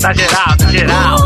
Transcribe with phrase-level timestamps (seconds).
[0.00, 1.16] Na geral, na geral.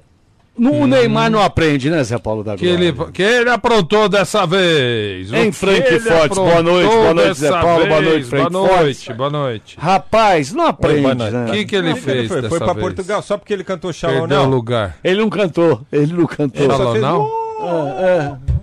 [0.58, 2.84] no, O Neymar não aprende, né, Zé Paulo da Que Glória?
[2.88, 5.30] ele, que ele aprontou dessa vez.
[5.30, 6.38] O Frank que Fortes?
[6.38, 8.10] Boa noite, boa noite, Zé Paulo, boa vez?
[8.12, 8.84] noite, Frank Boa Fortes.
[8.84, 9.76] noite, boa noite.
[9.78, 11.32] Rapaz, não aprende, boa noite.
[11.34, 11.46] né?
[11.46, 12.42] O que, que ele que fez foi?
[12.48, 12.78] Foi pra vez?
[12.86, 14.50] Portugal só porque ele cantou Shalom Perdeu o Now?
[14.50, 14.96] lugar.
[15.04, 16.64] Ele não cantou, ele não cantou.
[16.64, 17.22] Ele só fez não?
[17.22, 18.56] um-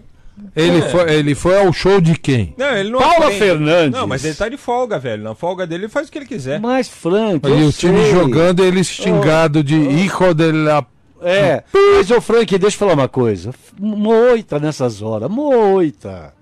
[0.55, 2.53] Ele, foi, ele foi ao show de quem?
[2.57, 3.39] Não, ele não Paula aprende.
[3.39, 4.00] Fernandes.
[4.00, 5.23] Não, mas ele tá de folga, velho.
[5.23, 6.59] Na folga dele ele faz o que ele quiser.
[6.59, 10.85] Mas, Frank, E o time jogando, ele xingado de hijo de la...
[11.23, 13.53] É, mas ô Frank, deixa eu falar uma coisa.
[13.79, 16.33] Moita nessas horas, moita.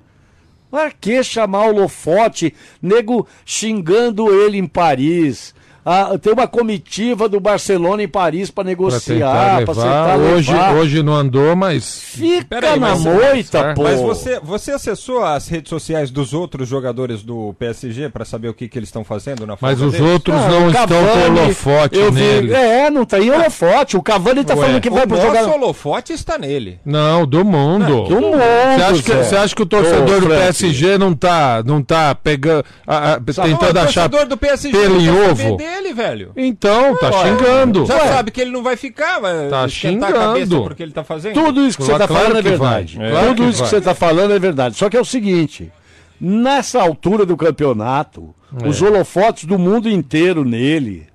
[0.69, 5.53] Pra que chamar o Lofote, nego xingando ele em Paris?
[5.85, 10.17] Ah, tem uma comitiva do Barcelona em Paris pra Pra negociar, tentar pra levar.
[10.35, 10.75] Hoje, levar.
[10.75, 11.99] hoje não andou, mas...
[12.03, 13.73] Fica Peraí, na mas- moita, É.
[13.73, 13.83] pô.
[13.83, 18.53] Mas você, você acessou as redes sociais dos outros jogadores do PSG pra saber o
[18.53, 20.07] que, que eles estão fazendo na Mas os deles?
[20.07, 22.53] outros Ah, não o estão Cavani, com holofote eu vi- nele.
[22.53, 23.97] É, não tem holofote.
[23.97, 25.47] O Cavani tá Ué, falando que vai O pro nosso jogar.
[25.55, 26.79] holofote está nele.
[26.85, 28.03] Não, do mundo.
[28.03, 30.27] Do mundo, Você acha, que, você acha que o torcedor Ô, do.
[30.27, 34.77] PSG não tá, não tá pegando, a- a- Não, tentando o achar torcedor do PSG
[34.77, 35.57] pelo em não quer ovo?
[35.93, 36.31] Velho.
[36.35, 37.85] Então, tá Ué, xingando.
[37.85, 40.63] Já sabe que ele não vai ficar, vai Tá esquentar a cabeça xingando.
[40.63, 41.33] porque ele tá fazendo.
[41.33, 42.97] Tudo isso que você Claro está falando é que verdade.
[42.97, 43.09] vai.
[43.11, 43.69] Claro Tudo que isso que vai.
[43.69, 44.75] você está falando é verdade.
[44.75, 45.71] Só que é o seguinte:
[46.19, 48.33] nessa altura do campeonato,
[48.63, 48.67] É.
[48.67, 51.07] os holofotes do mundo inteiro nele.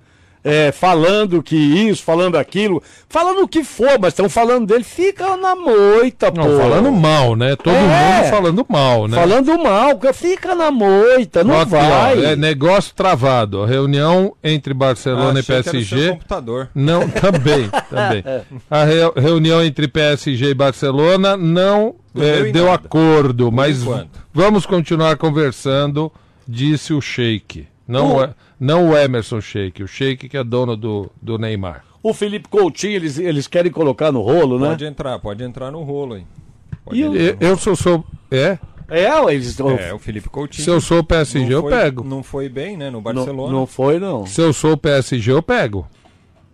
[0.48, 5.36] É, falando que isso, falando aquilo, falando o que for, mas estão falando dele, fica
[5.36, 6.40] na moita, pô.
[6.46, 7.56] Não, falando mal, né?
[7.56, 7.80] Todo É.
[7.80, 9.16] mundo falando mal, né?
[9.16, 12.24] Falando mal, que fica na moita, não ó, vai.
[12.26, 13.62] é negócio travado.
[13.64, 16.10] A reunião entre Barcelona Ah, e achei que era o seu PSG.
[16.12, 16.68] computador.
[16.72, 18.24] Não, também, também.
[18.70, 22.76] A re- reunião entre PSG e Barcelona não eh, deu nada.
[22.76, 24.20] acordo, mas enquanto.
[24.32, 26.12] vamos continuar conversando,
[26.46, 27.66] disse o Sheik.
[27.86, 31.84] Não, O- é- não o Emerson Sheik, o Sheik que é dono do, do Neymar.
[32.02, 34.68] O Felipe Coutinho, eles, eles querem colocar no rolo, né?
[34.68, 36.24] Pode entrar, pode entrar no rolo aí.
[36.92, 37.20] E entrar.
[37.20, 38.04] Eu, eu sou, sou.
[38.30, 38.58] É?
[38.88, 39.58] É, eles.
[39.58, 40.64] É, o Felipe Coutinho.
[40.64, 42.04] Se eu sou o PSG, eu foi, pego.
[42.04, 43.52] Não foi bem, né, no não, Barcelona.
[43.52, 44.24] não foi, não.
[44.26, 45.86] Se eu sou o PSG, eu pego.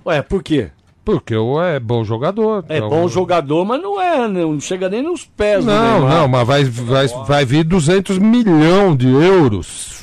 [0.07, 0.71] Ué, por quê?
[1.05, 2.65] Porque eu é bom jogador.
[2.69, 6.47] É Então, bom jogador, mas não é, não chega nem nos pés Não, não, mas
[6.47, 10.01] vai, vai, vai vir 200 milhões de euros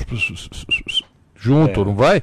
[1.40, 1.84] junto, É.
[1.84, 2.22] não vai?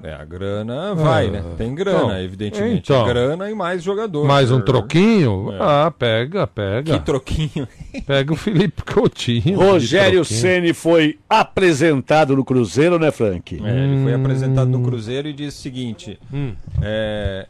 [0.00, 1.42] É, a grana vai, né?
[1.56, 2.92] Tem grana, então, evidentemente.
[2.92, 3.04] então.
[3.04, 4.24] grana e mais jogador.
[4.28, 5.52] Mais um troquinho?
[5.52, 5.58] É.
[5.60, 6.96] Ah, pega, pega.
[6.96, 7.66] Que troquinho.
[8.06, 9.58] Pega o Felipe Coutinho.
[9.58, 10.24] Rogério.
[10.24, 13.56] Ceni foi apresentado no Cruzeiro, né, Frank?
[13.56, 14.20] É, ele foi Hum.
[14.20, 16.54] apresentado no Cruzeiro e disse o seguinte: Hum.
[16.80, 17.48] é,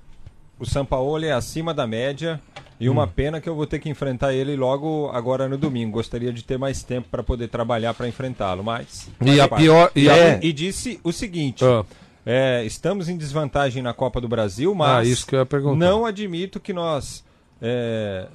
[0.59, 2.41] o Sampaoli é acima da média
[2.81, 2.93] e Hum.
[2.93, 5.93] uma pena que eu vou ter que enfrentar ele logo agora no domingo.
[5.93, 9.11] Gostaria de ter mais tempo para poder trabalhar para enfrentá-lo, mas.
[9.25, 9.91] E a pior.
[9.97, 10.41] E a- É.
[10.43, 11.85] E disse o seguinte: Ah,
[12.25, 15.77] é, estamos em desvantagem na Copa do Brasil, mas Ah, isso que eu ia perguntar.
[15.85, 17.25] não admito que nós.
[17.61, 18.29] é,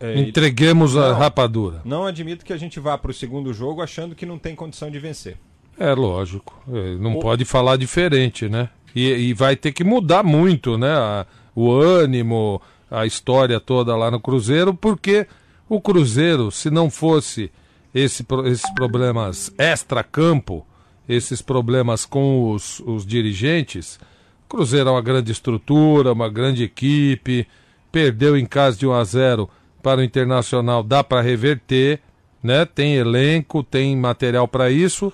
[0.00, 1.18] é, entreguemos a Não.
[1.18, 1.80] rapadura.
[1.84, 4.90] não admito que a gente vá para o segundo jogo achando que não tem condição
[4.90, 5.36] de vencer.
[5.78, 6.60] É lógico.
[6.72, 8.68] É, Não pode falar diferente, né?
[8.94, 10.90] E, e vai ter que mudar muito, né?
[10.92, 12.60] a- o ânimo,
[12.94, 15.26] a história toda lá no Cruzeiro, porque
[15.68, 17.50] o Cruzeiro, se não fosse
[17.94, 20.66] esse, esses problemas extra-campo,
[21.08, 23.98] esses problemas com os, os dirigentes,
[24.46, 27.46] o Cruzeiro é uma grande estrutura, uma grande equipe,
[27.90, 29.50] perdeu em casa de 1 a 0
[29.82, 32.00] para o Internacional, dá para reverter,
[32.42, 32.64] né?
[32.64, 35.12] Tem elenco, tem material para isso.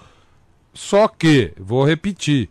[0.73, 2.49] Só que, vou repetir,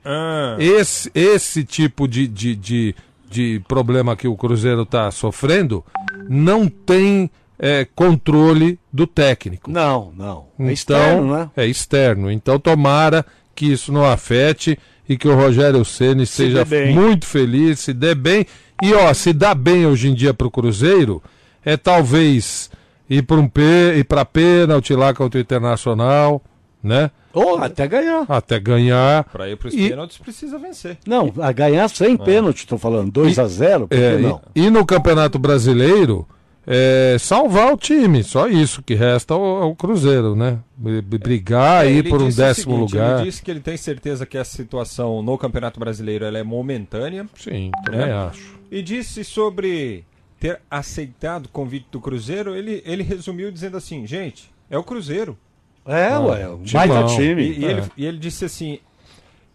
[0.60, 2.96] esse, esse tipo de, de, de,
[3.30, 5.84] de problema que o Cruzeiro está sofrendo
[6.28, 9.70] não tem é, controle do técnico.
[9.70, 10.48] Não, não.
[10.58, 11.52] É Então, externo, né?
[11.56, 12.32] É externo.
[12.32, 16.96] Então tomara que isso não afete e que o Rogério Ceni seja dê bem.
[16.96, 18.46] muito feliz, se dê bem.
[18.82, 21.22] E ó, se dá bem hoje em dia para o Cruzeiro,
[21.66, 22.70] é talvez
[23.10, 23.62] ir para um P,
[23.98, 26.42] ir para pênalti lá contra o Internacional,
[26.82, 27.12] né?
[27.34, 28.26] Ou até ganhar.
[28.28, 29.24] Até ganhar.
[29.26, 30.98] Para ir para os E- pênaltis precisa vencer.
[31.06, 33.12] Não, a ganhar sem pênalti, estou falando.
[33.12, 34.42] 2 a 0 por que É, não?
[34.56, 36.28] e, e no Campeonato Brasileiro,
[36.66, 40.60] é, salvar o time, só isso que resta ao, ao Cruzeiro, né?
[40.78, 43.20] Brigar É, aí por um décimo seguinte, lugar.
[43.20, 47.28] Ele disse que ele tem certeza que essa situação no Campeonato Brasileiro ela é momentânea.
[47.36, 48.12] Sim, também É.
[48.14, 48.58] acho.
[48.72, 50.04] E disse sobre
[50.40, 55.38] ter aceitado o convite do Cruzeiro, ele, ele resumiu dizendo assim, gente, é o Cruzeiro.
[55.86, 56.88] É, ué, um timão.
[56.88, 57.42] baita E, time.
[57.44, 57.72] e É.
[57.72, 58.80] ele, e ele disse assim,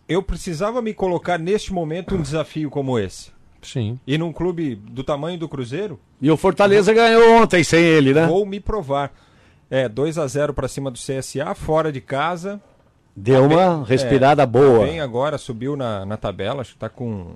[0.08, 3.32] eu precisava me colocar neste momento um desafio como esse.
[3.62, 3.98] Sim.
[4.06, 8.26] E num clube do tamanho do Cruzeiro, E o Fortaleza ganhou ontem sem ele, né?
[8.26, 9.12] vou me provar.
[9.70, 12.60] É, 2 a 0 para cima do CSA, fora de casa.
[13.16, 14.84] Deu uma respirada boa.
[14.86, 17.34] Bem agora, subiu na, na tabela, acho que tá com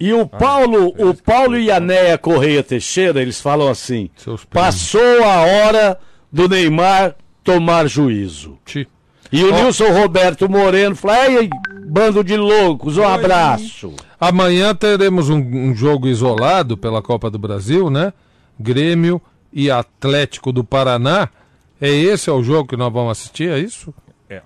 [0.00, 1.14] E o Paulo, o.
[1.14, 4.08] Paulo e a Neia Correia Teixeira, eles falam assim:
[4.50, 5.98] passou a hora
[6.32, 7.16] do Neymar
[7.48, 8.58] tomar juízo.
[8.64, 8.86] Ti.
[9.32, 11.48] E o Nilson Roberto Moreno fala: Ei,
[11.86, 13.94] bando de loucos, um abraço.
[14.20, 18.12] Amanhã teremos um, um jogo isolado pela Copa do Brasil, né?
[18.60, 19.20] Grêmio
[19.52, 21.28] e Atlético do Paraná.
[21.80, 23.94] É esse é o jogo que nós vamos assistir, é isso?
[24.28, 24.42] É.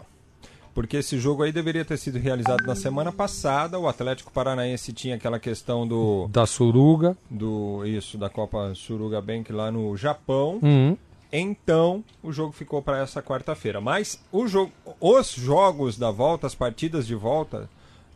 [0.74, 3.78] Porque esse jogo aí deveria ter sido realizado na semana passada.
[3.78, 7.16] O Atlético Paranaense tinha aquela questão do, Da Suruga.
[7.30, 10.58] do isso da Copa Suruga Bank lá no Japão.
[10.62, 10.96] Hum.
[11.32, 13.80] Então, o jogo ficou para essa quarta-feira.
[13.80, 14.70] Mas jogo,
[15.00, 17.70] os jogos da volta, as partidas de volta,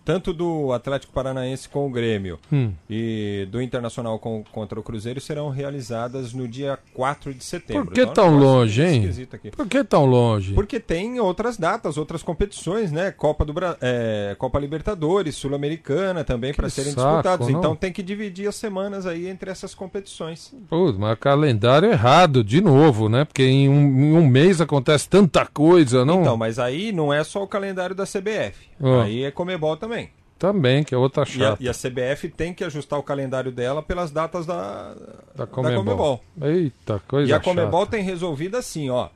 [0.06, 2.70] tanto do Atlético Paranaense com o Grêmio Hum.
[2.88, 7.86] e do Internacional com- contra o Cruzeiro serão realizadas no dia 4 de setembro.
[7.86, 9.10] Por que Então, é tão longe, hein?
[9.56, 10.54] Por que tão longe?
[10.54, 13.10] Porque tem outras datas, outras competições, né?
[13.10, 13.76] Copa do Bra...
[13.80, 17.48] é, Copa Libertadores, Sul-Americana também para serem saco, disputados.
[17.48, 17.58] não?
[17.58, 20.54] Então tem que dividir as semanas aí entre essas competições.
[20.70, 23.24] Pô, mas calendário errado, de novo, né?
[23.24, 26.20] Porque em um, em um mês acontece tanta coisa, não?
[26.20, 28.54] Então, mas aí não é só o calendário da CBF.
[28.80, 29.02] Ah.
[29.04, 29.95] Aí é Comebol também.
[30.38, 31.62] Também, que é outra E a, chata.
[31.62, 34.94] e a CBF tem que ajustar o calendário dela pelas datas da,
[35.34, 35.82] Da Comebol.
[35.84, 36.24] Comebol.
[36.42, 37.44] Eita, coisa E a chata.
[37.44, 39.08] Comebol tem resolvido assim, ó.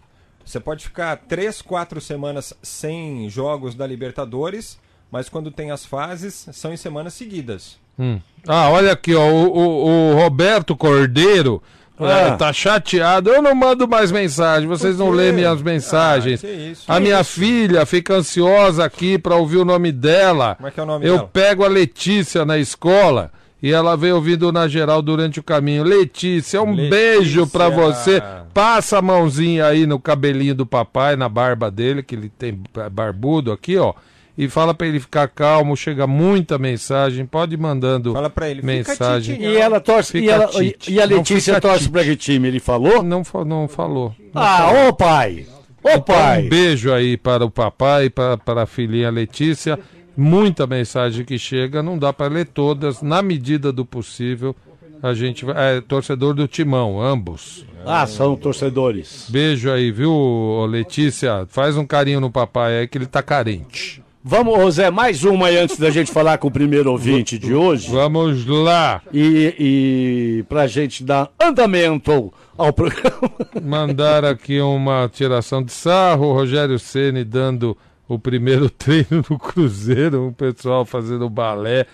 [0.44, 4.78] Você pode ficar três, quatro semanas sem jogos da Libertadores,
[5.10, 7.78] mas quando tem as fases, são em semanas seguidas.
[7.98, 8.18] Hum.
[8.48, 11.62] Ah, olha aqui, ó, o, o- o Roberto Cordeiro
[12.06, 12.36] Ah.
[12.36, 13.30] tá chateado.
[13.30, 16.42] Eu não mando mais mensagem, vocês não lêem minhas mensagens.
[16.42, 16.84] Ah, que isso.
[16.90, 17.32] a Que minha isso?
[17.40, 20.54] filha fica ansiosa aqui pra ouvir o nome dela.
[20.56, 21.30] Como é que é o nome Eu dela?
[21.32, 23.30] pego a Letícia na escola
[23.62, 25.84] e ela vem ouvindo na geral durante o caminho.
[25.84, 26.90] Letícia, um Letícia.
[26.90, 28.22] beijo pra você.
[28.54, 32.58] Passa a mãozinha aí no cabelinho do papai, na barba dele, que ele tem
[32.90, 33.92] barbudo aqui, ó.
[34.40, 38.62] E fala pra ele ficar calmo, chega muita mensagem, pode ir mandando Fala pra ele,
[38.62, 39.38] mensagem.
[39.38, 40.16] E ela torce.
[40.16, 40.92] E, ela, e, tite.
[40.94, 42.48] e a Letícia torce pra que time?
[42.48, 43.02] Ele falou?
[43.02, 44.14] Não, não falou.
[44.34, 45.46] Ah, ô pai!
[45.82, 46.46] Ô pai!
[46.46, 49.78] Um beijo aí para o papai, para, para a filhinha Letícia.
[50.16, 53.02] Muita mensagem que chega, não dá para ler todas.
[53.02, 54.56] Na medida do possível,
[55.02, 55.76] a gente vai.
[55.76, 57.66] É torcedor do Timão, ambos.
[57.84, 59.26] Ah, são torcedores.
[59.28, 61.44] Beijo aí, viu, Letícia?
[61.46, 64.02] Faz um carinho no papai aí que ele tá carente.
[64.22, 67.90] Vamos, José, mais uma aí antes da gente falar com o primeiro ouvinte de hoje.
[67.90, 69.00] Vamos lá.
[69.10, 73.32] E, e pra gente dar andamento ao programa.
[73.62, 76.26] Mandar aqui uma tiração de sarro.
[76.26, 77.74] O Rogério Ceni dando
[78.06, 81.86] o primeiro treino no Cruzeiro, o pessoal fazendo balé.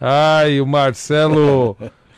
[0.00, 1.76] Ai, o Marcelo.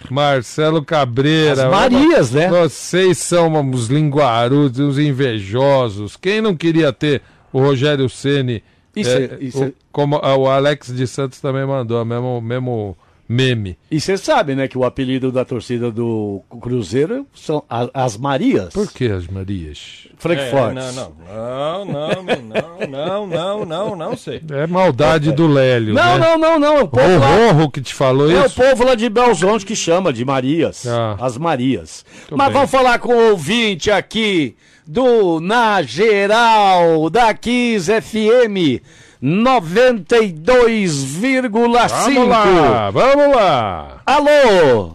[0.08, 1.64] Marcelo Cabreira.
[1.64, 2.48] As Marias, né?
[2.48, 6.16] Vocês são uns linguarudos, uns invejosos.
[6.16, 7.20] Quem não queria ter
[7.52, 8.62] o Rogério Ceni?
[8.96, 9.64] Isso, é, isso.
[9.64, 12.96] O, como o Alex de Santos também mandou, mesmo, mesmo
[13.28, 13.76] meme.
[13.90, 18.72] E você sabe, né, que o apelido da torcida do Cruzeiro são as Marias.
[18.72, 20.08] Por que as Marias?
[20.18, 24.40] Frank é, Não, não, não, não, não, não, não, não sei.
[24.50, 25.94] É maldade do Lélio.
[25.94, 26.26] Não, né?
[26.26, 26.84] não, não, não.
[26.84, 28.60] O povo Horror lá, que te falou é isso.
[28.60, 30.86] É o povo lá de Belzonte que chama de Marias.
[30.86, 32.04] Ah, as Marias.
[32.30, 32.54] Mas bem.
[32.54, 38.80] vamos falar com o ouvinte aqui do Na Geral da Kiss FM
[39.22, 41.48] 92,5.
[41.48, 44.00] Vamos lá, vamos lá.
[44.06, 44.92] Alô?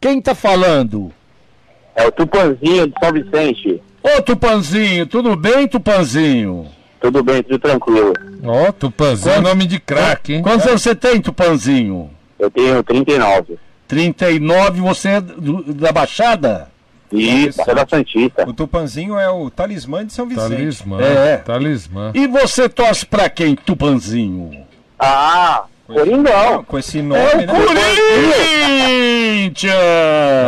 [0.00, 1.12] Quem tá falando?
[1.94, 3.82] É o Tupanzinho de São Vicente.
[4.02, 6.66] Ô Tupanzinho, tudo bem, Tupanzinho?
[7.00, 8.12] Tudo bem, tudo tranquilo.
[8.44, 10.42] Ó, Tupanzinho, é nome de craque, hein?
[10.42, 12.10] Quantos anos você tem, Tupanzinho?
[12.38, 13.58] Eu tenho 39.
[13.86, 16.70] 39, você é do- da Baixada?
[17.12, 18.48] Isso, é da Santista.
[18.48, 20.48] O Tupanzinho é o talismã de São Vicente.
[20.50, 21.36] Talismã, É.
[21.38, 22.12] talismã.
[22.14, 24.64] E você torce pra quem, Tupanzinho?
[24.98, 26.62] Ah, Coringão.
[26.64, 27.46] Com esse nome, É o né?
[29.40, 29.74] Corinthians!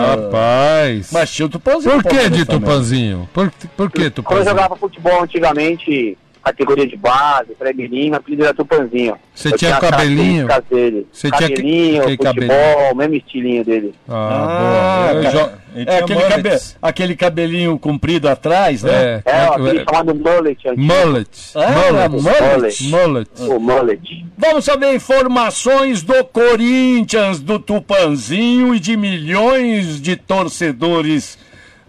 [0.07, 1.11] Rapaz.
[1.12, 1.95] Mas tinha o Tupanzinho.
[2.02, 2.45] Por que de.
[2.45, 3.28] Tupanzinho?
[3.33, 4.45] Por, por que Quando eu Tupanzinho?
[4.49, 9.17] jogava futebol antigamente, categoria de base, pré-mirim, apelido era Tupanzinho.
[9.35, 10.49] Você tinha as cabelinho?
[10.71, 11.07] Dele.
[11.13, 12.95] Você tinha que- cabelinho, futebol, cabelinho?
[12.97, 13.95] mesmo estilinho dele.
[14.09, 15.31] Ah, Ah, boa.
[15.31, 16.51] Jo- É tinha aquele, cabe...
[16.83, 18.93] aquele cabelinho comprido atrás, né?
[18.93, 20.83] É, É, é, aquele é, chamado mullet antigo.
[20.83, 21.29] mullet.
[21.55, 22.83] Ah, mullet.
[22.83, 22.83] mullet.
[22.91, 23.31] Mullet.
[23.41, 24.27] O mullet.
[24.37, 31.39] Vamos saber informações do Corinthians, do Tupanzinho e de milhões de torcedores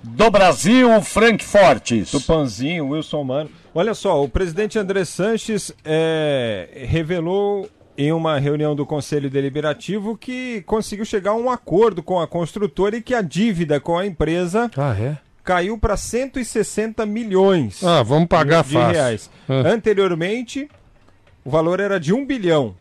[0.01, 2.11] do Brasil, Frank Fortes.
[2.11, 3.49] Tupanzinho, Wilson Mano.
[3.75, 10.61] Olha só, o presidente André Sanches é, revelou em uma reunião do Conselho Deliberativo que
[10.65, 14.69] conseguiu chegar a um acordo com a construtora e que a dívida com a empresa
[14.77, 15.17] Ah, é?
[15.43, 18.91] caiu para 160 milhões Ah, vamos pagar de fácil.
[18.91, 19.29] reais.
[19.49, 19.53] Ah.
[19.71, 20.69] Anteriormente,
[21.43, 22.75] o valor era de um bilhão.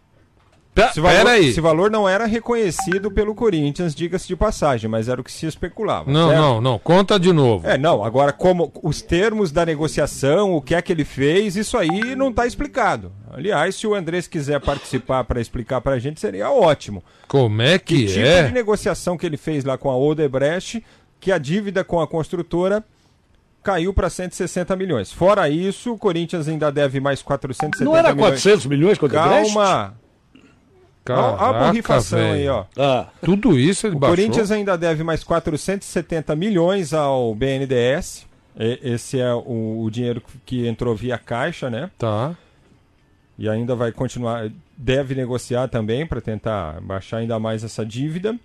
[0.74, 1.48] Esse valor, Pera aí.
[1.50, 5.44] esse valor não era reconhecido pelo Corinthians, diga-se de passagem, mas era o que se
[5.44, 6.10] especulava.
[6.10, 6.40] Não, certo?
[6.40, 6.78] não, não.
[6.78, 7.68] Conta de novo.
[7.68, 11.76] É, não, agora como os termos da negociação, o que é que ele fez, isso
[11.76, 13.12] aí não está explicado.
[13.30, 17.04] Aliás, se o Andrés quiser participar para explicar para a gente, seria ótimo.
[17.28, 18.44] Como é que, Que tipo é?
[18.44, 20.82] de negociação que ele fez lá com a Odebrecht,
[21.20, 22.82] que a dívida com a construtora
[23.62, 25.12] caiu para 160 milhões.
[25.12, 28.30] Fora isso, o Corinthians ainda deve mais 470 Não era milhões.
[28.42, 30.00] 400 milhões quando Calma!
[31.08, 32.52] Olha a Caraca, borrifação aí, velho.
[32.54, 32.64] ó.
[32.78, 34.16] Ah, Tudo isso ele O baixou?
[34.16, 38.26] Corinthians ainda deve mais 470 milhões ao BNDES.
[38.56, 41.90] E- Esse é o, o dinheiro que entrou via caixa, né?
[41.98, 42.36] Tá.
[43.38, 48.38] E ainda vai continuar, deve negociar também para tentar baixar ainda mais essa dívida.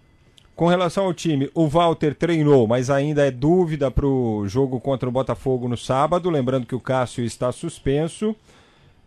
[0.56, 5.08] Com relação ao time, o Walter treinou, mas ainda é dúvida para o jogo contra
[5.08, 6.32] o Botafogo no sábado.
[6.32, 8.36] Lembrando que o Cássio está suspenso.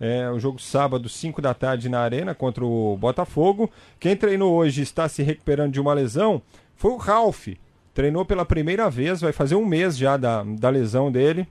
[0.00, 3.70] É o jogo sábado, 5 da tarde na Arena contra o Botafogo.
[3.98, 6.40] Quem treinou hoje está se recuperando de uma lesão
[6.74, 7.48] foi o Ralph.
[7.92, 11.46] Treinou pela primeira vez, vai fazer um mês já da, da lesão dele.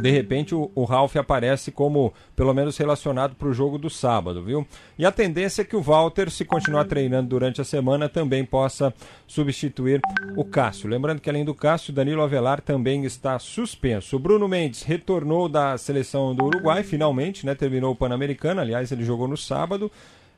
[0.00, 4.42] De repente o, o Ralph aparece como, pelo menos, relacionado para o jogo do sábado,
[4.42, 4.66] viu?
[4.98, 8.92] E a tendência é que o Walter, se continuar treinando durante a semana, também possa
[9.26, 10.00] substituir
[10.36, 10.88] o Cássio.
[10.88, 14.16] Lembrando que além do Cássio, Danilo Avelar também está suspenso.
[14.16, 17.54] O Bruno Mendes retornou da seleção do Uruguai, finalmente, né?
[17.54, 19.90] Terminou o Pan-Americano, aliás, ele jogou no sábado.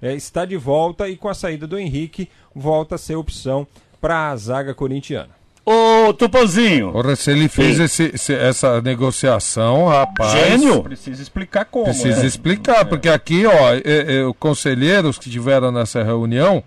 [0.02, 3.66] É, está de volta e com a saída do Henrique, volta a ser opção
[4.00, 5.39] para a zaga corintiana.
[5.72, 10.32] Ô, Tupanzinho, Porra, se ele fez esse- esse- essa negociação, rapaz.
[10.32, 10.82] Gênio.
[10.82, 11.84] Precisa explicar como.
[11.84, 12.26] Precisa né?
[12.26, 16.62] explicar, porque aqui, ó, é, é, os conselheiros que tiveram nessa reunião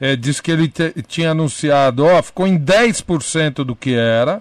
[0.00, 4.40] é, disse que ele te- tinha anunciado, ó, ficou em 10% do que era,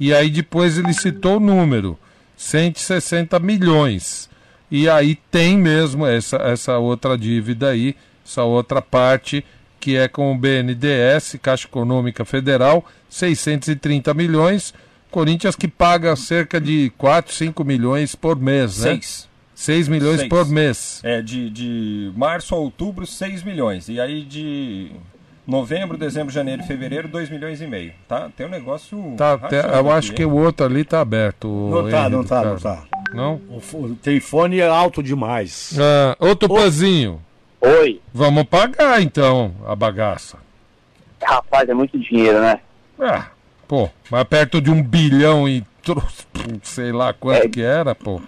[0.00, 1.98] e aí depois ele citou o número,
[2.36, 4.28] 160 milhões.
[4.70, 7.94] E aí tem mesmo essa, essa outra dívida aí,
[8.26, 9.44] essa outra parte
[9.86, 14.74] que é com o BNDES, Caixa Econômica Federal, 630 milhões.
[15.12, 18.94] Corinthians que paga cerca de 4, 5 milhões por mês, né?
[18.94, 19.28] Seis.
[19.54, 20.28] 6 milhões Seis.
[20.28, 21.00] por mês.
[21.04, 23.88] É, de, de março a outubro, 6 milhões.
[23.88, 24.90] E aí de
[25.46, 27.92] novembro, dezembro, janeiro e fevereiro, 2 milhões e meio.
[28.08, 28.28] Tá?
[28.36, 29.14] Tem um negócio.
[29.16, 30.28] Tá, até- rateado eu aqui, acho que hein?
[30.28, 31.46] o outro ali tá aberto.
[31.46, 32.82] o não tá, não tá, não tá.
[33.14, 33.40] Não?
[33.48, 35.78] O, f- o telefone é alto demais.
[35.78, 37.22] Ah, ô Tupanzinho,
[37.80, 38.00] Oi.
[38.12, 40.38] vamos pagar então a bagaça.
[41.22, 42.60] Rapaz, é muito dinheiro, né?
[43.00, 43.26] Ah,
[43.66, 45.64] pô, mas perto de um bilhão e
[46.62, 47.48] sei lá quanto É.
[47.48, 48.20] que era, pô.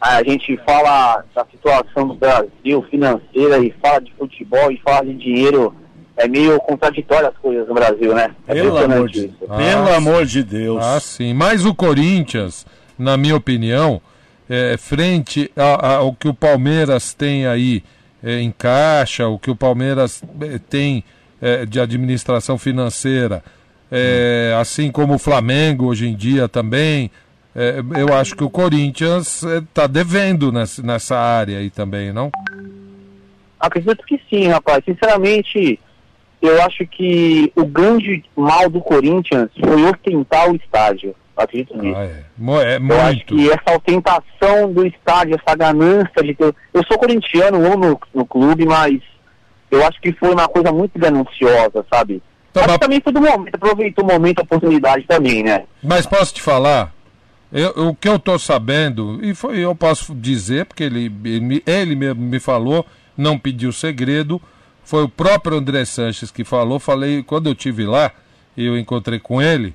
[0.00, 5.14] A gente fala da situação do Brasil financeira e fala de futebol e fala de
[5.14, 5.74] dinheiro.
[6.16, 8.34] É meio contraditório as coisas no Brasil, né?
[8.48, 9.36] É Pelo amor de, isso.
[9.38, 10.84] pelo Ah, amor de Deus.
[10.84, 11.32] Ah, sim.
[11.32, 12.66] Mas o Corinthians,
[12.98, 14.00] na minha opinião,
[14.48, 17.82] é, frente ao que o Palmeiras tem aí
[18.22, 18.40] é,
[19.26, 21.04] o que o Palmeiras é, tem
[21.40, 23.42] é, de administração financeira,
[23.90, 27.10] é, assim como o Flamengo hoje em dia também,
[27.54, 32.30] é, eu acho que o Corinthians está devendo nessa, nessa área aí também, não?
[33.58, 34.84] Acredito que sim, rapaz.
[34.84, 35.80] Sinceramente,
[36.40, 41.14] eu acho que o grande mal do Corinthians foi ostentar o estádio.
[41.38, 41.96] Acredito nisso.
[41.96, 42.22] Ah, é.
[42.36, 43.36] Mo- é Eu acho muito.
[43.36, 46.54] que essa ostentação do estádio, essa ganância de ter.
[46.74, 49.00] Eu sou corintiano, amo no, no clube, mas
[49.70, 52.20] eu acho que foi uma coisa muito gananciosa, sabe?
[52.52, 55.64] Tá, mas- que também foi do momento, aproveitou o momento, a oportunidade também, né?
[55.82, 56.92] Mas posso te falar?
[57.52, 61.94] Eu- o que eu estou sabendo, e foi, eu posso dizer, porque ele, ele, ele
[61.94, 62.84] mesmo me falou,
[63.16, 64.40] não pediu segredo,
[64.84, 66.78] foi o próprio André Sanches que falou.
[66.80, 68.10] Falei, quando eu tive lá,
[68.56, 69.74] eu encontrei com ele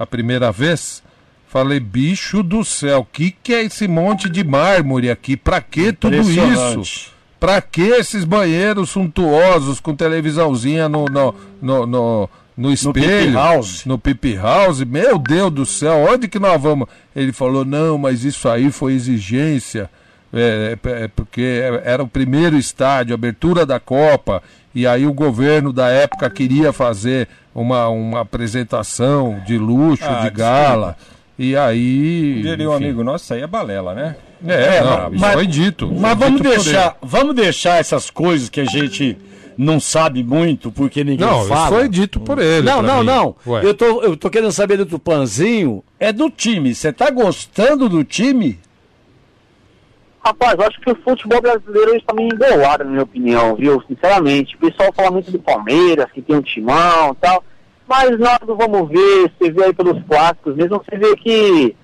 [0.00, 1.02] a primeira vez.
[1.46, 5.36] Falei, bicho do céu, que que é esse monte de mármore aqui?
[5.36, 7.12] Pra que tudo isso?
[7.38, 12.92] Pra que esses banheiros suntuosos com televisãozinha no, no, no, no, no espelho?
[12.92, 13.84] Pipi House.
[13.84, 14.84] No Pipi House.
[14.84, 16.88] Meu Deus do céu, onde que nós vamos?
[17.14, 19.90] Ele falou, não, mas isso aí foi exigência.
[20.32, 24.40] É, é, é porque era o primeiro estádio, abertura da Copa,
[24.72, 30.30] e aí o governo da época queria fazer uma, uma apresentação de luxo, Ah, de
[30.30, 30.96] gala.
[31.38, 32.40] E aí.
[32.42, 34.16] Diria um amigo nosso, isso aí é balela, né?
[34.46, 35.86] É, É, não, mas- foi dito.
[35.92, 39.16] Mas Foi vamos dito deixar, vamos deixar essas coisas que a gente
[39.56, 41.26] não sabe muito, porque ninguém.
[41.26, 41.60] Não, fala.
[41.66, 42.62] isso foi dito por ele.
[42.66, 43.06] Não, não, mim.
[43.06, 43.36] não.
[43.46, 43.60] Ué.
[43.64, 45.82] Eu tô, eu tô querendo saber do Tupanzinho.
[45.98, 46.74] É do time.
[46.74, 48.58] Você tá gostando do time?
[50.22, 53.82] Rapaz, eu acho que o futebol brasileiro está meio embolado, na minha opinião, viu?
[53.88, 54.54] Sinceramente.
[54.54, 57.42] O pessoal fala muito do Palmeiras, que tem um timão e tal.
[57.88, 61.74] Mas nós não vamos ver, você vê aí pelos clássicos mesmo, você vê que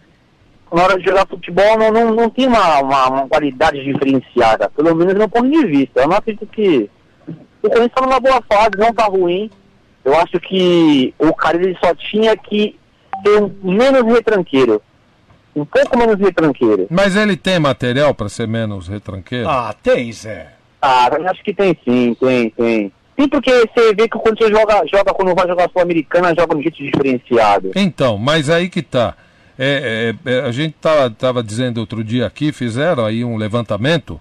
[0.73, 4.95] na hora de jogar futebol não, não, não tem uma, uma, uma qualidade diferenciada, pelo
[4.95, 6.03] menos no ponto de vista.
[6.03, 6.91] Eu não acredito que
[7.27, 9.51] o Corinthians está numa boa fase, não está ruim.
[10.05, 12.79] Eu acho que o cara ele só tinha que
[13.25, 14.81] ser um menos retranqueiro.
[15.57, 16.87] Um pouco menos retranqueiro.
[16.91, 19.49] Mas ele tem material para ser menos retranqueiro?
[19.49, 20.53] Ah, tem, Zé.
[20.83, 22.93] Ah, acho que tem sim, tem, tem.
[23.19, 26.55] Sim, porque você vê que o Corinthians joga, joga quando vai jogar a Sul-Americana, joga
[26.55, 27.71] de um jeito diferenciado.
[27.75, 29.15] Então, mas aí que tá.
[29.59, 34.21] É, é, é, a gente tava, tava dizendo outro dia aqui, fizeram aí um levantamento.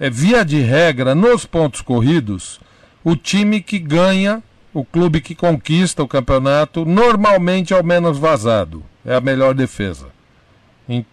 [0.00, 2.60] É, via de regra, nos pontos corridos,
[3.04, 8.82] o time que ganha, o clube que conquista o campeonato, normalmente é o menos vazado.
[9.06, 10.13] É a melhor defesa.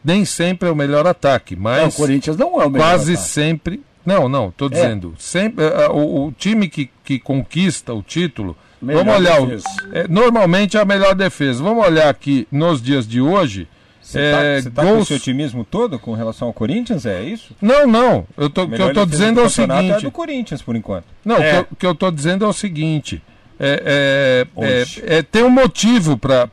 [0.03, 3.13] Nem sempre é o melhor ataque, Não, mas o Corinthians não é o melhor quase
[3.13, 3.27] ataque.
[3.29, 3.81] sempre.
[4.05, 5.13] Não, não, estou dizendo.
[5.19, 8.57] Sempre, é, é, o, o time que, que conquista o título.
[8.81, 9.41] Melhor vamos olhar.
[9.41, 9.51] o-
[9.93, 11.61] é, normalmente é a melhor defesa.
[11.63, 13.67] Vamos olhar aqui nos dias de hoje.
[14.01, 17.05] Você é, tá, tá com gols- esse otimismo todo com relação ao Corinthians?
[17.05, 17.55] É isso?
[17.61, 18.25] Não, não.
[18.35, 19.97] Eu tô, o que eu estou dizendo do é o campeonato seguinte.
[19.99, 21.05] É do Corinthians, por enquanto.
[21.23, 21.37] Não, É.
[21.37, 23.21] o que eu- o que eu estou dizendo é o seguinte:
[23.59, 24.65] é, é,
[25.07, 26.49] é, é, tem um motivo para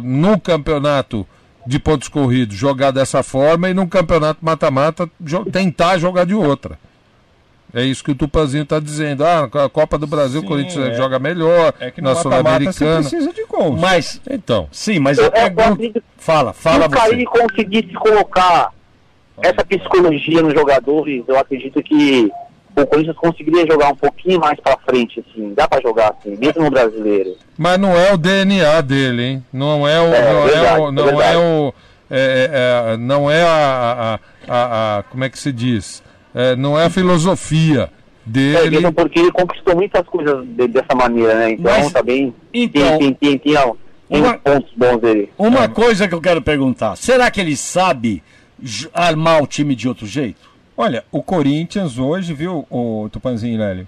[0.00, 1.26] no campeonato
[1.66, 6.78] de pontos corridos jogar dessa forma e no campeonato mata-mata jo- tentar jogar de outra.
[7.72, 9.24] É isso que o Tupanzinho está dizendo.
[9.24, 10.94] Ah, a Copa do Brasil Sim, o Corinthians é.
[10.94, 13.00] joga melhor, É que na Sul-Americana.
[13.00, 13.80] precisa de gols.
[13.80, 15.62] Mas, Então, sim, mas Eu- eu pergunta...
[15.72, 17.24] acredito Fala, Se fala o você.
[17.24, 18.70] conseguisse colocar
[19.42, 22.30] essa psicologia nos jogadores, eu acredito que
[22.76, 25.54] o Corinthians conseguiria jogar um pouquinho mais pra frente, assim.
[25.54, 27.36] Dá pra jogar assim, mesmo no brasileiro.
[27.56, 29.44] mas não é o DNA dele, hein?
[29.52, 30.04] Não é o.
[30.14, 30.92] É, não verdade, é o.
[30.92, 31.74] Não é o.
[32.10, 32.50] é,
[32.90, 36.02] é, é, não é a, a, a- a- Como é que se diz?
[36.34, 37.82] É, não é a filosofia
[38.26, 38.70] É, dele.
[38.70, 41.50] mesmo porque ele conquistou muitas coisas de- dessa maneira, né?
[41.52, 42.34] Então Mas- tá bem.
[42.52, 43.74] então- tem, tem, tem, tem, ó,
[44.10, 45.30] tem Uma- pontos bons dele.
[45.38, 46.96] Uma coisa que eu quero perguntar.
[46.96, 48.20] Será que ele sabe
[48.92, 50.53] armar o time de outro jeito?
[50.76, 53.86] Olha, o Corinthians hoje, viu, o Tupanzinho Lélio,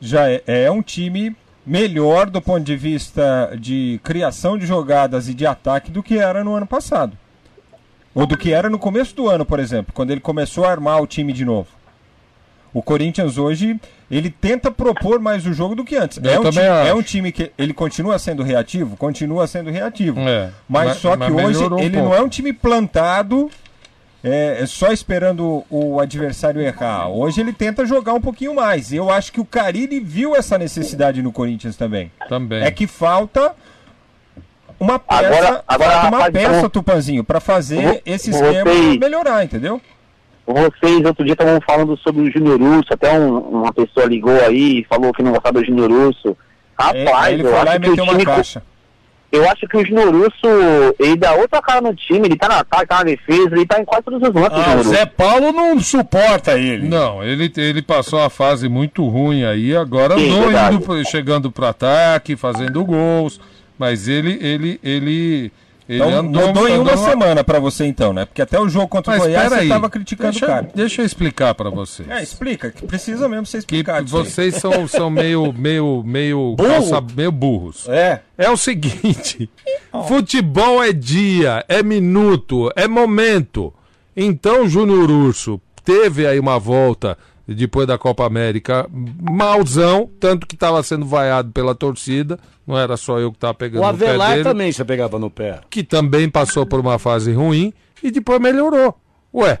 [0.00, 5.34] já é, é um time melhor do ponto de vista de criação de jogadas e
[5.34, 7.16] de ataque do que era no ano passado.
[8.14, 11.00] Ou do que era no começo do ano, por exemplo, quando ele começou a armar
[11.00, 11.68] o time de novo.
[12.72, 13.80] O Corinthians hoje,
[14.10, 16.18] ele tenta propor mais o jogo do que antes.
[16.22, 18.96] Eu É um, time, é um time que ele continua sendo reativo?
[18.96, 20.20] Continua sendo reativo.
[20.20, 22.08] É, Mas, mas- só que mas hoje um ele pouco.
[22.10, 23.50] não é um time plantado
[24.22, 27.08] é, é só esperando o adversário errar.
[27.08, 28.92] Hoje ele tenta jogar um pouquinho mais.
[28.92, 32.10] Eu acho que o Carilli viu essa necessidade no Corinthians também.
[32.28, 32.62] Também.
[32.62, 33.54] É que falta
[34.78, 38.56] uma peça, Agora- agora, falta uma rapaz, peça, então- Tupanzinho, para fazer Vo- esse vocês-
[38.56, 39.80] esquema melhorar, entendeu?
[40.46, 44.80] Vocês outro dia estavam falando sobre o Júnior Urso, até um- uma pessoa ligou aí
[44.80, 46.36] e falou que não gostava do Júnior Urso.
[46.94, 48.62] É, Rapaz, aí ele eu foi lá e acho que o meteu uma time caixa.
[49.32, 50.48] Eu acho que o Júnior Urso,
[50.98, 53.80] ele dá outra cara no time, ele tá no ataque, tá na defesa, ele tá
[53.80, 55.06] em quase todos os lances, Ah, o Zé.
[55.06, 56.88] Paulo não suporta ele.
[56.88, 60.74] Não, ele, ele passou uma fase muito ruim aí, agora Sim, andou verdade.
[60.76, 63.40] indo, pro- chegando pro ataque, fazendo gols,
[63.78, 65.52] mas ele, ele, ele, ele
[65.96, 68.24] Então, andou, mudou em uma andou semana pra você então, né?
[68.24, 70.68] Porque até o jogo contra o Mas Goiás você peraí, tava criticando deixa, o cara.
[70.74, 72.08] deixa eu explicar pra vocês.
[72.08, 74.04] É, explica, que precisa mesmo você que explicar aí.
[74.04, 76.68] vocês são, são meio, meio, meio, Burro?
[76.68, 77.88] calça- meio burros.
[77.88, 78.20] É.
[78.38, 79.50] É o seguinte:
[80.08, 83.72] futebol é dia, é minuto, é momento.
[84.16, 88.86] Então, Júnior Urso teve aí uma volta depois da Copa América
[89.20, 92.38] malzão, tanto que estava sendo vaiado pela torcida.
[92.66, 95.18] Não era só eu que estava pegando O no pé Avelar dele, também você pegava
[95.18, 95.60] no pé.
[95.68, 97.72] que também passou por uma fase ruim
[98.02, 98.96] e depois melhorou.
[99.34, 99.58] Ué,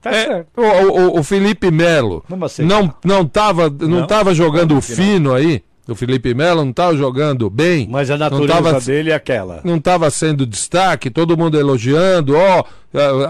[0.00, 0.48] Tá é, certo.
[0.56, 2.68] o, o- o Felipe Melo aceitar.
[2.72, 5.62] não não tava não tava jogando fino aí.
[5.88, 7.88] O Felipe Melo não tava jogando bem.
[7.90, 9.60] Mas a natureza tava, dele é aquela.
[9.64, 12.62] não estava sendo destaque, todo mundo elogiando, ó,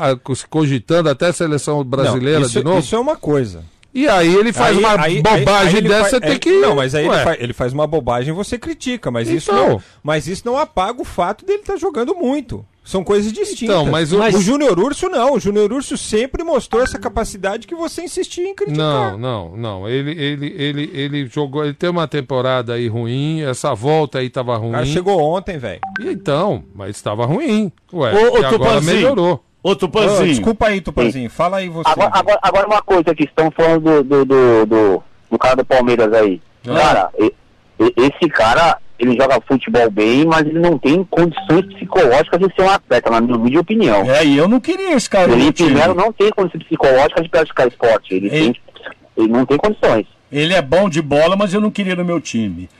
[0.00, 0.16] a-
[0.50, 2.78] cogitando até a seleção brasileira Não, isso, de novo.
[2.80, 3.62] isso é uma coisa.
[3.98, 6.52] E aí ele faz Aí- uma aí- bobagem aí- dessa, você tem é, que.
[6.60, 9.10] Não, mas aí ele ele faz uma bobagem e você critica.
[9.10, 9.68] Mas, isso Então.
[9.70, 12.64] não, mas isso não apaga o fato dele estar jogando muito.
[12.84, 13.62] São coisas distintas.
[13.76, 15.34] Então, mas o- o Júnior Urso não.
[15.34, 18.78] O Júnior Urso sempre mostrou essa capacidade que você insistia em criticar.
[19.12, 19.88] Não, não, não.
[19.88, 21.64] Ele, ele, ele, ele jogou.
[21.64, 23.42] Ele tem uma temporada aí ruim.
[23.42, 24.70] Essa volta aí tava ruim.
[24.70, 25.80] O cara chegou ontem, velho.
[26.00, 27.70] E Então, mas estava ruim.
[27.92, 29.44] Ué, Ô, ô, agora melhorou.
[29.68, 30.28] Ô, Tupanzinho.
[30.28, 31.28] desculpa aí, Tupanzinho.
[31.28, 31.90] Fala aí você.
[31.90, 35.64] Agora, agora, agora uma coisa que estão falando do, do, do, do, do cara do
[35.64, 36.40] Palmeiras aí.
[36.66, 36.74] Ah.
[36.74, 37.10] Cara,
[37.78, 42.70] esse cara, ele joga futebol bem, mas ele não tem condições psicológicas de ser um
[42.70, 44.10] atleta, na minha opinião.
[44.10, 47.68] É, e eu não queria esse cara Ele primeiro não tem condições psicológicas de praticar
[47.68, 48.14] esporte.
[48.14, 48.40] Ele, Ei.
[48.40, 48.54] tem,
[49.18, 50.06] ele não tem condições.
[50.32, 52.70] Ele é bom de bola, mas eu não queria no meu time.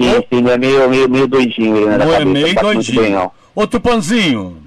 [0.00, 1.98] Sim, sim, ele é meio, meio, meio doidinho ele, né?
[1.98, 3.10] Não é cabeça, meio tá bem, doidinho.
[3.10, 3.32] não.
[3.54, 4.62] Ô, Tupanzinho.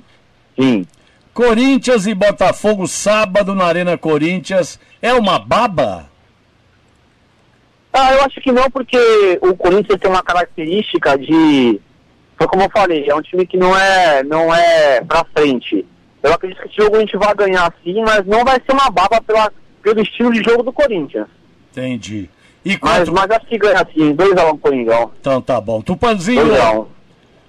[0.60, 0.86] Sim.
[1.41, 6.08] Corinthians e Botafogo sábado na Arena Corinthians é uma baba?
[7.91, 11.82] Ah, eu acho que não, porque o Corinthians tem uma característica de.
[12.38, 15.84] Foi como eu falei, é um time que não é, não é pra frente.
[16.21, 18.91] Eu acredito que esse jogo a gente vai ganhar sim, mas não vai ser uma
[18.91, 19.51] baba pela,
[19.82, 21.27] pelo estilo de jogo do Corinthians.
[21.71, 22.30] Entendi.
[22.63, 23.13] E Mas, quanto...
[23.13, 25.12] mas acho que ganha sim, 2x1 um, Coringão.
[25.19, 25.82] Então tá bom.
[25.82, 26.86] Tupanzinho, 2x1.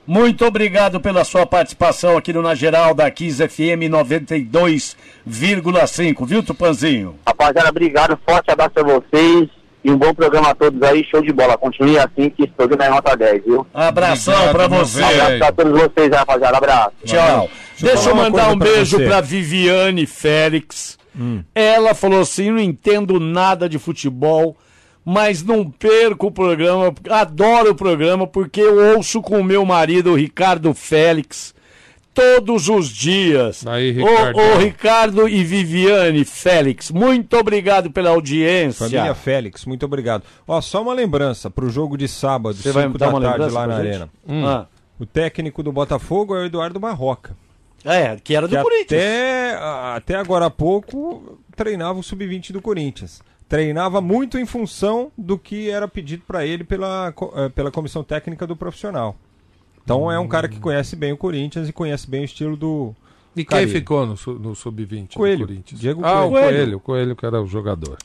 [0.07, 7.17] Muito obrigado pela sua participação aqui no Na Geral da Kiss FM 92,5, viu, Tupanzinho?
[7.27, 9.49] Rapaziada, obrigado, forte abraço a vocês
[9.85, 11.59] e um bom programa a todos aí, show de bola.
[11.59, 13.67] Continue assim que esse programa é nota 10, viu?
[13.75, 15.03] Abração meu você.
[15.03, 16.57] Abraço pra todos vocês rapaziada.
[16.57, 16.93] Abraço.
[17.05, 17.49] Tchau.
[17.81, 20.99] Deixa eu Deixa eu mandar um pra beijo pra Viviane Félix.
[21.19, 21.43] Hum.
[21.55, 24.57] Ela falou assim: não entendo nada de futebol,
[25.05, 30.13] mas não perco o programa, adoro o programa, porque eu ouço com o meu marido,
[30.13, 31.55] o Ricardo Félix,
[32.15, 33.67] todos os dias.
[33.67, 34.39] Aí, Ricardo.
[34.39, 38.87] ô, Ricardo e Viviane Félix, muito obrigado pela audiência.
[38.89, 40.23] Família Félix, muito obrigado.
[40.47, 43.67] Ó, só uma lembrança pro jogo de sábado, Você vai 5 dar da tarde lá
[43.67, 43.87] na gente?
[43.89, 44.09] Arena.
[44.47, 44.67] Ah,
[45.01, 47.35] O técnico do Botafogo é o Eduardo Barroca.
[47.85, 49.01] é, que era do que Corinthians.
[49.03, 49.59] até,
[49.97, 53.21] até agora há pouco treinava o sub-20 do Corinthians.
[53.53, 58.47] Treinava muito em função do que era pedido para ele pela, eh, pela comissão técnica
[58.47, 59.15] do profissional.
[59.85, 62.95] Então é um cara que conhece bem o Corinthians e conhece bem o estilo do
[63.37, 63.71] E quem Carilho.
[63.71, 65.47] ficou no, no sub-20 do Coelho.
[65.47, 65.79] Corinthians?
[65.79, 66.47] Diego ah, o Coelho.
[66.49, 66.77] Coelho.
[66.79, 67.99] O Coelho que era o jogador.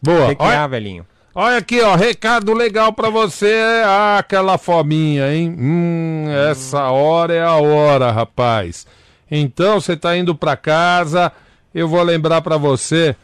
[0.00, 0.28] Boa.
[0.28, 1.04] Tem que Olha, velhinho.
[1.34, 1.96] olha aqui, ó.
[1.96, 3.60] Recado legal pra você.
[3.84, 5.52] Ah, aquela fominha, hein?
[5.58, 8.86] Hum, essa hora é a hora, rapaz.
[9.28, 11.32] Então, você tá indo pra casa.
[11.74, 13.16] Eu vou lembrar pra você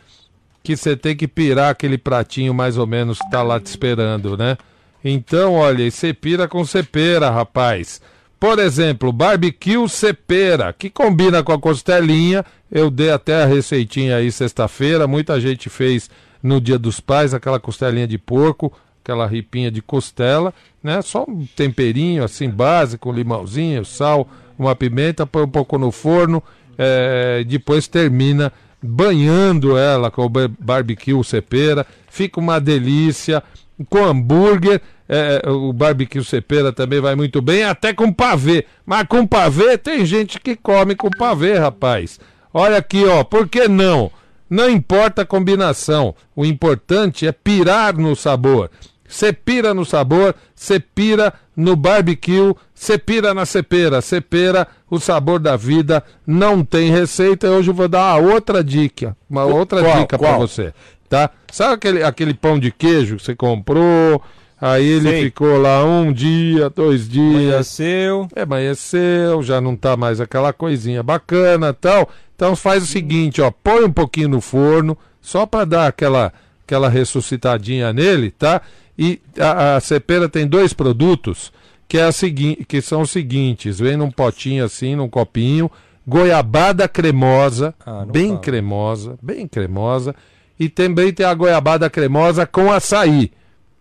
[0.69, 4.37] que você tem que pirar aquele pratinho mais ou menos que tá lá te esperando,
[4.37, 4.59] né?
[5.03, 8.03] Então, olha, você pira com cepera, rapaz.
[8.39, 12.45] Por exemplo, barbecue cepera, que combina com a costelinha.
[12.71, 15.07] Eu dei até a receitinha aí sexta-feira.
[15.07, 16.11] Muita gente fez
[16.43, 18.71] no Dia dos Pais aquela costelinha de porco,
[19.03, 20.53] aquela ripinha de costela,
[20.83, 21.01] né?
[21.01, 24.29] Só um temperinho assim básico, um limãozinho, sal,
[24.59, 26.43] uma pimenta, põe um pouco no forno,
[26.77, 28.53] eh, depois termina
[28.83, 33.43] banhando ela com o ba- barbecue cepera, fica uma delícia.
[33.89, 38.67] Com hambúrguer, eh, o barbecue cepera também vai muito bem, até com pavê.
[38.85, 42.19] Mas com pavê tem gente que come com pavê, rapaz.
[42.53, 44.11] Olha aqui, ó, por que não?
[44.51, 48.71] Não importa a combinação, o importante é pirar no sabor.
[49.07, 54.01] Você pira no sabor, você pira no barbecue, você pira na cepera.
[54.01, 57.51] Cepera, o sabor da vida, não tem receita.
[57.51, 59.99] Hoje eu vou dar uma outra dica, uma outra Qual?
[59.99, 60.73] dica para você,
[61.09, 61.29] tá?
[61.51, 64.23] Sabe aquele, aquele pão de queijo que você comprou,
[64.61, 65.23] aí ele Sei.
[65.25, 68.29] ficou lá um dia, dois dias, Amanheceu.
[68.37, 72.09] é, amanheceu, já não tá mais aquela coisinha bacana tal.
[72.37, 76.33] Então faz o seguinte, ó, põe um pouquinho no forno, só para dar aquela,
[76.65, 78.63] aquela ressuscitadinha nele, tá?
[78.99, 81.53] E a, a cepera tem dois produtos
[81.87, 85.71] que, é a segui que são os seguintes: vem num potinho assim, num copinho,
[86.07, 88.41] goiabada cremosa, Ah, bem fala.
[88.41, 90.15] cremosa, bem cremosa,
[90.59, 93.31] e também tem a goiabada cremosa com açaí.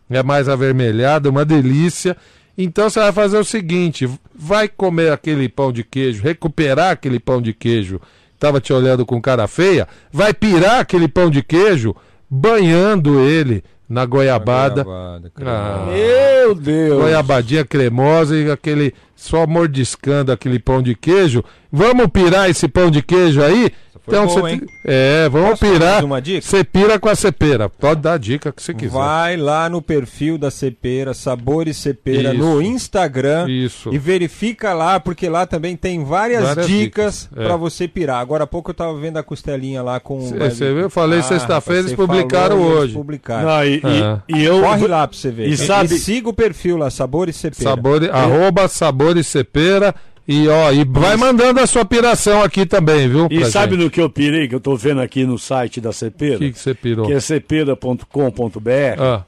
[0.09, 2.15] É mais avermelhada, uma delícia.
[2.57, 7.41] Então você vai fazer o seguinte: vai comer aquele pão de queijo, recuperar aquele pão
[7.41, 7.99] de queijo,
[8.35, 11.95] estava te olhando com cara feia, vai pirar aquele pão de queijo,
[12.29, 14.83] banhando ele na goiabada.
[14.83, 15.85] Goiabada, Ah.
[15.91, 17.01] Meu Deus.
[17.01, 21.43] Goiabadinha cremosa e aquele só mordiscando aquele pão de queijo.
[21.71, 23.71] Vamos pirar esse pão de queijo aí
[24.07, 24.49] Então bom, você.
[24.53, 24.61] hein?
[24.85, 26.03] É, vamos Posso pirar.
[26.05, 26.41] uma dica?
[26.41, 27.67] Você pira com a cepera.
[27.67, 28.91] Pode dar a dica que você quiser.
[28.93, 32.37] Vai lá no perfil da Cepera, Sabores Cepera, Isso.
[32.43, 33.49] no Instagram.
[33.49, 33.93] Isso.
[33.93, 37.45] E verifica lá, porque lá também tem várias, Várias dicas dicas, é.
[37.45, 38.21] pra você pirar.
[38.21, 40.21] Agora há pouco eu tava vendo a costelinha lá com.
[40.21, 40.83] Cê- cê viu?
[40.83, 42.93] Eu falei sexta-feira, rapaz, eles você publicaram falou e hoje.
[42.93, 43.45] Publicaram.
[43.47, 44.21] Não, e, É.
[44.29, 44.61] e- e eu.
[44.61, 45.47] Corre lá pra você ver.
[45.49, 47.69] E sabe- siga o perfil lá, Sabores Cepera.
[47.71, 49.93] Sabor, arroba sabores cepera.
[50.27, 53.27] E ó, e vai mandando a sua piração aqui também, viu?
[53.31, 53.85] E sabe gente.
[53.85, 56.35] no que eu pirei, que eu tô vendo aqui no site da Cepera?
[56.35, 57.05] O que que você pirou?
[57.07, 58.99] Que é cepera.com.br.
[58.99, 59.23] Ah,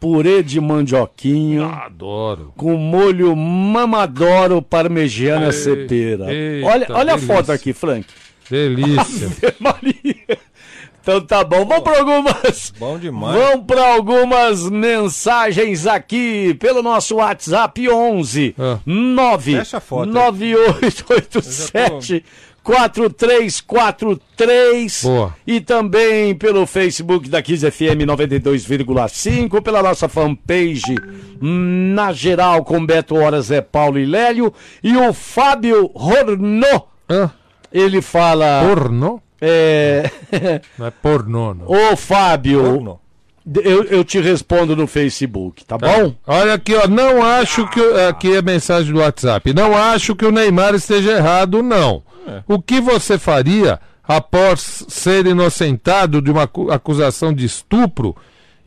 [0.00, 1.66] Purê de mandioquinha.
[1.66, 2.52] adoro.
[2.56, 6.32] Com molho mamadoro parmegiana Ei, cepera.
[6.32, 8.06] eita, olha olha a foto aqui, Frank.
[8.50, 9.30] Delícia.
[9.60, 10.38] Maria.
[11.02, 12.72] Então tá bom, vamos para algumas.
[12.78, 13.36] Bom demais.
[13.36, 18.78] Vamos para algumas mensagens aqui pelo nosso WhatsApp 11 Ah.
[18.86, 20.14] 9 Fecha a foto aí.
[20.14, 22.24] 9887
[22.62, 25.34] 4343 Boa.
[25.44, 30.94] e também pelo Facebook da Kiss FM 92,5, pela nossa fanpage
[31.40, 37.30] na geral com Beto Horas é Paulo e Lélio e o Fábio Hornô, Ah,
[37.72, 39.20] ele fala pornô?
[39.42, 40.10] É,
[40.78, 41.66] Não é pornô, não.
[41.66, 43.00] Ô Fábio, Porno.
[43.64, 46.14] eu, eu te respondo no Facebook, tá bom?
[46.26, 46.86] Olha aqui, ó.
[46.86, 47.80] Não acho que.
[48.08, 49.52] Aqui é a mensagem do WhatsApp.
[49.52, 52.02] Não acho que o Neymar esteja errado, não.
[52.46, 58.14] O que você faria após ser inocentado de uma acu- acusação de estupro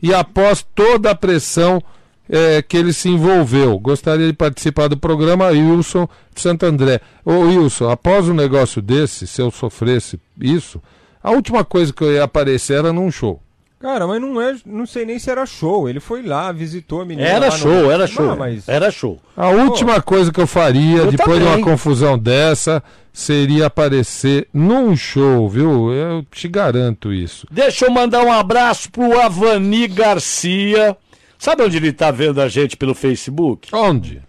[0.02, 1.82] e após toda a pressão
[2.30, 3.78] eh, que ele se envolveu?
[3.78, 7.00] Gostaria de participar do programa Wilson de Santo André.
[7.24, 10.80] Ô Wilson, após um negócio desse, se eu sofresse isso,
[11.22, 13.40] a última coisa que eu ia aparecer era num show.
[13.78, 14.56] Cara, mas não é.
[14.64, 15.86] Não sei nem se era show.
[15.88, 17.28] Ele foi lá, visitou a menina.
[17.28, 18.30] Era lá no- show, era show.
[18.30, 18.66] Ah, mas...
[18.68, 19.20] Era show.
[19.36, 21.62] A última coisa que eu faria Eu depois de também.
[21.62, 25.92] uma confusão dessa seria aparecer num show, viu?
[25.92, 27.46] Eu te garanto isso.
[27.50, 30.96] Deixa eu mandar um abraço pro Avani Garcia.
[31.38, 33.68] Sabe onde ele tá vendo a gente pelo Facebook?
[33.74, 34.22] Onde?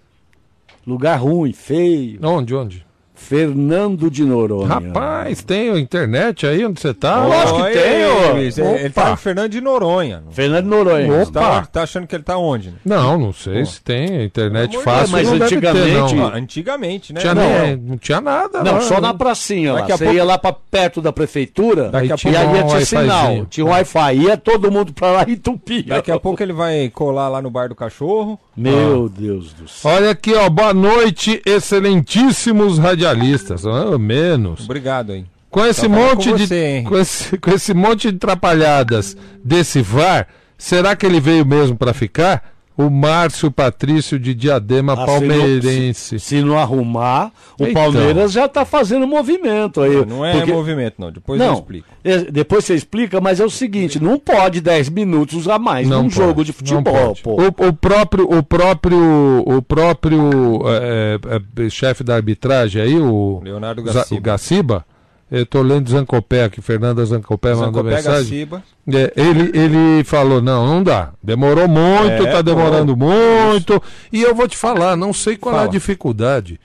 [0.85, 2.19] Lugar ruim, feio.
[2.25, 2.86] Onde, onde?
[3.17, 4.67] Fernando de Noronha.
[4.67, 7.25] Rapaz, tem internet aí onde você tá?
[7.25, 8.37] Lógico que Oi, tem, ô.
[8.77, 10.23] Ele, tá Fernando de Noronha.
[10.31, 11.23] Fernando de Noronha.
[11.23, 11.31] Opa.
[11.31, 12.69] Tá, tá achando que ele tá onde?
[12.69, 12.75] Né?
[12.85, 14.23] Não, não sei se tem.
[14.23, 16.25] Internet fácil, mas não deve ter, antigamente- não.
[16.27, 17.19] Ah, antigamente, né?
[17.19, 17.49] Tinha Não.
[17.49, 18.63] nem- não tinha nada.
[18.63, 19.01] Não, lá, só né?
[19.01, 19.79] na pracinha lá.
[19.81, 22.59] Daqui a Você pouco- ia lá pra perto da prefeitura Daqui a e pouco- ali
[22.63, 23.45] um tinha sinal.
[23.49, 24.13] Tinha um Wi-Fi.
[24.15, 25.83] Ia todo mundo pra lá e entupia.
[25.87, 28.39] Daqui a pouco ele vai colar lá no bar do cachorro.
[28.57, 29.91] Meu Deus do céu.
[29.91, 30.49] Olha aqui, ó.
[30.49, 33.63] Boa noite, excelentíssimos radialistas.
[33.67, 34.61] Ah, menos.
[34.63, 35.27] Obrigado, hein?
[35.49, 36.83] Com esse monte com de você, hein?
[36.83, 41.93] com esse, com esse monte de atrapalhadas desse VAR, será que ele veio mesmo para
[41.93, 42.56] ficar?
[42.77, 46.19] O Márcio Patrício de Diadema Ah, Palmeirense.
[46.19, 47.73] Se não arrumar, o Então.
[47.73, 50.05] Palmeiras já tá fazendo movimento aí.
[50.05, 51.11] Não é Porque- movimento, não.
[51.11, 51.87] Depois eu Não, explico.
[52.03, 56.03] é, depois você explica, mas é o seguinte, não pode 10 minutos a mais num
[56.03, 57.21] pode, jogo de não futebol, pode.
[57.23, 57.31] pô.
[57.41, 61.19] O, o próprio o próprio o próprio é,
[61.65, 64.19] é, chefe da arbitragem aí, o Leonardo Gaciba.
[64.19, 64.85] o Gaciba,
[65.29, 68.49] eu tô lendo Zancopé aqui, Fernanda Zancopé mandou Zancopé mensagem.
[68.93, 71.11] É, ele, ele falou, não, não dá.
[71.21, 73.05] Demorou muito, É, tá demorando pô.
[73.05, 73.81] muito.
[74.11, 75.71] E eu vou te falar, não sei qual é a Fala.
[75.71, 76.59] dificuldade.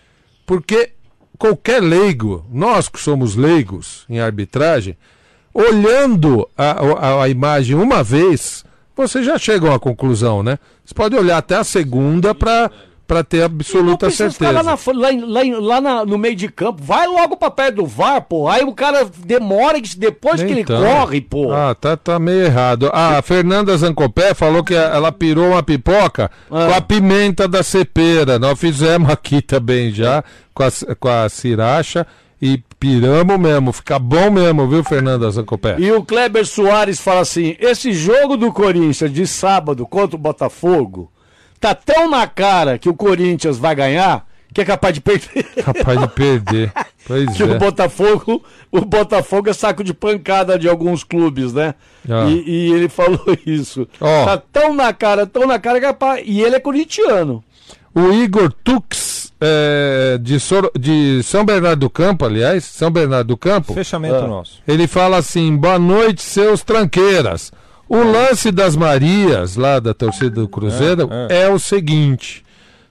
[0.47, 0.91] Porque
[1.39, 4.97] qualquer leigo, nós que somos leigos em arbitragem,
[5.53, 8.65] olhando a, a, a imagem uma vez,
[8.97, 10.59] você já chega a uma conclusão, né?
[10.85, 12.71] Você pode olhar até a segunda para
[13.07, 14.51] para ter absoluta certeza.
[14.53, 16.83] lá, na lá, lá na- no meio de campo.
[16.83, 18.49] Vai logo pra perto do VAR, pô.
[18.49, 20.83] Aí o cara demora depois que ele Então.
[20.83, 21.53] corre, pô.
[21.53, 22.91] Ah, tá, tá meio errado.
[22.93, 26.67] Ah, a Fernanda Zancopé falou que ela pirou uma pipoca Ah.
[26.69, 28.39] com a pimenta da cepera.
[28.39, 32.07] Nós fizemos aqui também já, com a, com a siracha.
[32.45, 33.73] E piramos mesmo.
[33.73, 35.77] Fica bom mesmo, viu, Fernanda Zancopé?
[35.79, 41.09] E o Kleber Soares fala assim: esse jogo do Corinthians de sábado contra o Botafogo
[41.63, 45.45] tá tão na cara que o Corinthians vai ganhar que é capaz de perder.
[45.65, 46.71] Capaz de perder.
[47.07, 47.59] Pois que o é.
[47.59, 51.75] Botafogo, o Botafogo é saco de pancada de alguns clubes, né?
[52.07, 52.27] Ah.
[52.29, 53.89] E, e ele falou isso.
[53.99, 54.27] Ó.
[54.27, 56.23] Tá tão na cara, tão na cara que é capaz.
[56.27, 57.43] E ele é corintiano.
[57.95, 63.37] O Igor Tux, é, de, Sor- de São Bernardo do Campo, aliás, São Bernardo do
[63.39, 64.27] Campo, Fechamento Ah.
[64.27, 64.61] nosso.
[64.69, 67.51] Ele fala assim: boa noite, seus tranqueiras.
[67.95, 72.43] O lance das Marias, lá da torcida do Cruzeiro, É, é, o seguinte: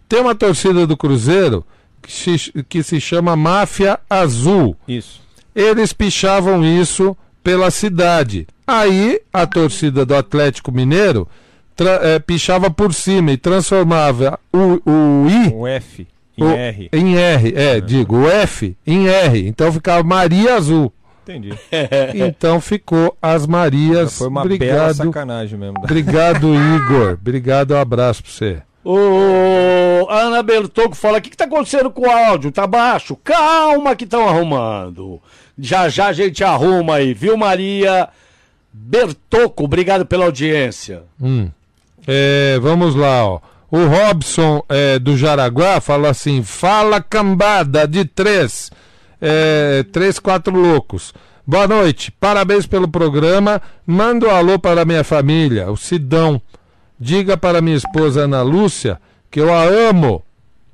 [0.08, 1.66] tem uma torcida do Cruzeiro
[2.02, 4.76] que se, que se chama Máfia Azul.
[4.88, 5.20] Isso.
[5.56, 8.48] Eles pichavam isso pela cidade.
[8.68, 11.28] Aí a torcida do Atlético Mineiro
[11.80, 16.90] eh, pichava por cima e transformava o, o I O F em o- R.
[16.94, 19.48] Em R, é, digo, o F em R.
[19.48, 20.94] Então ficava Maria Azul.
[21.24, 21.54] Entendi.
[22.16, 24.18] Então ficou as Marias.
[24.18, 24.96] Foi uma bela Obrigado.
[24.96, 25.78] sacanagem mesmo.
[25.78, 27.14] Obrigado, Igor.
[27.14, 28.62] Obrigado, um abraço pra você.
[28.84, 32.52] O a Ana Bertoco fala: o que, que tá acontecendo com o áudio?
[32.52, 33.16] Tá baixo?
[33.16, 35.22] Calma que estão arrumando.
[35.58, 38.10] Já já a gente arruma aí, viu, Maria?
[38.74, 41.04] Bertoco, obrigado pela audiência.
[41.22, 41.50] Hum.
[42.08, 43.40] É, vamos lá, ó.
[43.70, 48.72] O Robson é, do Jaraguá fala assim: fala cambada de três.
[49.22, 51.14] É, três, quatro loucos.
[51.46, 53.62] Boa noite, parabéns pelo programa.
[53.86, 56.42] Manda um alô para minha família, o Sidão.
[57.00, 59.00] Diga para minha esposa Ana Lúcia
[59.32, 60.22] que eu a amo.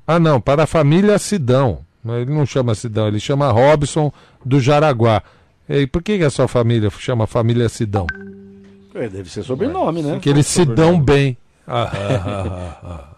[0.05, 1.79] Ah, não, para a família Sidão.
[2.03, 4.12] Ele não chama Sidão, ele chama Robson
[4.43, 5.21] do Jaraguá.
[5.69, 8.07] E por que, que a sua família chama família Sidão?
[8.95, 10.19] É, deve ser sobrenome, né?
[10.19, 11.38] Que eles se dão bem.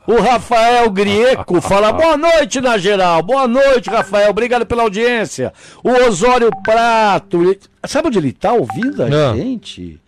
[0.08, 3.22] O Rafael Grieco fala boa noite na geral.
[3.22, 4.32] Boa noite, Rafael.
[4.32, 5.54] Obrigado pela audiência.
[5.84, 7.44] O Osório Prato.
[7.44, 9.36] ele- Sabe onde ele tá ouvindo a Não.
[9.38, 10.00] gente?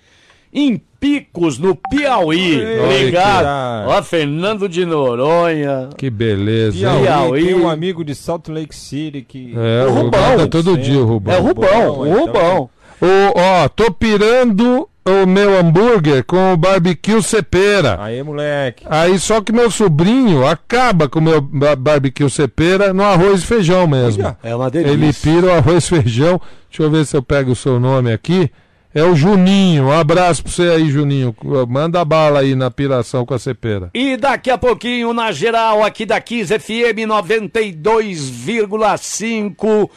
[0.54, 2.62] Em Picos, no Piauí.
[2.84, 3.88] Obrigado.
[3.90, 5.90] Ó, Fernando de Noronha.
[5.98, 6.78] Que beleza.
[6.78, 7.46] Piauí, Piauí.
[7.46, 9.54] tem um amigo de Salt Lake City que...
[9.56, 10.32] É, O Rubão.
[10.32, 10.48] Rubão.
[10.48, 11.34] todo dia o Rubão.
[11.34, 12.20] É o Rubão, Rubão, o então.
[12.26, 12.70] Rubão.
[13.02, 17.98] O, ó, tô pirando o meu hambúrguer com o barbecue cepera.
[18.02, 18.86] Aê, moleque.
[18.90, 23.46] Aí só que meu sobrinho acaba com o meu ba- barbecue cepera no arroz e
[23.46, 24.24] feijão mesmo.
[24.24, 24.38] Olha.
[24.44, 25.32] É uma Ele delícia.
[25.34, 26.40] pira o arroz e feijão.
[26.70, 28.50] Deixa eu ver se eu pego o seu nome aqui.
[28.94, 29.86] É o Juninho.
[29.86, 31.34] Um abraço pra você aí, Juninho.
[31.68, 33.90] Manda bala aí na piração com a cepera.
[33.94, 39.90] E daqui a pouquinho, na geral, aqui da Kiss FM 92,5.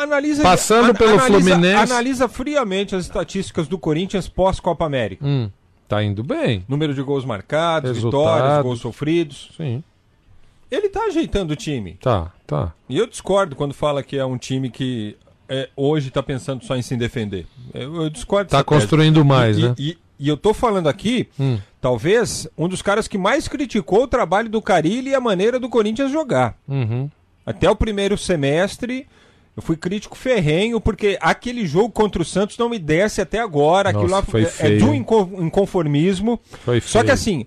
[0.01, 1.91] Analisa, Passando pelo Fluminense.
[1.91, 5.23] Analisa friamente as estatísticas do Corinthians pós-Copa América.
[5.25, 5.49] Hum,
[5.87, 6.65] tá indo bem.
[6.67, 8.33] Número de gols marcados, Resultados.
[8.33, 9.51] vitórias, gols sofridos.
[9.55, 9.83] Sim.
[10.71, 11.97] Ele tá ajeitando o time.
[12.01, 12.73] Tá, tá.
[12.87, 15.17] E eu discordo quando fala que é um time que
[15.49, 17.45] é, hoje tá pensando só em se defender.
[17.73, 18.81] Eu, eu discordo Tá dessa tese.
[18.81, 19.75] construindo mais, e, né?
[19.77, 21.57] E, e eu tô falando aqui, Hum.
[21.81, 25.67] talvez, um dos caras que mais criticou o trabalho do Carilli e a maneira do
[25.67, 26.55] Corinthians jogar.
[26.67, 27.09] Uhum.
[27.45, 29.07] Até o primeiro semestre,
[29.57, 33.89] eu fui crítico ferrenho, porque aquele jogo contra o Santos não me desce até agora.
[33.89, 35.01] Aquilo Nossa, lá foi é- é feio, um hein?
[35.01, 36.39] inco- inconformismo.
[36.63, 37.13] Foi Só que feio.
[37.13, 37.45] assim,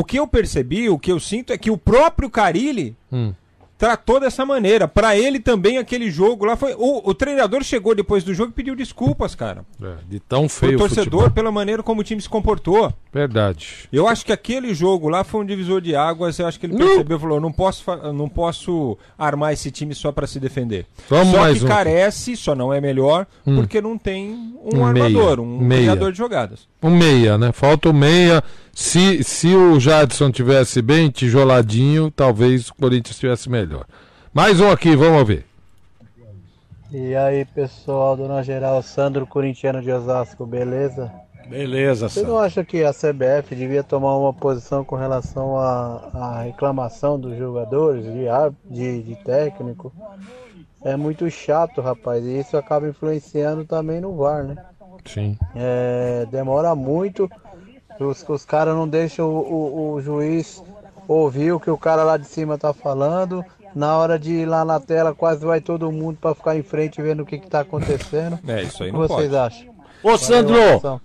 [0.00, 3.32] o que eu percebi, o que eu sinto é que o próprio Carilli Hum.
[3.76, 4.88] tratou dessa maneira.
[4.88, 6.74] Pra ele também aquele jogo lá foi.
[6.76, 9.64] O, o treinador chegou depois do jogo e pediu desculpas, cara.
[9.82, 11.30] É, de tão feio o torcedor futebol.
[11.30, 12.92] pela maneira como o time se comportou.
[13.12, 13.88] Verdade.
[13.92, 16.38] Eu acho que aquele jogo lá foi um divisor de águas.
[16.38, 20.10] Eu acho que ele percebeu e falou: não posso, não posso armar esse time só
[20.12, 20.84] pra se defender.
[21.08, 21.68] Vamos só mais que um.
[21.68, 23.56] carece, só não é melhor, Hum.
[23.56, 25.40] porque não tem um, Um armador, meia.
[25.40, 25.80] um Meia.
[25.82, 26.68] criador de jogadas.
[26.82, 27.52] Um meia, né?
[27.52, 28.42] Falta o meia.
[28.80, 33.84] Se, se o Jadson tivesse bem tijoladinho, talvez o Corinthians estivesse melhor.
[34.32, 35.44] Mais um aqui, vamos ver.
[36.92, 41.12] E aí, pessoal, dona geral, Sandro Corintiano de Osasco, beleza?
[41.48, 42.34] Beleza, Você Sandro.
[42.34, 47.36] não acha que a CBF devia tomar uma posição com relação à, à reclamação dos
[47.36, 48.26] jogadores, de,
[48.70, 49.92] de, de técnico?
[50.84, 54.56] É muito chato, rapaz, e isso acaba influenciando também no VAR, né?
[55.04, 55.36] Sim.
[55.56, 57.28] É, demora muito,
[58.04, 60.62] os, os caras não deixam o, o- o juiz
[61.06, 63.44] ouvir o que o cara lá de cima tá falando.
[63.74, 67.02] Na hora de ir lá na tela, quase vai todo mundo para ficar em frente
[67.02, 68.38] vendo o que, que tá acontecendo.
[68.48, 69.36] É, isso aí O que não vocês pode.
[69.36, 69.68] acham?
[70.02, 71.00] Ô, Sandro.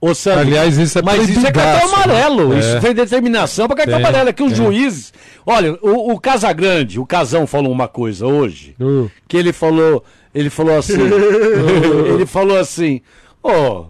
[0.00, 1.94] Ô, Sandro, Aliás, isso é Mas isso é cartão né?
[1.94, 2.52] amarelo.
[2.54, 2.58] É.
[2.58, 4.28] Isso tem determinação para cartão amarelo.
[4.28, 5.12] É que os juízes.
[5.46, 8.74] Olha, o, o Casagrande, o Casão falou uma coisa hoje.
[8.80, 9.10] Uh.
[9.26, 10.04] Que ele falou.
[10.34, 10.94] Ele falou assim.
[12.14, 13.00] ele falou assim.
[13.42, 13.86] Ô,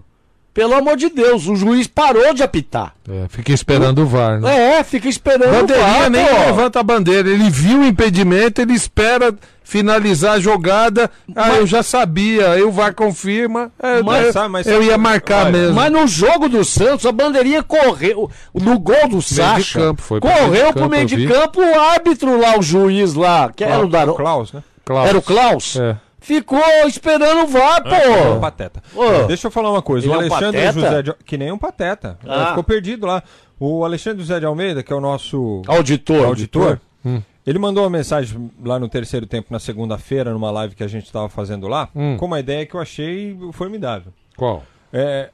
[0.59, 2.93] pelo amor de Deus, o juiz parou de apitar.
[3.09, 4.79] É, fica esperando o VAR, né?
[4.81, 6.33] É, fica esperando o Bandeirinha VAR, nem pô.
[6.37, 7.29] levanta a bandeira.
[7.31, 9.33] Ele viu o impedimento, ele espera
[9.63, 11.09] finalizar a jogada.
[11.37, 12.51] Ah, eu já sabia.
[12.51, 13.71] Aí o VAR confirma.
[13.81, 15.75] É, Mas eu, sabe- mas eu ia marcar olha, mesmo.
[15.77, 18.29] Mas no jogo do Santos, a bandeirinha correu.
[18.53, 21.61] No gol do Sacha, campo, foi pro meio de correu pro meio eu de campo
[21.61, 24.15] o árbitro lá, o juiz lá, que era o Darão.
[24.15, 24.61] Klaus, né?
[24.85, 25.09] Klaus.
[25.09, 25.77] Era o Klaus?
[25.77, 25.97] É.
[26.29, 28.41] Ficou esperando o VAR, É um pô.
[28.41, 28.83] pateta.
[28.95, 29.27] Ô.
[29.27, 30.07] Deixa eu falar uma coisa.
[30.07, 30.73] Ele o é um Alexandre?
[30.73, 31.15] José de...
[31.25, 32.19] Que nem um pateta.
[32.27, 32.49] Ah.
[32.49, 33.23] Ficou perdido lá.
[33.59, 36.27] O Alexandre José de Almeida, que é o nosso Auditor.
[36.27, 37.23] auditor, Hum.
[37.47, 41.07] ele mandou uma mensagem lá no terceiro tempo, na segunda-feira, numa live que a gente
[41.07, 42.19] estava fazendo lá, Hum.
[42.19, 44.13] com uma ideia que eu achei formidável.
[44.37, 44.63] Qual?
[44.93, 45.31] É,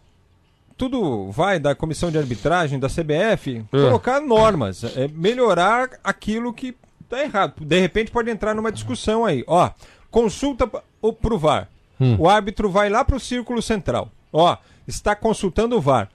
[0.76, 3.76] tudo vai da comissão de arbitragem, da CBF, É.
[3.78, 6.76] colocar normas, é, melhorar aquilo que
[7.08, 7.54] tá errado.
[7.60, 9.42] De repente pode entrar numa discussão aí.
[9.46, 9.68] Ó,
[10.14, 11.68] consulta p- o- pro VAR.
[12.00, 12.14] Hum.
[12.20, 14.08] O árbitro vai lá pro círculo central.
[14.32, 14.56] Ó,
[14.86, 16.08] está consultando o VAR.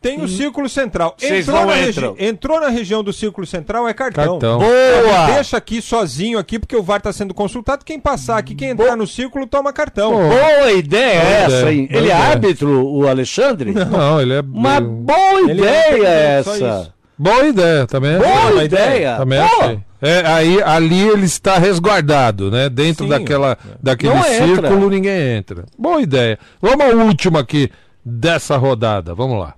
[0.00, 1.14] Tem o círculo central.
[1.20, 4.38] Entrou não na, regi- entrou na região do círculo central, é cartão.
[4.38, 4.58] Cartão.
[4.58, 5.26] Boa!
[5.34, 7.84] Deixa aqui sozinho aqui, porque o VAR está sendo consultado.
[7.84, 10.12] Quem passar aqui, quem entrar no círculo, toma cartão.
[10.12, 11.86] Boa ideia é Boa essa, ideia, hein?
[11.86, 12.30] boa Ele é ideia.
[12.30, 13.72] árbitro, o Alexandre?
[13.74, 14.40] Não, ele é.
[14.40, 16.94] Uma boa Ele ideia é é essa.
[17.18, 18.26] Boa ideia, também achei.
[18.32, 18.86] Boa Boa ideia.
[18.86, 19.16] ideia.
[19.18, 19.80] Também Pô, achei.
[20.02, 22.68] É, aí, ali ele está resguardado, né?
[22.68, 23.10] Dentro Sim.
[23.10, 24.46] daquela, daquele Não entra.
[24.46, 25.64] círculo, ninguém entra.
[25.78, 26.38] Boa ideia.
[26.60, 27.70] Vamos ao último aqui
[28.04, 29.14] dessa rodada.
[29.14, 29.54] Vamos lá.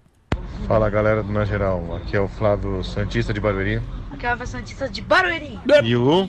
[0.67, 3.81] Fala galera do Na Geral, aqui é o Flávio Santista de Barueri.
[4.11, 5.59] Aqui é a Santista de Barueri.
[5.85, 6.29] E o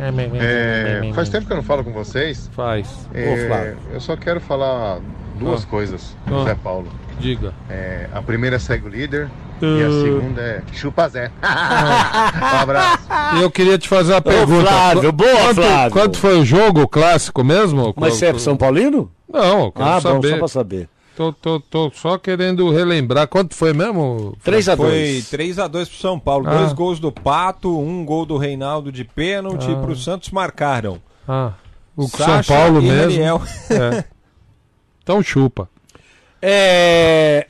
[0.00, 2.48] é, faz tempo que eu não falo com vocês.
[2.54, 3.08] Faz.
[3.12, 3.76] É, Flávio.
[3.92, 5.00] eu só quero falar
[5.38, 5.66] duas Ah.
[5.66, 6.30] coisas, Ah.
[6.30, 6.88] José Paulo.
[7.18, 7.52] Diga.
[7.68, 9.28] É, a primeira segue o líder
[9.60, 11.30] e a segunda é chupa Zé.
[11.42, 13.08] um abraço.
[13.36, 14.66] E eu queria te fazer uma pergunta.
[14.66, 15.90] Flávio, boa, quanto, Flávio.
[15.92, 17.92] Quanto foi o jogo, o clássico mesmo?
[17.96, 19.10] Mas você é São Paulino?
[19.30, 20.30] Não, eu quero Ah, bom, saber.
[20.30, 20.88] só pra saber.
[21.16, 23.26] Tô, tô, tô só querendo relembrar.
[23.26, 24.36] Quanto foi mesmo?
[24.44, 26.46] 3 a Foi 2 3x2 pro São Paulo.
[26.48, 26.58] Ah.
[26.58, 29.68] Dois gols do Pato, um gol do Reinaldo de pênalti.
[29.68, 29.80] Ah.
[29.82, 30.98] Pro Santos marcaram.
[31.26, 31.52] Ah,
[31.96, 33.22] o São Sacha Paulo e mesmo.
[33.70, 34.04] É.
[35.02, 35.70] Então chupa.
[36.42, 37.46] É...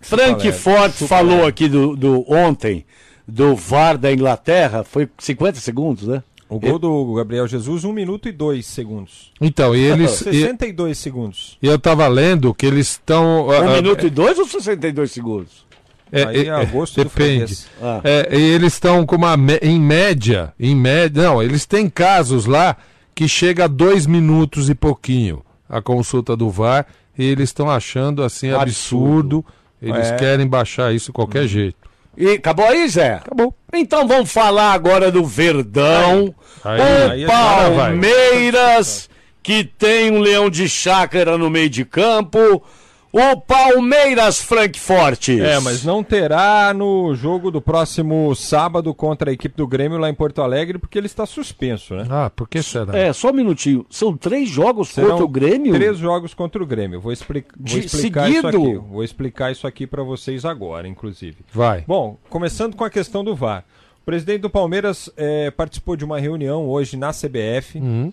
[0.00, 1.48] Frank leve, Ford falou leve.
[1.48, 2.84] aqui do, do ontem,
[3.26, 6.22] do VAR da Inglaterra, foi 50 segundos, né?
[6.48, 9.32] O gol do Gabriel Jesus, 1 minuto e 2 segundos.
[9.38, 10.20] Então, e eles.
[10.26, 11.58] e, 62 segundos.
[11.62, 13.50] e eu tava lendo que eles estão.
[13.50, 15.66] ah, Um ah, minuto e dois ou 62 segundos?
[16.10, 17.58] é, Aí é é, a gosto do depende.
[17.82, 18.00] Ah.
[18.02, 19.36] É, e eles estão com uma.
[19.60, 20.54] Em média.
[20.58, 21.22] Em média.
[21.22, 22.78] Não, eles têm casos lá
[23.14, 26.86] que chega a dois minutos e pouquinho a consulta do VAR.
[27.18, 29.38] E eles estão achando assim absurdo.
[29.38, 29.46] Absurdo.
[29.80, 30.16] Eles É.
[30.16, 31.76] querem baixar isso de qualquer jeito.
[32.16, 33.14] E acabou aí, Zé?
[33.14, 33.54] Acabou.
[33.72, 36.34] Então vamos falar agora do Verdão.
[36.64, 37.26] Aí- o aí.
[37.26, 39.08] Palmeiras,
[39.42, 42.62] que tem um leão de chácara no meio de campo.
[43.10, 45.30] O Palmeiras Frankfurt.
[45.30, 50.10] É, mas não terá no jogo do próximo sábado contra a equipe do Grêmio lá
[50.10, 52.06] em Porto Alegre, porque ele está suspenso, né?
[52.10, 52.96] Ah, por que será?
[52.96, 53.86] É, só um minutinho.
[53.88, 55.72] São três jogos Serão contra o Grêmio?
[55.72, 57.00] Três jogos contra o Grêmio.
[57.00, 58.62] Vou, expli vou De explicar isso seguido?
[58.62, 58.74] aqui.
[58.90, 61.38] Vou explicar isso aqui para vocês agora, inclusive.
[61.50, 61.84] Vai.
[61.86, 63.64] Bom, começando com a questão do VAR.
[64.02, 67.78] O presidente do Palmeiras eh, participou de uma reunião hoje na CBF.
[67.78, 68.12] Uhum.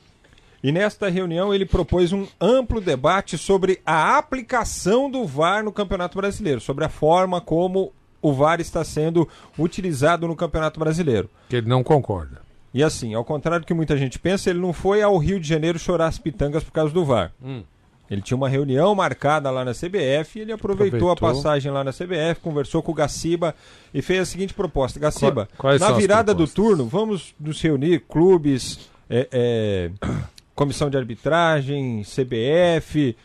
[0.64, 6.18] E nesta reunião ele propôs um amplo debate sobre a aplicação do VAR no Campeonato
[6.18, 9.28] Brasileiro, sobre a forma como o VAR está sendo
[9.58, 11.30] utilizado no Campeonato Brasileiro.
[11.48, 12.42] Que ele não concorda.
[12.74, 15.48] E assim, ao contrário do que muita gente pensa, ele não foi ao Rio de
[15.48, 17.32] Janeiro chorar as pitangas por causa do VAR.
[17.42, 17.64] Hum.
[18.10, 21.44] Ele tinha uma reunião marcada lá na CBF e ele aproveitou, a Aproveitou.
[21.44, 23.56] passagem lá na CBF, conversou com o Gaciba
[23.94, 28.90] e fez a seguinte proposta: Gaciba, quais na virada do turno, vamos nos reunir, clubes,
[29.10, 29.92] é, é,
[30.56, 33.16] comissão de arbitragem, CBF.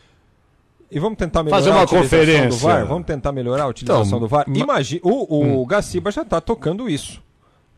[0.90, 2.68] E vamos tentar melhorar Fazer uma a utilização do conferência.
[2.68, 2.86] VAR?
[2.86, 4.44] Vamos tentar melhorar a utilização Então, do VAR?
[4.48, 7.22] ma- Imagina, o, o Gaciba já está tocando isso,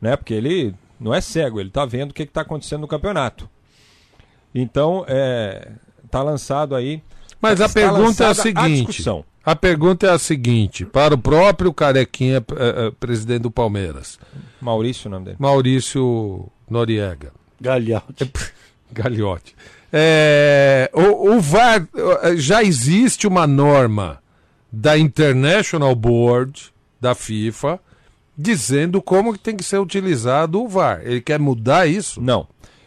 [0.00, 0.16] né?
[0.16, 3.48] Porque ele não é cego, ele está vendo o que está acontecendo no campeonato.
[4.54, 5.72] Então, é,
[6.10, 7.02] tá lançado aí.
[7.40, 8.86] Mas a está pergunta é a seguinte.
[8.86, 9.24] discussão.
[9.44, 12.42] A pergunta é a seguinte, para o próprio Carequinha, eh,
[12.86, 14.16] eh, presidente do Palmeiras,
[14.60, 15.36] Maurício, o nome dele.
[15.40, 18.30] Maurício Noriega, Galhote.
[18.92, 19.54] Gagliotti.
[19.92, 21.86] É, o, o VAR,
[22.36, 24.20] já existe uma norma
[24.70, 27.78] da International Board, da FIFA,
[28.36, 31.00] dizendo como que tem que ser utilizado o VAR.
[31.04, 32.20] Ele quer mudar isso?
[32.20, 32.46] Não.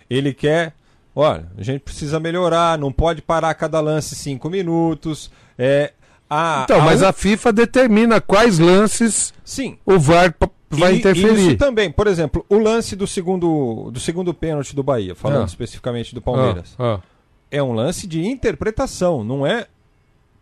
[0.09, 0.73] Ele quer
[1.15, 5.31] olha, a gente precisa melhorar, não pode parar cada lance cinco minutos.
[5.57, 5.93] É,
[6.29, 10.33] a, Então, a mas u- a FIFA determina quais lances Sim, o VAR
[10.69, 11.33] vai E- interferir.
[11.47, 15.45] Isso também, por exemplo, o lance do segundo, do segundo pênalti do Bahia, falando Ah.
[15.45, 17.07] especificamente do Palmeiras, Ah, ah.
[17.51, 19.67] é um lance de interpretação, não é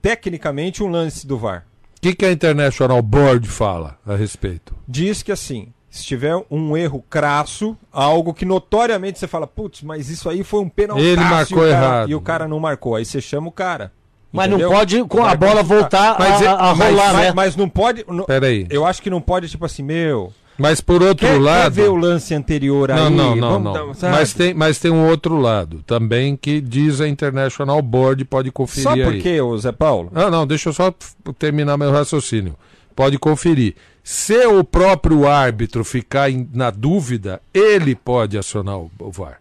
[0.01, 1.65] tecnicamente um lance do VAR.
[1.97, 4.75] O que, que a International Board fala a respeito?
[4.87, 10.09] Diz que assim, se tiver um erro crasso, algo que notoriamente você fala, putz, mas
[10.09, 12.09] isso aí foi um pênalti Ele marcou errado.
[12.09, 13.91] e o cara não marcou, aí você chama o cara.
[14.33, 14.69] Mas entendeu?
[14.69, 17.33] não pode com a bola voltar Mas a, é- a mas- rolar, mas, né?
[17.35, 18.03] mas não pode.
[18.09, 18.65] não- Peraí.
[18.69, 20.33] eu acho que não pode, tipo assim, meu.
[20.57, 21.73] Mas por outro Quer, quer lado.
[21.73, 22.97] ver o lance anterior aí?
[22.99, 24.09] Não, não, não, Vamos não.
[24.11, 28.83] Mas tem, mas tem um outro lado também que diz a International Board, pode conferir
[28.83, 29.41] Sabe por aí.
[29.41, 30.11] ô Zé Paulo?
[30.13, 30.93] Ah, não, deixa eu só
[31.39, 32.55] terminar meu raciocínio.
[32.95, 33.75] Pode conferir.
[34.03, 39.39] Se o próprio árbitro ficar em- na dúvida, ele pode acionar o, o VAR.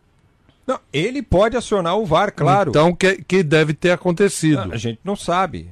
[0.66, 2.70] Não, ele pode acionar o VAR, claro.
[2.70, 4.72] Então, que, que deve ter acontecido.
[4.72, 5.70] a gente não sabe.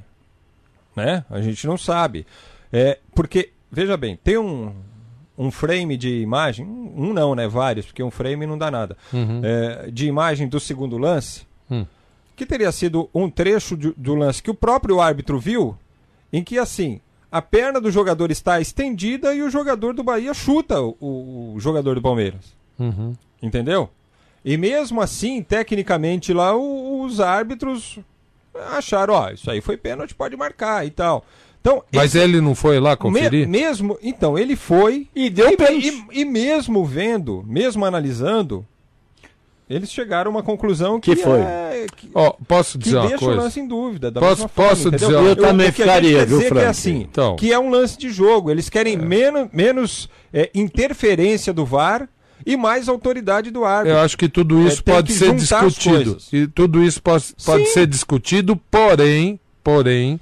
[0.95, 1.23] Né?
[1.29, 2.25] A gente não sabe.
[2.71, 4.73] É, porque, veja bem, tem um,
[5.37, 7.47] um frame de imagem, um não, né?
[7.47, 8.97] Vários, porque um frame não dá nada.
[9.43, 11.85] É, de imagem do segundo lance, Hum.
[12.35, 15.77] que teria sido um trecho de- do lance que o próprio árbitro viu,
[16.33, 16.99] em que assim.
[17.31, 21.95] A perna do jogador está estendida e o jogador do Bahia chuta o, o jogador
[21.95, 22.53] do Palmeiras.
[22.77, 23.13] Uhum.
[23.41, 23.89] Entendeu?
[24.43, 27.99] E mesmo assim, tecnicamente lá, o- os árbitros
[28.75, 31.23] acharam, ó, isso aí foi pênalti, pode marcar e tal.
[31.59, 33.47] Então, Mas esse- ele não foi lá me- conferir?
[33.47, 36.05] mesmo, então, ele foi E deu e, pênalti.
[36.11, 38.65] e, e mesmo vendo, mesmo analisando,
[39.69, 41.39] eles chegaram a uma conclusão que, Que foi?
[41.39, 43.41] é- que, Ó, posso que dizer uma deixa o coisa?
[43.43, 44.09] lance em dúvida.
[44.09, 45.07] Da Posso- forma, posso entendeu?
[45.07, 46.65] dizer uma- Eu também o que ficaria, viu, dizer que é Frank?
[46.67, 47.35] assim, Então.
[47.35, 48.49] que é um lance de jogo.
[48.49, 52.09] Eles querem menos, menos é, interferência do VAR
[52.45, 53.97] e mais autoridade do árbitro.
[53.97, 56.17] Eu acho que tudo É, isso tem pode ser discutido.
[56.31, 57.73] E tudo isso pode, pode Sim.
[57.73, 60.19] ser discutido, porém, porém,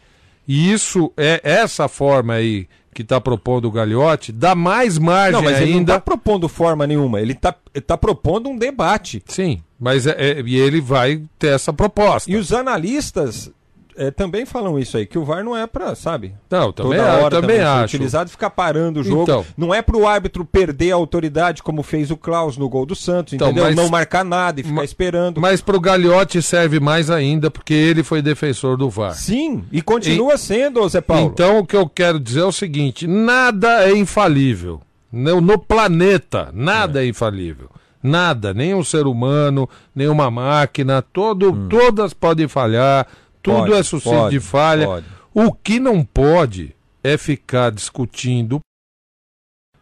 [0.47, 5.43] e isso é essa forma aí que está propondo o Gagliotti, dá mais margem Não,
[5.43, 5.93] mas ele não ainda.
[5.93, 7.21] está propondo forma nenhuma.
[7.21, 7.55] Ele está
[7.85, 9.23] tá propondo um debate.
[9.27, 12.29] Sim, mas é, é- e ele vai ter essa proposta.
[12.29, 13.51] E os analistas
[13.99, 16.33] é, também falam isso aí, que o VAR não é para, sabe?
[16.49, 17.95] Não, também, Toda hora também ser acho.
[17.95, 19.23] utilizado e ficar parando o jogo.
[19.23, 19.45] Então.
[19.57, 22.95] Não é para o árbitro perder a autoridade, como fez o Klaus no gol do
[22.95, 23.65] Santos, Então, entendeu?
[23.65, 25.41] mas- Não marcar nada e ficar Ma- esperando.
[25.41, 29.13] Mas para o Gagliotti serve mais ainda, porque ele foi defensor do VAR.
[29.13, 31.31] Sim, e continua sendo, ô Zé Paulo.
[31.33, 34.81] Então o que eu quero dizer é o seguinte: nada é infalível.
[35.11, 37.07] No, no planeta, nada é.
[37.07, 37.69] infalível.
[38.01, 43.05] Nada, nem um ser humano, nem uma máquina, todo, todas podem falhar,
[43.41, 43.57] tudo.
[43.57, 44.85] Pode, é sucedido pode, de falha.
[44.85, 45.05] pode.
[45.33, 48.59] O que não pode é ficar discutindo.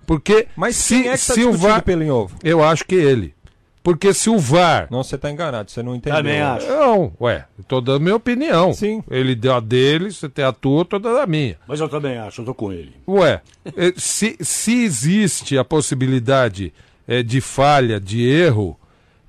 [0.06, 1.84] Porque Mas se, quem é que está se o discutindo VAR.
[1.84, 2.38] pelo em ovo?
[2.44, 3.36] Eu acho que ele.
[3.84, 4.88] Porque se o VAR.
[4.92, 6.18] Não, você está enganado, você não entendeu.
[6.18, 6.68] Também acho.
[6.68, 8.74] Não, ué, tô dando minha opinião.
[8.74, 9.02] Sim.
[9.10, 11.58] Ele deu a dele, você tem a tua, eu tô dando a minha.
[11.66, 12.94] Mas eu também acho, eu tô com ele.
[13.08, 16.74] Ué, eh, se, se existe a possibilidade
[17.08, 18.78] eh, de falha, de erro,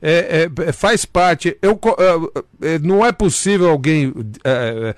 [0.01, 1.57] é, é, é, faz parte.
[1.61, 2.45] Eu, eh,
[2.75, 4.13] eh, não é possível alguém
[4.45, 4.95] eh,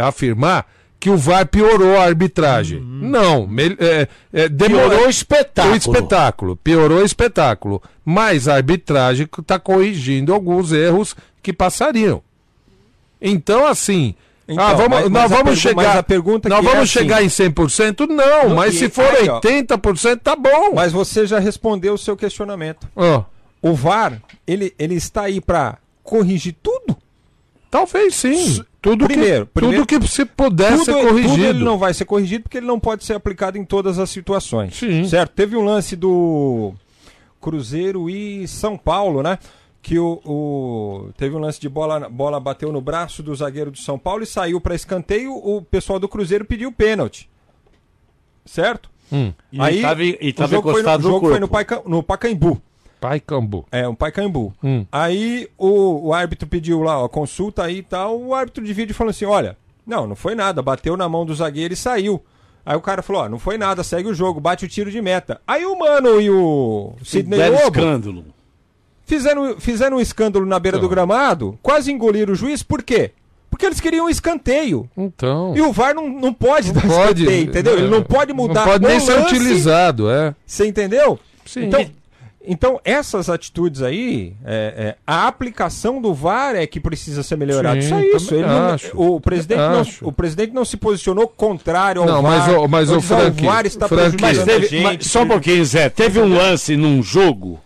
[0.00, 0.66] afirmar
[1.00, 2.80] que o VAR piorou a arbitragem.
[2.80, 5.74] Não, mel- eh, eh, demorou Piorou o espetáculo.
[5.74, 7.82] o espetáculo, piorou o espetáculo.
[8.04, 12.22] Mas a arbitragem está corrigindo alguns erros que passariam.
[13.20, 14.14] Então, assim.
[14.48, 15.96] Então, ah, vamos, mas- nós mas vamos chegar.
[15.98, 18.06] a pergunta nós que é vamos assim- chegar em 100%?
[18.06, 19.36] Não, Não, mas e se for aí, ó.
[19.40, 20.72] 80%, tá bom.
[20.74, 22.86] Mas você já respondeu o seu questionamento.
[22.94, 23.22] Ó,
[23.62, 26.96] O VAR, ele, ele está aí para corrigir tudo?
[27.70, 28.62] talvez sim.
[28.82, 31.44] Tudo, Primeiro, que, primeiro- tudo que se puder tudo, ser tudo corrigido.
[31.46, 34.74] ele não vai ser corrigido porque ele não pode ser aplicado em todas as situações.
[34.76, 35.06] Sim.
[35.08, 35.30] Certo?
[35.32, 36.74] Teve um lance do
[37.40, 39.38] Cruzeiro e São Paulo, né?
[39.80, 43.78] Que o, o- teve um lance de bola, bola bateu no braço do zagueiro do
[43.78, 45.32] São Paulo e saiu para escanteio.
[45.32, 47.30] O pessoal do Cruzeiro pediu pênalti.
[48.44, 48.90] Certo?
[49.10, 49.32] Hum.
[49.52, 52.02] E tava, e o tava jogo, foi no, encostado o jogo no foi no, no
[52.02, 52.60] Pacaembu.
[53.02, 53.66] Pai Cambu.
[53.72, 54.54] É, um Pacaembu.
[54.62, 54.86] Hum.
[54.92, 58.16] Aí o, o árbitro pediu lá, ó, consulta aí e tal.
[58.16, 61.34] O árbitro de vídeo falou assim: olha, não, não foi nada, bateu na mão do
[61.34, 62.22] zagueiro e saiu.
[62.64, 65.02] Aí o cara falou: ó, não foi nada, segue o jogo, bate o tiro de
[65.02, 65.40] meta.
[65.44, 68.24] Aí o Mano e o Sidney Lobo escândalo.
[69.04, 73.10] fizeram, fizeram um escândalo na beira do gramado, quase engoliram o juiz, por quê?
[73.50, 74.88] Porque eles queriam um escanteio.
[74.96, 75.56] Então.
[75.56, 77.78] E o VAR não, não pode dar pode, escanteio, entendeu?
[77.78, 80.34] Ele não pode mudar Não pode nem ser lance, utilizado, é.
[80.46, 81.18] Você entendeu?
[81.44, 81.64] Sim.
[81.64, 81.84] Então,
[82.46, 87.80] então, essas atitudes aí, é, é, a aplicação do VAR é que precisa ser melhorada.
[87.80, 88.34] Sim, isso.
[88.34, 88.90] Ele não- acho.
[88.94, 92.38] o, presidente não, o presidente não se posicionou contrário ao Não, VAR.
[92.48, 94.82] mas o- mas ou o Frank- o VAR está Frank- Mas teve, gente.
[94.82, 95.88] mas só um pouquinho, Zé.
[95.88, 97.60] Teve um lance num jogo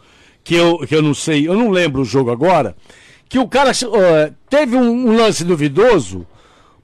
[0.44, 2.76] que eu, que eu não sei, eu não lembro o jogo agora,
[3.28, 6.26] que o cara ó, teve um, um lance duvidoso,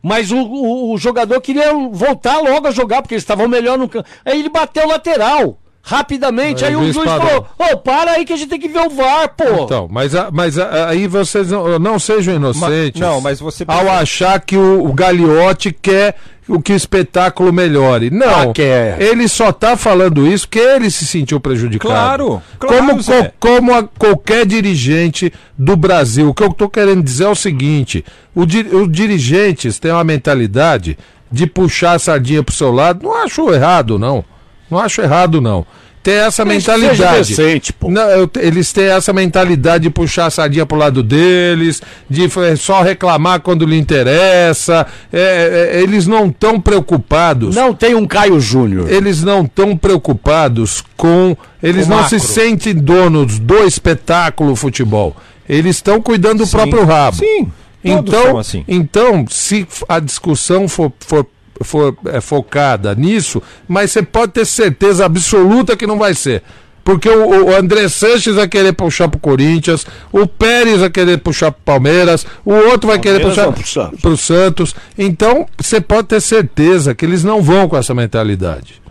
[0.02, 3.88] mas o, o, o jogador queria voltar logo a jogar, porque eles estavam melhor no
[3.88, 4.08] campo.
[4.24, 5.58] Aí ele bateu lateral.
[5.84, 7.26] Rapidamente, Aí aí, o juiz juiz parou.
[7.26, 9.64] falou: Ô, para aí que a gente tem que ver o VAR, pô.
[9.64, 13.00] Então, mas, mas aí vocês não, não sejam inocentes.
[13.00, 16.14] não, mas você Ao achar que o, o Gagliotti quer
[16.48, 18.10] o que o espetáculo melhore.
[18.10, 19.00] Não, Ah, quer.
[19.02, 21.92] ele só tá falando isso porque ele se sentiu prejudicado.
[21.92, 23.32] Claro, claro, como, Zé.
[23.38, 26.28] co- como a- qualquer dirigente do Brasil.
[26.28, 28.04] O que eu tô querendo dizer é o seguinte:
[28.34, 28.46] os
[28.90, 30.96] dirigentes têm uma mentalidade
[31.30, 33.02] de puxar a sardinha pro seu lado.
[33.04, 34.24] Não acho errado, não.
[34.72, 35.64] Não acho errado, não.
[36.02, 37.28] Tem essa mentalidade.
[37.28, 37.88] decente, pô.
[37.88, 42.82] Não, eu eles têm essa mentalidade de puxar a sardinha pro lado deles, de só
[42.82, 44.84] reclamar quando lhe interessa.
[45.12, 47.54] É, é, eles não estão preocupados.
[47.54, 48.90] Não tem um Caio Júnior.
[48.90, 51.36] Eles não estão preocupados com.
[51.62, 52.18] Eles O não macro.
[52.18, 55.14] se sentem donos do espetáculo futebol.
[55.48, 56.56] Eles estão cuidando do Sim.
[56.56, 57.18] próprio rabo.
[57.18, 57.52] Sim, todos
[57.84, 58.64] Então, assim.
[58.66, 61.24] então, se a discussão for, for,
[61.64, 66.42] for é, focada nisso, mas você pode ter certeza absoluta que não vai ser.
[66.84, 71.52] Porque o, o André Sanches vai querer puxar pro Corinthians, o Pérez vai querer puxar
[71.52, 74.00] pro Palmeiras, o outro vai querer Palmeiras puxar pro Santos.
[74.00, 74.74] pro Santos.
[74.98, 78.81] Então, você pode ter certeza que eles não vão com essa mentalidade.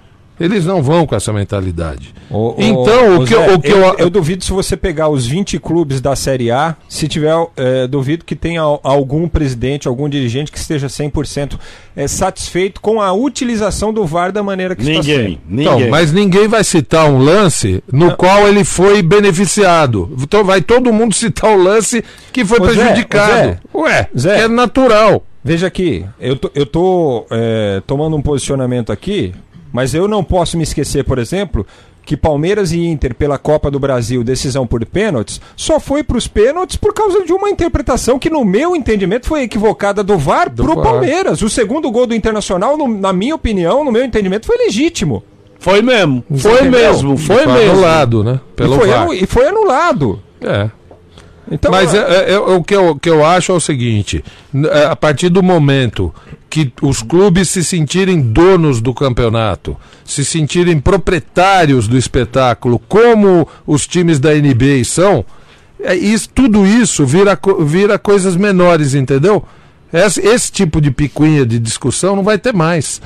[0.44, 2.14] Eles não vão com essa mentalidade.
[2.30, 4.52] Ô, ô, então, ô, o que, Zé, eu- o que eu, eu, eu duvido se
[4.52, 8.80] você pegar os 20 clubes da Série A, se tiver, é, duvido que tenha al-
[8.84, 11.60] algum presidente, algum dirigente que esteja 100%
[11.96, 15.18] é, satisfeito com a utilização do VAR da maneira que está sendo.
[15.18, 15.90] Ninguém, Então, ninguém.
[15.92, 20.16] mas ninguém vai citar um lance no qual ele foi beneficiado.
[20.22, 23.58] Então vai todo mundo citar o lance que foi Ô, Zé, prejudicado.
[23.74, 24.42] Ué, Zé.
[24.44, 25.24] é natural.
[25.44, 29.34] Veja aqui, eu tô, eu tô é, tomando um posicionamento aqui,
[29.72, 31.66] mas eu não posso me esquecer, por exemplo,
[32.04, 36.28] que Palmeiras e Inter pela Copa do Brasil, decisão por pênaltis, só foi para os
[36.28, 40.74] pênaltis por causa de uma interpretação que, no meu entendimento, foi equivocada do VAR pro
[40.76, 40.84] VAR.
[40.84, 41.42] Palmeiras.
[41.44, 45.24] O segundo gol do Internacional, no- na minha opinião, no meu entendimento, foi legítimo.
[45.60, 46.72] Foi mesmo, foi entendeu?
[46.72, 47.72] mesmo, foi Foi mesmo.
[47.74, 48.40] anulado, né?
[48.56, 49.02] Pelo e, foi VAR.
[49.04, 50.20] anu- e foi anulado.
[50.42, 50.70] É.
[51.52, 54.24] Então, Mas é- é- é- é o que eu, que eu acho é o seguinte:
[54.72, 56.14] é, a partir do momento
[56.50, 59.76] que os clubes se sentirem donos do campeonato,
[60.06, 65.26] se sentirem proprietários do espetáculo, como os times da NBA são,
[65.84, 69.44] é, isso, tudo isso vira, vira coisas menores, entendeu?
[69.92, 73.02] Esse, esse tipo de picuinha de discussão não vai ter mais.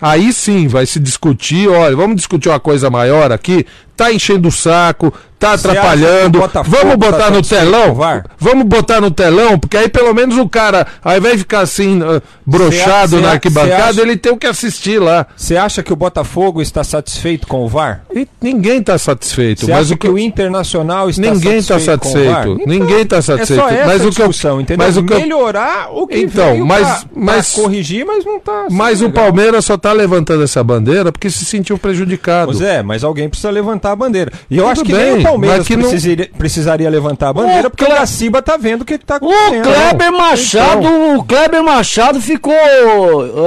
[0.00, 3.64] Aí sim vai se discutir, olha, vamos discutir uma coisa maior aqui,
[3.96, 7.92] tá enchendo o saco, tá atrapalhando, que o vamos tá botar no satisfeito com telão,
[7.92, 10.86] o vamos botar no telão, porque aí pelo menos o cara,
[11.18, 14.36] invés de ficar assim, uh, brochado Cê na cê arquibancada, cê acha- ele tem o
[14.38, 15.26] que assistir lá.
[15.36, 18.04] Você acha que o Botafogo está satisfeito com o VAR?
[18.14, 22.00] E ninguém tá satisfeito, Você mas o que o Internacional está Ninguém está satisfeito?
[22.00, 22.24] com o VAR?
[22.44, 22.62] satisfeito.
[22.62, 23.60] Então, Ninguém está satisfeito.
[23.60, 24.86] É só essa mas o que eu, discussão, entendeu?
[24.86, 28.64] mas o que Melhorar o que Então, mas- pra, mas- pra corrigir, mas não tá.
[28.68, 29.24] sendo mas o legal.
[29.24, 32.46] Palmeiras só tá levantando essa bandeira porque se sentiu prejudicado.
[32.46, 34.32] Pois é, mas alguém precisa levantar a bandeira.
[34.50, 37.32] E eu Tudo acho que bem, nem o Palmeiras que não- precisaria, precisaria levantar a
[37.32, 39.62] bandeira, O porque Cle- o Gaciba tá vendo o que, que tá O acontecendo.
[39.62, 42.52] Kleber Machado, o Kleber Machado ficou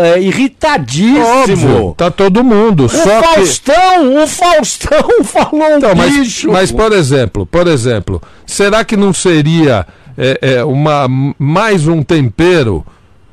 [0.03, 1.25] é, irritadíssimo.
[1.25, 2.85] Óbvio, tá todo mundo.
[2.85, 3.27] O só que...
[3.35, 6.51] Faustão, o Faustão falou Então, mas, bicho.
[6.51, 9.85] mas por exemplo, por exemplo, será que não seria
[10.17, 11.07] é, é, uma,
[11.37, 12.85] mais um tempero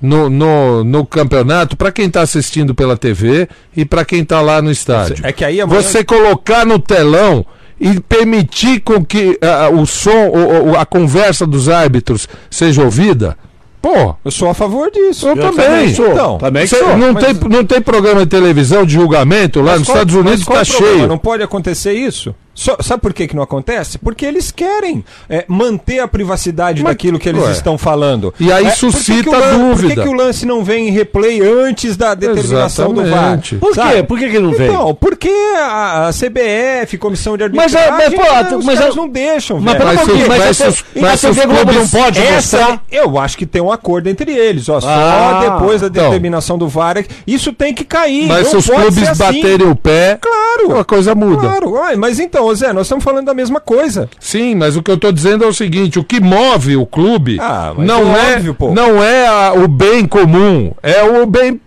[0.05, 4.61] no, no, no campeonato para quem está assistindo pela TV e para quem está lá
[4.63, 5.25] no estádio?
[5.27, 7.45] É que aí amanhã- Você colocar no telão
[7.81, 13.37] e permitir com que ah, o som, o- o- a conversa dos árbitros seja ouvida?
[13.83, 15.29] Pô, Eu sou a favor disso.
[15.29, 15.95] eu, também.
[15.95, 16.09] sou.
[16.13, 16.97] Então, também Cê- sou.
[16.97, 20.15] não, mas- tem, não tem programa de televisão de julgamento lá Mas nos qual- Estados
[20.15, 20.95] Unidos está problema?
[20.97, 21.07] cheio.
[21.09, 22.35] Não pode acontecer isso?
[22.55, 23.99] Só- sabe por que, que não acontece?
[23.99, 27.51] Porque eles querem é, manter a privacidade Mas, daquilo que eles ué.
[27.53, 28.33] estão falando.
[28.39, 29.95] E aí É, por que suscita que o lan- Por dúvida.
[29.95, 33.09] que, que o lance não vem em replay antes da determinação do VAR?
[33.09, 33.57] Exatamente.
[33.57, 34.03] Por quê?
[34.07, 34.73] Por que, que não veio?
[34.73, 38.79] Então, porque a, a CBF, Comissão de Mas Arbitragem, é- mas, pô, né, os mas
[38.79, 39.85] caras é- não deixam, Mas velho.
[39.85, 39.97] Mas
[40.29, 42.83] mas mas mas a TV Globo não pode Essa, mostrar.
[42.91, 44.81] eu acho que tem um acordo entre eles, ó.
[44.81, 46.05] Só Ah, depois da então.
[46.05, 46.99] determinação do VAR.
[46.99, 48.27] é- Isso tem que cair.
[48.29, 49.19] Mas se os clubes assim.
[49.43, 50.79] baterem o pé, Claro.
[50.79, 51.49] a coisa muda.
[51.61, 54.09] Claro, mas então, ô Zé, nós estamos falando da mesma coisa.
[54.21, 57.39] Sim, mas o que eu estou dizendo é o seguinte: o que move o clube
[57.41, 61.61] Ah, não é é, óbvio, não é a- o bem comum, é o bem,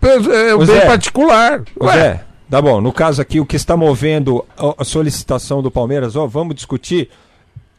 [0.50, 0.86] é o bem Zé.
[0.86, 1.62] particular.
[1.82, 2.80] Ué, Zé, tá bom.
[2.82, 7.10] No caso aqui, o que está movendo a, a solicitação do Palmeiras, ó, vamos discutir.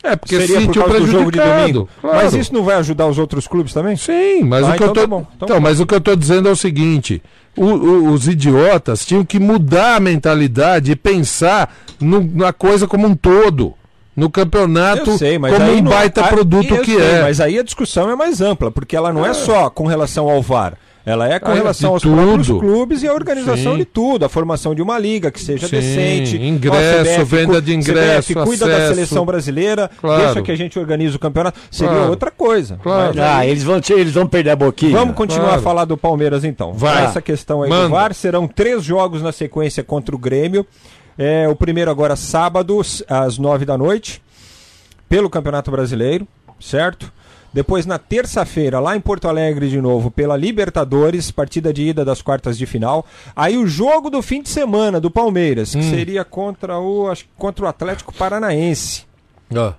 [0.03, 1.61] É porque se Seria por sentiu causa do jogo de prejudicado.
[1.73, 1.89] domingo.
[2.01, 2.17] Claro.
[2.17, 3.97] Mas isso não vai ajudar os outros clubes também?
[3.97, 5.61] Sim, mas Ah, o que eu então tô, tá bom, então então, tá.
[5.61, 7.23] mas o que eu tô dizendo é o seguinte:
[7.57, 13.07] o- o- os idiotas tinham que mudar a mentalidade e pensar no- na coisa como
[13.07, 13.75] um todo.
[14.17, 17.23] no campeonato Eu sei, como um não- baita produto eu que sei, é.
[17.23, 20.43] Mas aí a discussão é mais ampla, porque ela não é, só com relação ao
[20.43, 20.75] VAR.
[21.09, 22.61] Ela é com Ah, relação aos próprios tudo.
[22.61, 23.79] clubes e a organização Sim.
[23.79, 26.37] de tudo, a formação de uma liga que seja Sim, decente.
[26.37, 28.95] ingresso, Ó, venda de ingresso, CBF, cuida da acesso.
[28.95, 30.23] seleção brasileira, Claro.
[30.25, 31.59] deixa que a gente organize o campeonato.
[31.71, 32.11] Seria Claro.
[32.11, 32.79] outra coisa.
[32.83, 33.15] Claro.
[33.17, 34.93] Mas Ah, aí- eles vão, te- eles vão perder a boquinha.
[34.99, 35.61] Vamos continuar Claro.
[35.61, 36.73] a falar do Palmeiras então.
[36.75, 37.05] Vai.
[37.05, 37.85] Essa questão aí Manda.
[37.85, 40.67] do VAR serão três jogos na sequência contra o Grêmio.
[41.17, 44.23] É, o primeiro agora sábado às nove da noite
[45.09, 46.29] pelo Campeonato Brasileiro,
[46.61, 47.11] certo?
[47.53, 52.21] Depois na terça-feira lá em Porto Alegre de novo pela Libertadores, partida de ida das
[52.21, 53.07] quartas de final.
[53.35, 57.31] Aí o jogo do fim de semana do Palmeiras, que seria contra o acho, que
[57.37, 59.07] contra o Atlético Paranaense.
[59.55, 59.73] Ó.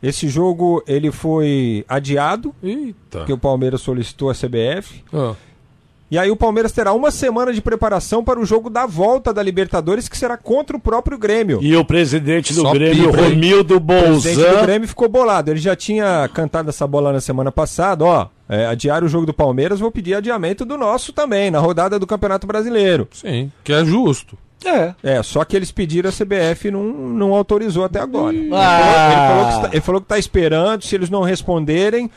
[0.00, 3.18] Esse jogo ele foi adiado, Eita.
[3.18, 5.02] porque o Palmeiras solicitou a CBF.
[5.12, 5.34] Ó.
[6.10, 9.42] E aí o Palmeiras terá uma semana de preparação para o jogo da volta da
[9.42, 11.58] Libertadores, que será contra o próprio Grêmio.
[11.60, 13.30] E o presidente do Só Grêmio, hein?
[13.30, 15.50] Romildo O presidente do Bolzan, Grêmio ficou bolado.
[15.50, 18.26] Ele já tinha cantado essa bola na semana passada, ó.
[18.48, 22.06] É, adiar o jogo do Palmeiras, vou pedir adiamento do nosso também, na rodada do
[22.06, 23.06] Campeonato Brasileiro.
[23.12, 24.38] Sim, que é justo.
[24.64, 24.94] É.
[25.02, 28.34] É, só que eles pediram a CBF e não, não autorizou até agora.
[28.34, 28.58] Ele, Ah.
[28.80, 32.10] falou, ele falou que está, ele falou que está esperando, se eles não responderem,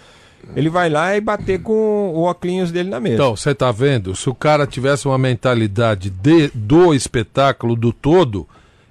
[0.55, 3.15] ele vai lá e bater com o óculos dele na mesa.
[3.15, 4.15] Então, você tá vendo?
[4.15, 8.47] Se o cara tivesse uma mentalidade de, do espetáculo, do todo,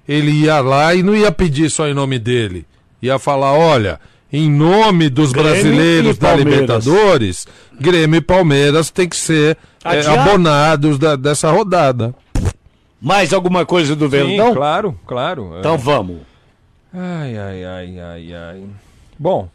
[0.07, 2.65] ele ia lá e não ia pedir só em nome dele.
[3.01, 3.99] Ia falar, olha,
[4.31, 6.35] em nome dos Grêmio brasileiros da.
[6.35, 7.47] Libertadores,
[7.79, 12.13] Grêmio e Palmeiras tem que ser é, abonados da- dessa rodada.
[13.01, 14.53] mais alguma coisa do Sim, Verdão?
[14.53, 15.53] claro, claro.
[15.59, 16.17] Então vamos.
[16.93, 18.63] Ai, ai, ai, ai, ai.
[19.17, 19.49] Bom,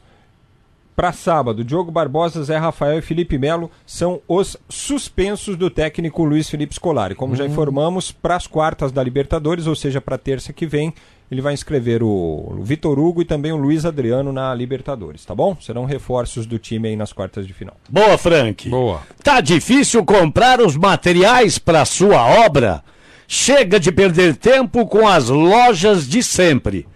[0.97, 6.49] para sábado, Diogo Barbosa, Zé Rafael e Felipe Melo são os suspensos do técnico Luiz
[6.49, 7.15] Felipe Scolari.
[7.15, 10.95] Como já informamos, para as quartas da Libertadores, ou seja, para terça que vem,
[11.31, 15.55] ele vai inscrever o Vitor Hugo e também o Luiz Adriano na Libertadores, tá bom?
[15.61, 17.77] Serão reforços do time aí nas quartas de final.
[17.91, 18.71] Boa, Frank.
[18.71, 19.03] Boa.
[19.23, 22.83] Tá difícil comprar os materiais para sua obra?
[23.29, 26.87] Chega de perder tempo com as lojas de sempre.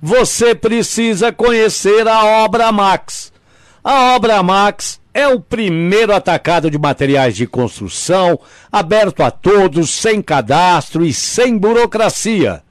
[0.00, 3.32] Você precisa conhecer a Obra Max.
[3.82, 8.38] A Obra Max é o primeiro atacado de materiais de construção,
[8.70, 12.62] aberto a todos, sem cadastro e sem burocracia.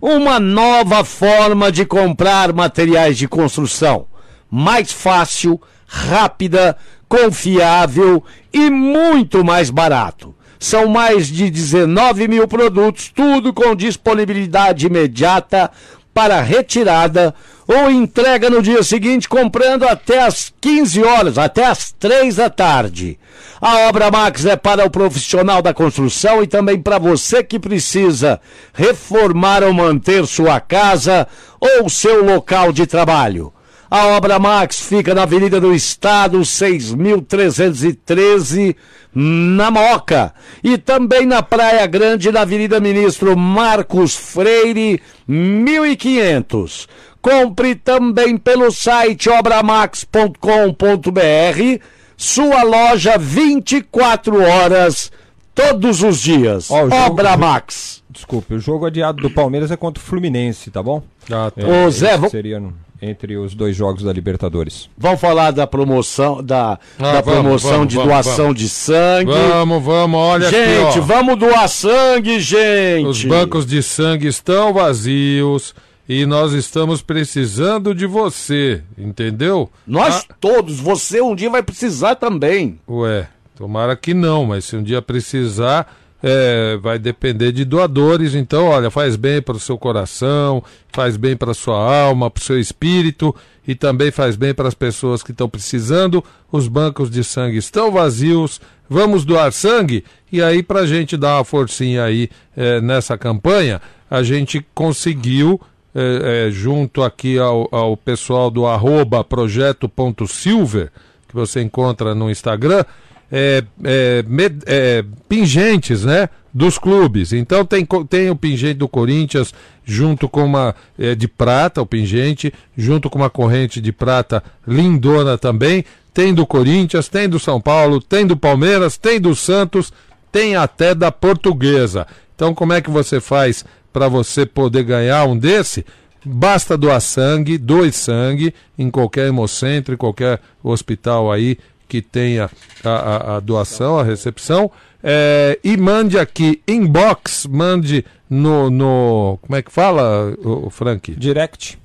[0.00, 4.06] Uma nova forma de comprar materiais de construção.
[4.50, 6.76] Mais fácil, rápida,
[7.08, 10.34] confiável e muito mais barato.
[10.58, 15.70] São mais de 19 mil produtos, tudo com disponibilidade imediata
[16.12, 17.32] para retirada
[17.68, 23.18] ou entrega no dia seguinte, comprando até às 15 horas, até às 3 da tarde.
[23.60, 28.40] A Obra Max é para o profissional da construção e também para você que precisa
[28.72, 31.28] reformar ou manter sua casa
[31.60, 33.52] ou seu local de trabalho.
[33.90, 38.76] A Obra Max fica na Avenida do Estado, 6.313,
[39.14, 40.34] na Moca.
[40.62, 46.86] E também na Praia Grande, na Avenida Ministro Marcos Freire, 1500.
[47.32, 51.82] Compre também pelo site obramax.com.br,
[52.16, 55.12] sua loja 24 horas,
[55.54, 56.70] todos os dias.
[56.70, 58.02] Ó, jogo- Obra Max.
[58.08, 61.02] Desculpe, o jogo adiado do Palmeiras é contra o Fluminense, tá bom?
[61.30, 61.62] Ah, tá.
[61.66, 64.88] Ô, Zé, vamos- seria no- entre os dois jogos da Libertadores.
[64.96, 68.58] Vamos falar da promoção, da, Ah, da vamos, promoção vamos, de vamos, doação vamos.
[68.60, 69.30] de sangue.
[69.30, 71.02] Vamos, vamos, olha gente, aqui, ó.
[71.02, 73.06] vamos doar sangue, gente.
[73.06, 75.74] Os bancos de sangue estão vazios
[76.08, 79.70] e nós estamos precisando de você, entendeu?
[79.86, 82.80] Nós Ah, todos, você um dia vai precisar também.
[82.88, 88.34] Ué, tomara que não, mas se um dia precisar, é, vai depender de doadores.
[88.34, 92.40] Então, olha, faz bem para o seu coração, faz bem para a sua alma, para
[92.40, 93.34] o seu espírito
[93.66, 96.24] e também faz bem para as pessoas que estão precisando.
[96.50, 98.60] Os bancos de sangue estão vazios.
[98.88, 100.04] Vamos doar sangue?
[100.32, 103.80] E aí, para a gente dar uma forcinha aí é, nessa campanha,
[104.10, 105.60] a gente conseguiu
[105.94, 110.90] é, é, junto aqui ao, ao pessoal do arroba projeto.silver,
[111.28, 112.84] que você encontra no Instagram,
[113.30, 116.28] é, é, med- é, pingentes, né?
[116.52, 117.32] Dos clubes.
[117.32, 119.52] Então tem, tem o pingente do Corinthians
[119.84, 125.36] junto com uma é, de prata, o pingente, junto com uma corrente de prata lindona
[125.36, 125.84] também.
[126.12, 129.92] Tem do Corinthians, tem do São Paulo, tem do Palmeiras, tem do Santos,
[130.32, 132.06] tem até da Portuguesa.
[132.38, 135.84] Então como é que você faz para você poder ganhar um desse?
[136.24, 141.58] Basta doar sangue, doe sangue em qualquer hemocentro, em qualquer hospital aí
[141.88, 142.48] que tenha
[142.84, 144.70] a, a- a doação, a recepção.
[145.02, 149.36] É, e mande aqui, inbox, mande no, no.
[149.42, 151.12] Como é que fala, o, Frank?
[151.16, 151.76] Direct.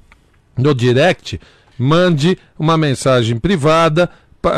[0.55, 1.41] no direct,
[1.79, 4.07] mande uma mensagem privada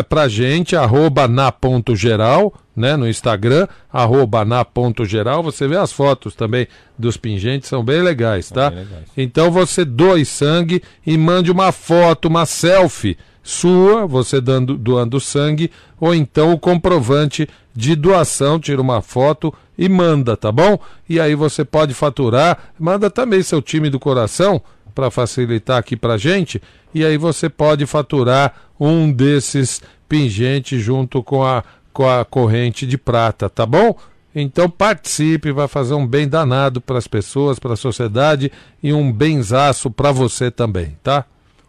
[0.10, 5.78] pra gente, arroba na ponto geral, né, no Instagram, arroba na ponto geral, você vê
[5.78, 6.68] as fotos também
[6.98, 8.70] dos pingentes, são bem legais, tá?
[8.70, 9.04] bem legais.
[9.16, 15.70] Então você doe sangue e mande uma foto, uma selfie sua, você dando, doando sangue,
[16.00, 20.80] ou então o comprovante de doação, tira uma foto e manda, tá bom?
[21.08, 24.60] E aí você pode faturar, manda também seu time do coração
[24.96, 26.60] para facilitar aqui pra gente,
[26.94, 31.64] e aí você pode faturar um desses pingentes junto com a,
[31.94, 33.98] com a corrente de prata, tá bom?
[34.34, 38.52] Então participe, vai fazer um bem danado para as pessoas, para a sociedade
[38.84, 41.26] e um benzaço para você também, tá?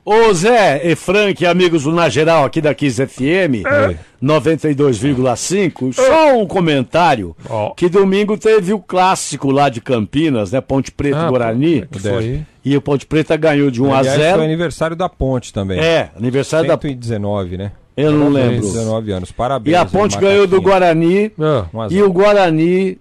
[0.08, 3.96] Ô Zé e Frank, amigos do Na Geral aqui da Kiss FM, É.
[4.22, 7.70] 92,5, só um comentário, Ó.
[7.70, 11.98] que domingo teve o clássico lá de Campinas, né, Ponte Preta Ah, e Guarani, que
[11.98, 12.42] foi?
[12.64, 15.80] e o Ponte Preta ganhou de 1 a Aliás, 0 foi aniversário da Ponte também.
[15.80, 16.78] É, aniversário da...
[16.78, 17.72] 119, né?
[17.96, 18.60] Eu não lembro.
[18.60, 19.32] 19 anos.
[19.32, 19.72] Parabéns.
[19.72, 20.60] E a Ponte ganhou do.
[20.60, 22.98] Guarani, Ah, a e o Guarani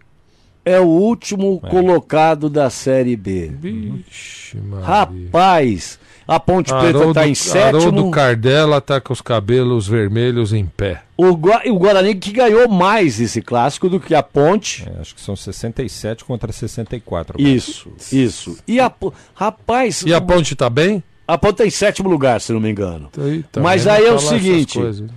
[0.63, 3.51] é o último colocado da Série B.
[3.59, 4.57] Vixe.
[4.81, 7.77] Rapaz, a Ponte Preta Haroldo, tá em sétimo.
[7.81, 11.03] Haroldo Cardela tá com os cabelos vermelhos em pé.
[11.17, 14.85] O, Gua- e o Guarani que ganhou mais esse clássico do que a Ponte.
[14.87, 17.39] É, acho que são 67 contra 64.
[17.41, 18.57] Isso, isso.
[18.67, 18.91] E a
[19.33, 21.03] rapaz, E a ponte tá bem?
[21.27, 23.09] a Ponte tá em sétimo lugar, se não me engano.
[23.17, 25.09] Aí, tá Mas aí é o seguinte, coisas.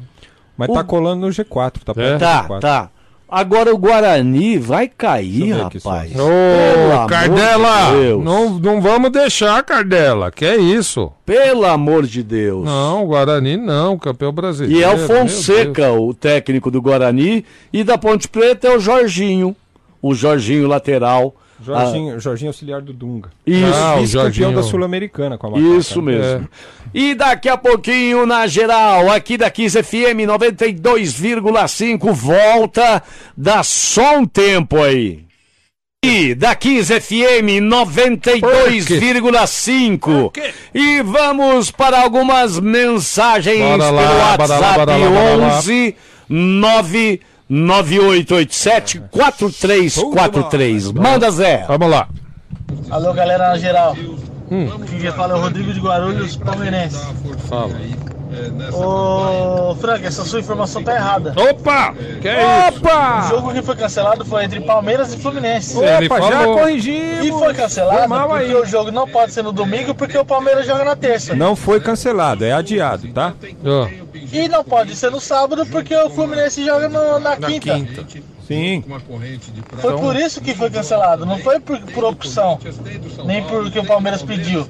[0.57, 2.61] Mas O- tá colando no G4, tá do Tá, G4.
[2.61, 2.91] tá.
[3.29, 6.13] Agora o Guarani vai cair, rapaz.
[6.19, 7.91] Ô, amor Cardela!
[7.91, 10.31] de não, não vamos deixar, Cardela.
[10.31, 11.13] Que é isso?
[11.27, 12.65] Pelo amor de Deus.
[12.65, 14.81] Não, Guarani não, campeão brasileiro.
[14.81, 14.99] E é o.
[15.07, 19.55] Fonseca, o técnico do Guarani, e da Ponte Preta é o Jorginho,
[20.01, 21.35] o Jorginho lateral.
[21.61, 23.31] Jorginho, Jorginho auxiliar do Dunga.
[23.47, 24.55] Isso, Ah, o Jorginho.
[24.55, 25.69] da Sul-Americana com a Macaca.
[25.77, 26.49] Isso mesmo.
[26.95, 33.03] E daqui a pouquinho, na geral, aqui da Kiss FM 92,5, volta,
[33.37, 35.27] dá só um tempo aí.
[36.05, 40.31] E da Kiss FM 92,5.
[40.75, 44.61] E vamos para algumas mensagens lá, pelo bora lá, WhatsApp bora
[44.97, 45.57] lá, bora lá.
[45.59, 45.97] 11
[46.29, 47.28] 99887
[49.11, 50.93] 4343.
[50.93, 51.65] Manda Zé.
[51.67, 52.09] Vamos lá.
[52.91, 53.97] Alô, galera na geral.
[55.01, 56.99] Quem fala é o Rodrigo de Guarulhos, palmeirense.
[57.49, 57.73] Fala.
[58.73, 61.35] Ô, Frank, essa sua informação tá errada.
[61.37, 61.95] Opa!
[62.21, 62.81] Que é isso?
[62.85, 65.79] O jogo que foi cancelado foi entre Palmeiras e Fluminense.
[65.79, 66.59] Ele Opa, já falou.
[66.59, 67.25] corrigimos.
[67.27, 68.55] E foi cancelado Foi mal porque aí.
[68.55, 71.35] o jogo não pode ser no domingo porque o Palmeiras joga na terça.
[71.35, 73.35] Não foi cancelado, é adiado, tá?
[73.65, 73.89] Ó,
[74.33, 77.75] E não pode ser no sábado porque o Fluminense joga no- na, na quinta.
[77.75, 78.05] quinta.
[78.49, 78.83] Sim.
[79.79, 82.59] Foi por isso que foi cancelado, não foi por, por opção,
[83.27, 84.67] nem porque o Palmeiras pediu.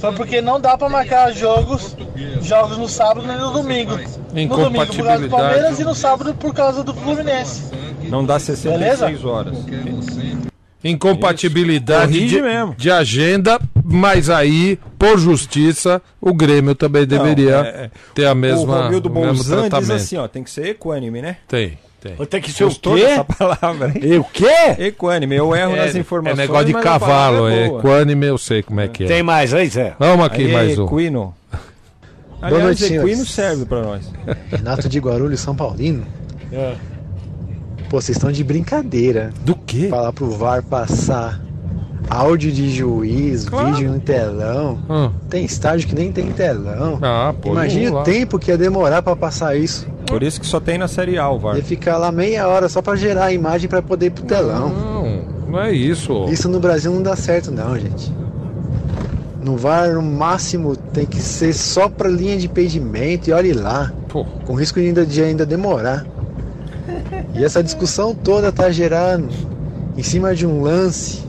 [0.00, 1.96] Foi porque não dá pra marcar jogos,
[2.42, 3.98] jogos no sábado nem no domingo.
[4.34, 7.72] No domingo por causa do Palmeiras e no sábado por causa do Fluminense.
[8.02, 9.26] Não dá 66 Beleza?
[9.26, 9.56] horas.
[10.84, 12.74] Incompatibilidade Corrige de, mesmo.
[12.76, 17.90] de agenda, mas aí, por justiça, o Grêmio também deveria é, é.
[18.12, 19.92] ter a o mesma, Romildo o mesmo Bolzan diz tratamento.
[19.92, 21.36] assim, ó, tem que ser equânime, né?
[21.46, 22.26] Tem, tem.
[22.26, 22.94] Tem que ser o quê?
[23.06, 24.00] dessa palavra, hein?
[24.02, 24.74] E o quê?
[24.78, 26.38] Equânime, eu erro nas É informações.
[26.38, 27.78] negócio de palavra cavalo, é boa.
[27.78, 29.06] equânime, eu sei como é que é.
[29.06, 29.94] Tem mais aí, Zé?
[29.98, 30.84] Vamos aqui Aí, mais um.
[30.86, 31.34] Equino.
[32.40, 34.10] Aliás, noite, equino serve pra nós.
[34.50, 36.04] Renato de Guarulhos, São Paulino.
[36.52, 36.74] É.
[37.88, 39.30] Pô, vocês estão de brincadeira.
[39.42, 39.86] Do quê?
[39.88, 41.40] Falar pro VAR passar
[42.14, 44.78] áudio de juiz, vídeo no telão.
[44.88, 46.98] Ah, Tem estádio que nem tem telão.
[47.02, 49.86] ah, pô, Imagina o tempo que ia demorar pra passar isso.
[50.06, 51.56] Por isso que só tem na Série A VAR.
[51.56, 54.68] Ia ficar lá meia hora só pra gerar a imagem pra poder ir pro telão.
[54.68, 56.26] Não, não é isso.
[56.28, 58.12] Isso no Brasil não dá certo não, gente.
[59.42, 63.92] No VAR, no máximo, tem que ser só pra linha de impedimento e olhe lá.
[64.08, 66.04] Pô, com risco de ainda, de ainda demorar.
[67.34, 69.28] E essa discussão toda tá gerando
[69.96, 71.22] em cima de um lance,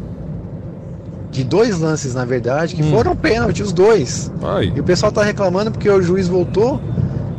[1.33, 2.91] de dois lances na verdade, que Hum.
[2.91, 4.31] foram pênalti, os dois.
[4.41, 6.79] aí, E o pessoal tá reclamando porque o juiz voltou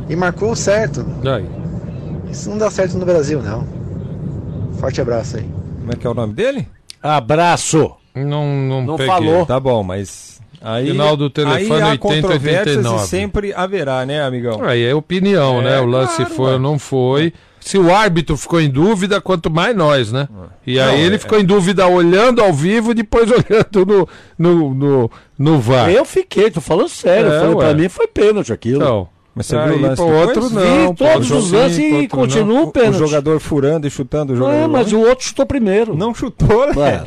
[0.09, 1.07] e marcou certo.
[1.25, 1.47] aí.
[2.31, 3.67] Isso não dá certo no Brasil, não.
[4.79, 5.49] Forte abraço aí.
[5.81, 6.67] Como é que é o nome dele?
[7.03, 7.93] Abraço.
[8.15, 9.13] Não, não, Não peguei.
[9.13, 9.47] falou.
[9.47, 10.35] Tá bom, mas.
[10.61, 13.05] Aí, Final do telefone aí há 80, controvérsias 89.
[13.05, 14.65] e sempre haverá, né, amigão?
[14.65, 15.81] Aí é opinião, É, né?
[15.81, 17.35] O lance claro, foi ou não foi.
[17.65, 20.29] Se o árbitro ficou em dúvida, quanto mais nós, né?
[20.67, 24.09] E aí Não, ele é- ficou em dúvida olhando ao vivo e depois olhando no,
[24.39, 25.89] no, no, no VAR.
[25.91, 27.33] Eu fiquei, tô falando sério.
[27.33, 28.83] É, falei, pra mim foi pênalti aquilo.
[28.83, 30.95] Então, Mas você aí viu o lance outro Vi não.
[30.95, 32.07] pô, todos os lances e não.
[32.09, 32.99] continua o O pênalti.
[32.99, 34.57] jogador furando e chutando o jogador.
[34.59, 35.97] É, mas o outro chutou primeiro.
[35.97, 37.03] Não chutou, né?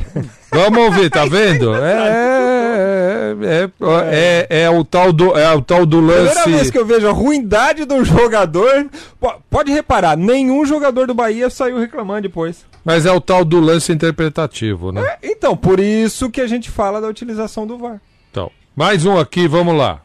[0.50, 1.72] Vamos ouvir, tá vendo?
[1.76, 2.97] É, é,
[3.42, 3.70] é,
[4.02, 6.34] é, é, é, o tal do, é o tal do lance.
[6.34, 8.88] Primeira vez que eu vejo a ruindade do jogador.
[9.50, 12.64] Pode reparar, nenhum jogador do Bahia saiu reclamando depois.
[12.84, 15.02] Mas é o tal do lance interpretativo, né?
[15.02, 18.00] É, então, por isso que a gente fala da utilização do VAR.
[18.30, 20.00] Então, mais um aqui, vamos lá.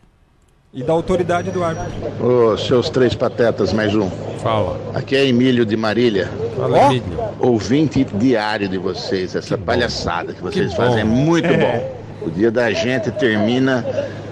[0.73, 2.25] E da autoridade do árbitro.
[2.25, 4.09] Ô, seus três patetas, mais um.
[4.39, 4.79] Fala.
[4.95, 6.31] Aqui é Emílio de Marília.
[6.57, 6.91] Fala, oh.
[6.91, 7.19] Emílio.
[7.39, 9.35] Ouvinte diário de vocês.
[9.35, 11.57] Essa que palhaçada que vocês que fazem é muito é.
[11.57, 12.02] bom.
[12.25, 13.85] O dia da gente termina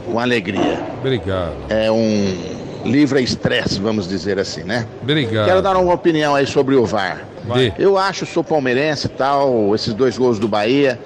[0.06, 0.80] com alegria.
[1.00, 1.54] Obrigado.
[1.70, 2.36] É um
[2.86, 4.88] livre estresse, vamos dizer assim, né?
[5.02, 5.46] Obrigado.
[5.46, 7.26] Quero dar uma opinião aí sobre o VAR.
[7.78, 11.00] Eu acho, sou palmeirense e tal, esses dois gols do Bahia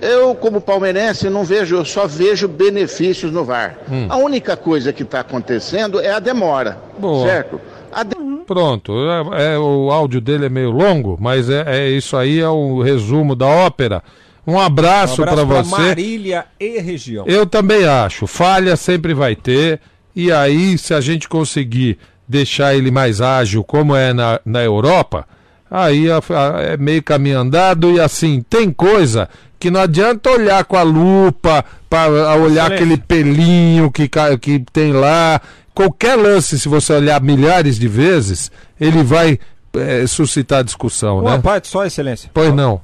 [0.00, 3.78] eu, como palmeirense, não vejo, eu só vejo benefícios no VAR.
[3.90, 4.06] Hum.
[4.08, 6.78] A única coisa que está acontecendo é a demora.
[6.98, 7.26] Boa.
[7.26, 7.60] Certo?
[8.06, 8.44] De...
[8.46, 8.92] Pronto,
[9.32, 12.80] é, é, o áudio dele é meio longo, mas é, é, isso aí é o
[12.80, 14.02] resumo da ópera.
[14.46, 15.82] Um abraço, um abraço para você.
[15.82, 17.24] Marília e região.
[17.26, 18.26] Eu também acho.
[18.26, 19.80] Falha sempre vai ter.
[20.14, 25.26] E aí, se a gente conseguir deixar ele mais ágil, como é na, na Europa,
[25.70, 27.90] aí é meio caminho andado.
[27.92, 29.28] E assim, tem coisa
[29.58, 32.74] que não adianta olhar com a lupa para olhar Excelente.
[32.74, 34.08] aquele pelinho que,
[34.40, 35.40] que tem lá.
[35.74, 39.38] Qualquer lance, se você olhar milhares de vezes, ele vai
[39.74, 41.42] é, suscitar discussão, Uma né?
[41.42, 42.30] parte só, Excelência.
[42.32, 42.80] Pois não.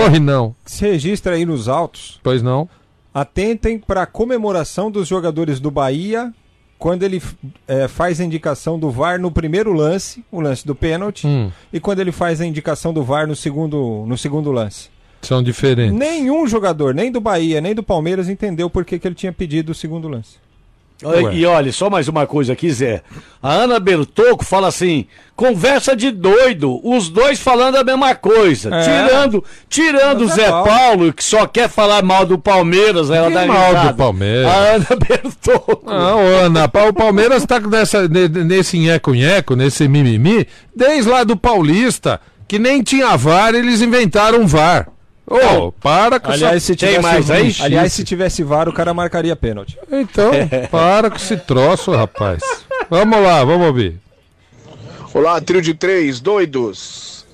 [0.00, 0.54] Pois não.
[0.64, 2.18] Se registra aí nos autos.
[2.22, 2.68] Pois não.
[3.12, 6.32] Atentem para a comemoração dos jogadores do Bahia
[6.78, 7.22] quando ele
[7.68, 11.50] é, faz a indicação do VAR no primeiro lance, o lance do pênalti, hum.
[11.70, 14.88] e quando ele faz a indicação do VAR no segundo, no segundo lance.
[15.20, 15.92] São diferentes.
[15.92, 19.72] Nenhum jogador, nem do Bahia, nem do Palmeiras, entendeu por que, que ele tinha pedido
[19.72, 20.38] o segundo lance.
[21.32, 23.02] E olha, só mais uma coisa aqui, Zé.
[23.42, 28.74] A Ana Bertoco fala assim: conversa de doido, os dois falando a mesma coisa.
[28.74, 28.82] É.
[28.82, 33.46] Tirando tirando o Zé é Paulo, que só quer falar mal do Palmeiras, ela dá
[33.46, 34.46] mal do Palmeiras.
[34.46, 35.82] A Ana Bertoco.
[35.86, 40.46] Não, Ana, o Palmeiras tá nessa, nesse nheco-nheco, nesse mimimi,
[40.76, 44.88] desde lá do Paulista, que nem tinha VAR, eles inventaram VAR.
[45.30, 46.66] Ô, oh, para com Aliás, essa...
[46.66, 47.54] se tivesse mais aí?
[47.60, 49.78] Aliás, se tivesse VAR, o cara marcaria pênalti.
[49.88, 50.32] Então,
[50.68, 52.42] para com esse troço, rapaz.
[52.90, 54.00] Vamos lá, vamos ouvir.
[55.14, 57.24] Olá, trio de três, doidos.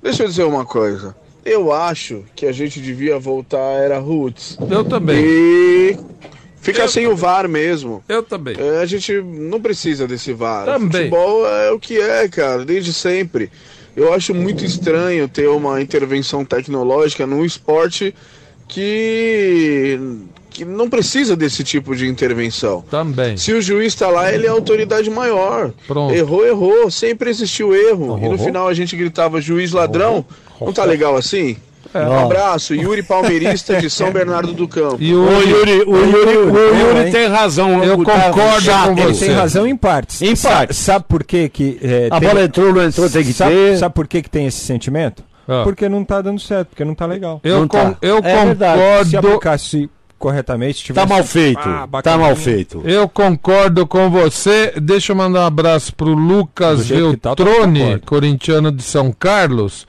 [0.00, 1.16] Deixa eu dizer uma coisa.
[1.44, 4.56] Eu acho que a gente devia voltar à era Roots.
[4.70, 5.16] Eu também.
[5.18, 5.98] E
[6.60, 7.14] ficar sem também.
[7.14, 8.04] o VAR mesmo.
[8.08, 8.54] Eu também.
[8.56, 10.66] É, a gente não precisa desse VAR.
[10.66, 11.10] Também.
[11.10, 13.50] Futebol é o que é, cara, desde sempre.
[13.98, 18.14] Eu acho muito estranho ter uma intervenção tecnológica num esporte
[18.68, 19.98] que,
[20.50, 22.84] que não precisa desse tipo de intervenção.
[22.88, 23.36] Também.
[23.36, 25.72] Se o juiz está lá, ele é a autoridade maior.
[25.88, 26.14] Pronto.
[26.14, 26.88] Errou, errou.
[26.92, 28.16] Sempre existiu erro.
[28.22, 30.24] E no final a gente gritava juiz ladrão.
[30.60, 31.56] Não tá legal assim?
[31.94, 32.06] É.
[32.06, 34.98] Um abraço, Yuri Palmeirista de São Bernardo do Campo.
[35.00, 37.82] E o, o Yuri, o Yuri, o Yuri tem razão.
[37.82, 39.02] Eu concordo com você.
[39.02, 40.20] Ele tem razão em partes.
[40.20, 40.76] Em partes.
[40.76, 41.78] Sabe por quê que.
[41.82, 42.28] É, a tem...
[42.28, 43.78] bola entrou, não entrou, tem que sabe, ter.
[43.78, 45.24] Sabe por que, que tem esse sentimento?
[45.48, 45.62] Ah.
[45.64, 47.40] Porque não tá dando certo, porque não tá legal.
[47.42, 47.96] Eu, não com, tá.
[48.02, 48.46] eu é concordo.
[48.46, 49.08] Verdade.
[49.08, 50.84] Se aplicasse corretamente.
[50.84, 51.06] Tivesse...
[51.06, 51.60] Tá mal feito.
[51.64, 52.82] Ah, tá mal feito.
[52.84, 54.74] Eu concordo com você.
[54.76, 59.86] Deixa eu mandar um abraço pro Lucas Veltrone, tá, corintiano de São Carlos.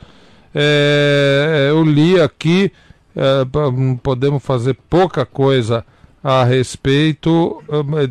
[0.61, 2.69] É, eu li aqui,
[3.15, 3.45] é,
[4.03, 5.85] podemos fazer pouca coisa
[6.21, 7.63] a respeito.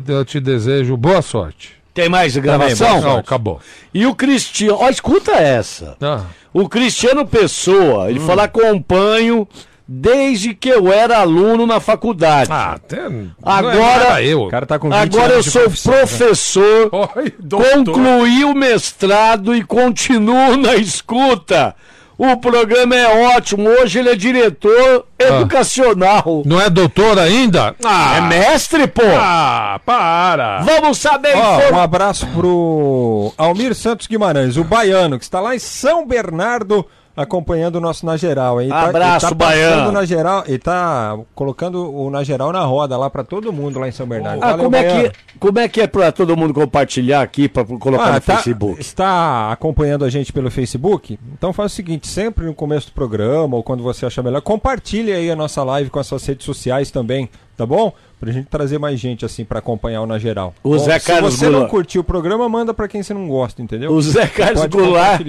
[0.07, 1.73] Eu te desejo boa sorte.
[1.93, 3.01] Tem mais gravação?
[3.01, 3.59] Não, acabou.
[3.93, 5.95] E o Cristiano, ó, escuta essa.
[6.01, 6.23] Ah.
[6.51, 8.25] O Cristiano Pessoa, ele hum.
[8.25, 9.47] fala acompanho
[9.87, 12.49] desde que eu era aluno na faculdade.
[12.51, 13.01] Ah, até
[13.43, 14.43] agora eu.
[14.43, 17.09] O cara tá com agora eu sou professor, né?
[17.15, 21.75] Oi, concluí o mestrado e continuo na escuta.
[22.21, 23.69] O programa é ótimo.
[23.69, 25.23] Hoje ele é diretor ah.
[25.23, 26.43] educacional.
[26.45, 27.73] Não é doutor ainda?
[27.81, 28.17] Ah.
[28.17, 29.01] É mestre, pô.
[29.05, 30.59] Ah, para.
[30.59, 31.33] Vamos saber.
[31.33, 36.85] Oh, um abraço pro Almir Santos Guimarães, o baiano, que está lá em São Bernardo
[37.21, 38.61] acompanhando o nosso Na Geral.
[38.61, 38.71] Hein?
[38.71, 39.91] Abraço, tá, tá Baiano.
[39.91, 43.89] Na Geral, e tá colocando o Na Geral na roda lá para todo mundo lá
[43.89, 44.41] em São Bernardo.
[44.41, 47.65] Ah, Valeu, como, é que, como é que é para todo mundo compartilhar aqui, para
[47.65, 48.79] colocar ah, no tá, Facebook?
[48.79, 51.19] Está acompanhando a gente pelo Facebook?
[51.33, 55.11] Então faz o seguinte, sempre no começo do programa ou quando você achar melhor, compartilhe
[55.11, 57.91] aí a nossa live com as suas redes sociais também, tá bom?
[58.17, 60.53] Pra gente trazer mais gente assim para acompanhar o Na Geral.
[60.63, 61.63] O bom, Zé Carlos Se você Goulart.
[61.63, 63.91] não curtiu o programa, manda para quem você não gosta, entendeu?
[63.91, 65.21] O Zé Carlos Goulart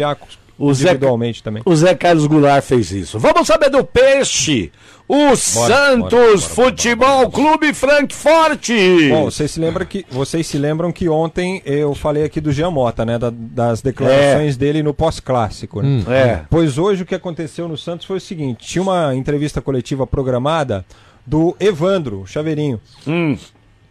[0.61, 0.94] o Zé,
[1.42, 1.62] também.
[1.64, 3.18] O Zé Carlos Goulart fez isso.
[3.18, 4.70] Vamos saber do peixe.
[5.08, 8.68] O bora, Santos bora, bora, Futebol Clube Frankfurt.
[9.08, 12.70] Bom, vocês se lembram que vocês se lembram que ontem eu falei aqui do Jean
[12.70, 14.58] Mota, né, da, das declarações é.
[14.58, 15.88] dele no pós-clássico, né?
[15.88, 16.44] hum, é.
[16.50, 20.84] Pois hoje o que aconteceu no Santos foi o seguinte: tinha uma entrevista coletiva programada
[21.26, 23.36] do Evandro Chaveirinho Hum.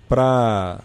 [0.08, 0.80] para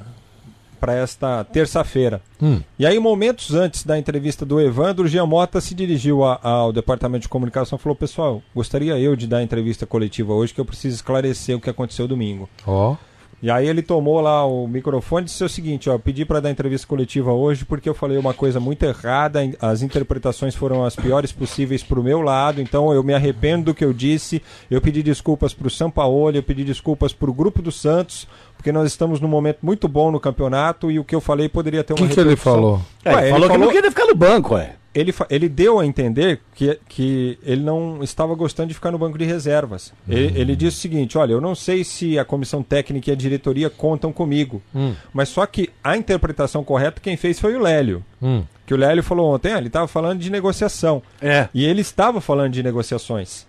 [0.81, 2.20] para esta terça-feira.
[2.41, 2.61] Hum.
[2.79, 7.22] E aí, momentos antes da entrevista do Evandro, o Giamota se dirigiu a- ao departamento
[7.22, 10.64] de comunicação e falou: Pessoal, gostaria eu de dar a entrevista coletiva hoje, que eu
[10.64, 12.49] preciso esclarecer o que aconteceu domingo.
[12.66, 12.97] Ó.
[13.45, 16.51] E aí ele tomou lá o microfone e disse o seguinte, ó, pedi para dar
[16.51, 21.30] entrevista coletiva hoje porque eu falei uma coisa muito errada, as interpretações foram as piores
[21.30, 24.40] possíveis pro meu lado, então eu me arrependo do que eu disse,
[24.70, 28.26] eu pedi desculpas pro Sampaoli, eu pedi desculpas pro grupo do Santos,
[28.57, 31.84] porque nós estamos num momento muito bom no campeonato e o que eu falei poderia
[31.84, 32.80] ter O uma que, que ele falou?
[33.05, 34.74] É, Ué, ele falou que não queria ficar no banco, ué.
[34.95, 39.18] Ele, ele deu a entender que, que ele não estava gostando de ficar no banco
[39.18, 39.92] de reservas.
[40.09, 43.16] Ele, ele disse o seguinte: olha, eu não sei se a comissão técnica e a
[43.16, 44.95] diretoria contam comigo, Hum.
[45.12, 48.05] mas só que a interpretação correta quem fez foi o Lélio.
[48.22, 48.45] Hum.
[48.64, 51.03] Que o Lélio falou ontem, ah, ele estava falando de negociação.
[51.20, 51.49] É.
[51.53, 53.47] E ele estava falando de negociações.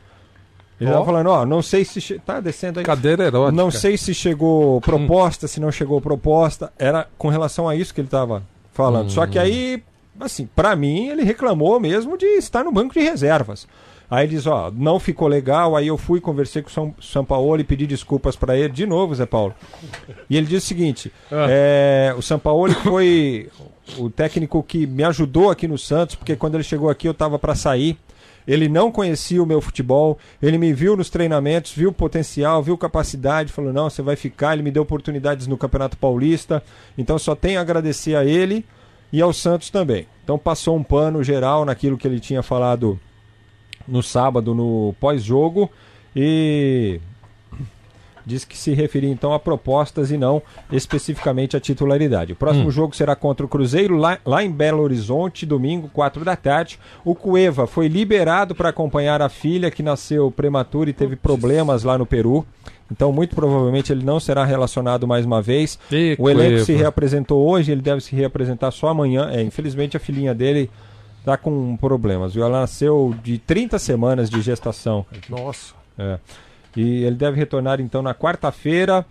[0.82, 2.02] Ele estava falando, ó, não sei se.
[2.02, 2.86] che- Tá descendo aí.
[2.86, 3.52] Cadeira erótica.
[3.56, 6.74] Não sei se chegou proposta, se não chegou proposta.
[6.78, 8.44] Era com relação a isso que ele estava
[8.74, 9.10] falando.
[9.10, 9.82] Só que aí,
[10.20, 13.68] assim, pra mim, ele reclamou mesmo de estar no banco de reservas.
[14.10, 15.76] Aí ele diz, ó, não ficou legal.
[15.76, 18.70] Aí eu fui, conversei com o São, São Paulo e pedi desculpas pra ele.
[18.70, 19.54] De novo, Zé Paulo.
[20.30, 23.50] E ele diz o seguinte: é, o São Paulo foi
[23.98, 27.40] o técnico que me ajudou aqui no Santos, porque quando ele chegou aqui eu estava
[27.40, 27.98] para sair.
[28.48, 33.52] Ele não conhecia o meu futebol, ele me viu nos treinamentos, viu potencial, viu capacidade,
[33.52, 34.54] falou: não, você vai ficar.
[34.54, 36.62] Ele me deu oportunidades no Campeonato Paulista,
[36.96, 38.64] então só tenho a agradecer a ele
[39.16, 40.08] e ao Santos também.
[40.24, 43.00] Então passou um pano geral naquilo que ele tinha falado
[43.88, 45.70] no sábado, no pós-jogo,
[46.16, 47.00] e
[48.26, 50.42] diz que se referia então a propostas e não
[50.72, 52.34] especificamente a titularidade.
[52.34, 52.72] O próximo Hum.
[52.72, 56.80] jogo será contra o Cruzeiro, lá, lá em Belo Horizonte, domingo, 4 da tarde.
[57.04, 61.98] O Cueva foi liberado para acompanhar a filha que nasceu prematura e teve problemas lá
[61.98, 62.46] no Peru.
[62.92, 65.80] Então, muito provavelmente, ele não será relacionado mais uma vez.
[66.20, 69.30] O elenco se reapresentou hoje, ele deve se reapresentar só amanhã.
[69.32, 70.70] É, infelizmente, a filhinha dele
[71.20, 72.36] está com problemas.
[72.36, 72.46] viu?
[72.46, 75.06] Ela nasceu de 30 semanas de gestação.
[75.28, 75.74] Nossa.
[75.98, 76.20] É.
[76.76, 79.06] E ele deve retornar então na quarta-feira.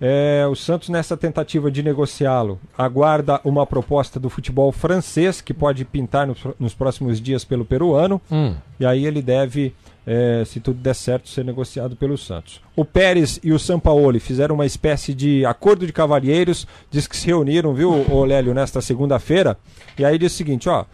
[0.00, 5.84] É, o Santos, nessa tentativa de negociá-lo, aguarda uma proposta do futebol francês que pode
[5.84, 8.20] pintar nos, nos próximos dias pelo peruano.
[8.30, 8.54] Hum.
[8.78, 9.74] E aí ele deve,
[10.10, 12.62] é, se tudo der certo, ser negociado pelo Santos.
[12.74, 17.26] O Pérez e o Sampaoli fizeram uma espécie de acordo de cavalheiros, diz que se
[17.26, 19.58] reuniram, viu, ô Lélio, nesta segunda-feira.
[19.98, 20.86] E aí diz o seguinte, ó,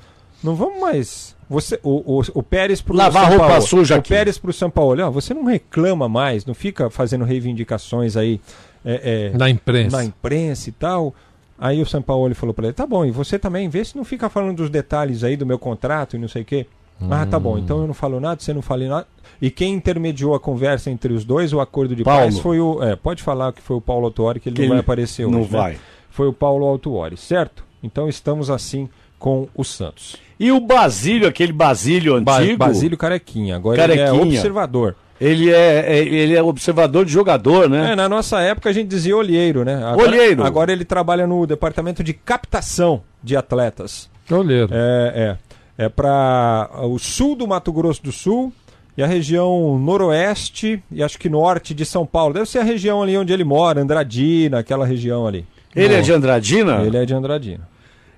[0.42, 1.36] não vamos mais.
[1.48, 4.08] Você, o, o, o Pérez pro Lavar Sampaoli, roupa suja o aqui.
[4.08, 8.40] Pérez pro Sampaoli, ó, você não reclama mais, não fica fazendo reivindicações aí
[8.84, 9.96] é, é, Na imprensa.
[9.96, 11.14] na imprensa e tal.
[11.56, 14.28] Aí o Sampaoli falou pra ele, tá bom, e você também, vê se não fica
[14.28, 16.66] falando dos detalhes aí do meu contrato e não sei o quê.
[17.10, 19.06] Ah, tá bom, então eu não falo nada, você não fala nada.
[19.42, 22.22] E quem intermediou a conversa entre os dois, o acordo de Paulo.
[22.22, 22.82] paz, foi o.
[22.82, 25.26] É, pode falar que foi o Paulo Autuori, que ele Que não vai ele aparecer
[25.28, 25.52] não hoje.
[25.52, 25.58] né?
[25.58, 25.76] vai.
[26.10, 27.64] Foi o Paulo Autuori, certo?
[27.82, 28.88] Então estamos assim
[29.18, 30.16] com o Santos.
[30.38, 32.58] E o Basílio, aquele Basílio Ba antigo.
[32.58, 34.22] Basílio Carequinha, agora ele é Carequinha.
[34.22, 34.96] observador.
[35.20, 37.92] Ele é, é- ele é observador de jogador, né?
[37.92, 39.76] É, na nossa época a gente dizia olheiro, né?
[39.76, 40.44] Agora, Olheiro.
[40.44, 44.10] Agora ele trabalha no departamento de captação de atletas.
[44.30, 44.68] Olheiro.
[44.72, 45.38] É, é.
[45.76, 48.52] É para o sul do Mato Grosso do Sul
[48.96, 52.32] e a região noroeste e acho que norte de São Paulo.
[52.34, 55.44] Deve ser a região ali onde ele mora, Andradina, aquela região ali.
[55.74, 56.82] Ele é de Andradina?
[56.82, 57.68] Ele é de Andradina.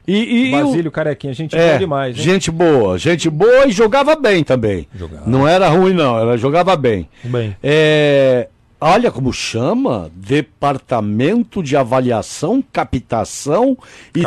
[0.07, 2.23] E, e o- Basílio Carequinha, gente É, boa demais, hein?
[2.23, 4.87] gente boa, gente boa e jogava bem também.
[5.27, 7.09] Não era ruim, não, ela jogava bem.
[7.25, 7.57] Bem.
[7.63, 8.49] É,
[8.81, 13.77] olha como chama: Departamento de Avaliação, Captação
[14.15, 14.23] e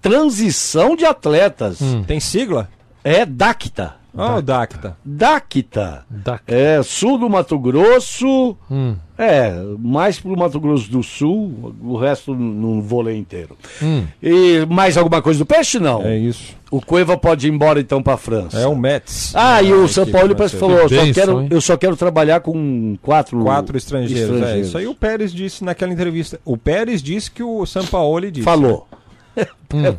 [0.00, 1.80] Transição de Atletas.
[1.80, 2.02] Hum.
[2.02, 2.68] Tem sigla?
[3.04, 4.01] É DACTA.
[4.16, 4.96] Ah, o Dacta.
[5.04, 6.04] DACTA.
[6.10, 6.40] Da...
[6.46, 8.56] É, sul do Mato Grosso.
[8.70, 8.94] Hum.
[9.16, 13.56] É, mais pro Mato Grosso do Sul, o resto não vou ler inteiro.
[13.82, 14.04] Hum.
[14.22, 16.02] E mais alguma coisa do peixe, não?
[16.02, 16.56] É isso.
[16.70, 18.58] O Cueva pode ir embora então pra França.
[18.58, 19.32] É o Mets.
[19.34, 22.40] Ah, e o Ah, São Paulo parece falou, Que só quero, eu só quero trabalhar
[22.40, 24.42] com quatro, Quatro estrangeiros.
[24.42, 26.40] É, isso aí o Pérez disse naquela entrevista.
[26.44, 28.44] O Pérez disse que o Sampaoli disse.
[28.44, 28.88] Falou.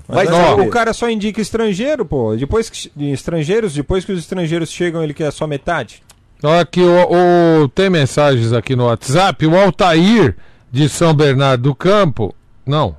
[0.08, 0.62] Vai Mas saber.
[0.62, 2.36] o cara só indica estrangeiro, pô.
[2.36, 6.04] Depois que de estrangeiros, depois que os estrangeiros chegam, ele quer só metade.
[6.44, 9.46] Olha aqui, o, o- tem mensagens aqui no WhatsApp.
[9.48, 10.36] O Altair
[10.72, 12.36] de São Bernardo do Campo.
[12.66, 12.96] Não.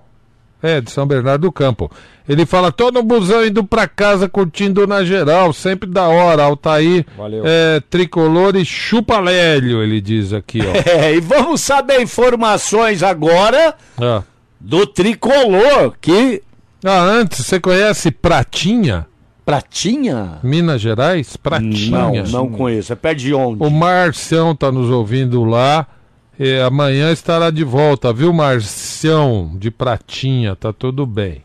[0.62, 1.90] É, de São Bernardo do Campo.
[2.26, 6.42] Ele fala: tô no busão indo pra casa curtindo na geral, sempre da hora.
[6.42, 7.42] Altair Valeu.
[7.44, 10.72] é tricolor e chupa lélio, ele diz aqui, ó.
[10.90, 14.22] É, e vamos saber informações agora Ah.
[14.64, 16.42] Do tricolor, que
[16.82, 19.06] Ah, antes, você conhece Pratinha?
[19.44, 20.38] Pratinha?
[20.42, 21.36] Minas Gerais?
[21.36, 22.22] Pratinha.
[22.22, 22.92] Não, não conheço.
[22.92, 23.62] É perto de onde?
[23.62, 25.86] O Marcião tá nos ouvindo lá.
[26.38, 29.52] E amanhã estará de volta, viu, Marcião?
[29.56, 31.42] De Pratinha, tá tudo bem.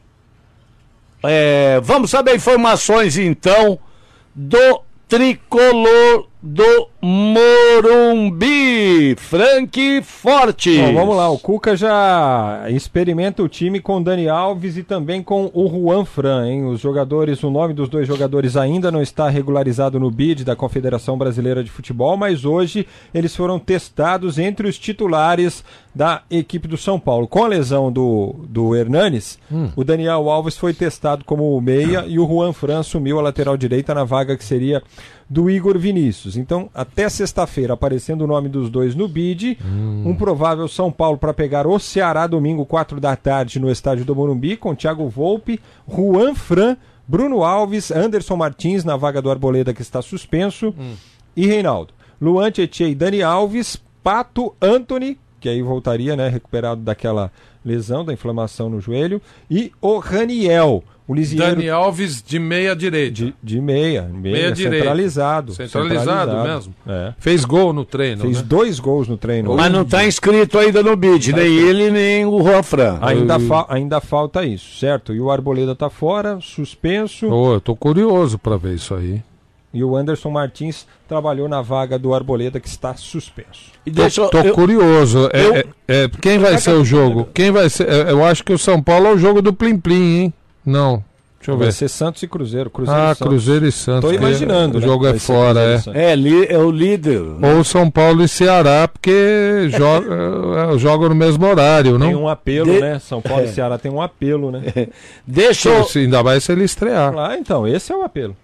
[1.21, 3.77] É, vamos saber informações então
[4.33, 8.43] do tricolor do Morumbi,
[9.17, 10.77] Frank Forte.
[10.77, 15.51] Bom, vamos lá, o Cuca já experimenta o time com Dani Alves e também com
[15.53, 16.63] o Juan Fran, hein?
[16.65, 21.17] Os jogadores, o nome dos dois jogadores ainda não está regularizado no BID da Confederação
[21.17, 25.61] Brasileira de Futebol, mas hoje eles foram testados entre os titulares
[25.93, 27.27] da equipe do São Paulo.
[27.27, 29.69] Com a lesão do, do Hernanes, hum.
[29.75, 33.57] o Daniel Alves foi testado como o meia e o Juan Fran assumiu a lateral
[33.57, 34.81] direita na vaga que seria
[35.29, 36.35] do Igor Vinícius.
[36.35, 40.03] Então, até sexta-feira, aparecendo o nome dos dois no bid, hum.
[40.07, 44.15] um provável São Paulo para pegar o Ceará domingo, 4 da tarde, no estádio do
[44.15, 46.75] Morumbi, com Thiago Volpe, Juan Fran,
[47.07, 50.95] Bruno Alves, Anderson Martins na vaga do Arboleda que está suspenso hum.
[51.35, 51.93] e Reinaldo.
[52.19, 57.31] Luan Tietchan e Dani Alves, Pato, Anthony, que aí voltaria, né, recuperado daquela
[57.63, 60.83] lesão, da inflamação no joelho, e o Raniel.
[61.09, 61.55] O Lisieiro...
[61.55, 63.13] Dani Alves de meia direita.
[63.13, 66.29] De, de meia, meia, meia centralizado, centralizado.
[66.29, 66.75] Centralizado, mesmo.
[66.87, 67.13] É.
[67.17, 68.21] Fez gol no treino.
[68.21, 68.43] Fez né?
[68.47, 69.55] dois gols no treino.
[69.55, 72.99] Mas não está inscrito ainda no bid, tá nem ele, nem o Juan Fran.
[73.01, 75.11] Ainda, fa ainda falta isso, certo?
[75.11, 77.27] E o Arboleda está fora, suspenso.
[77.27, 79.23] Oh, eu tô curioso para ver isso aí.
[79.73, 83.71] E o Anderson Martins trabalhou na vaga do Arboleda, que está suspenso.
[83.83, 85.27] E deixa, tô, tô eu, curioso.
[85.33, 87.27] É, eu, é, é, quem vai ser o jogo?
[87.33, 87.89] Quem vai ser?
[87.89, 90.33] É, eu acho que o São Paulo é o jogo do Plim Plim, hein?
[90.65, 91.03] Não.
[91.39, 91.71] Deixa eu vai ver.
[91.71, 92.69] ser Santos e Cruzeiro.
[92.69, 94.09] Cruzeiro ah, e Cruzeiro e Santos.
[94.09, 94.77] Tô imaginando.
[94.77, 96.11] O né, jogo é fora, é.
[96.11, 97.21] É, li, é o líder.
[97.21, 102.07] Ou São Paulo e Ceará, porque joga, é, jogam no mesmo horário, não?
[102.07, 102.81] Tem um apelo, De...
[102.81, 102.99] né?
[102.99, 103.45] São Paulo é.
[103.45, 104.61] e Ceará tem um apelo, né?
[105.25, 105.87] Deixa eu...
[105.95, 107.17] Ainda mais se ele estrear.
[107.17, 108.35] Ah, então, esse é o apelo.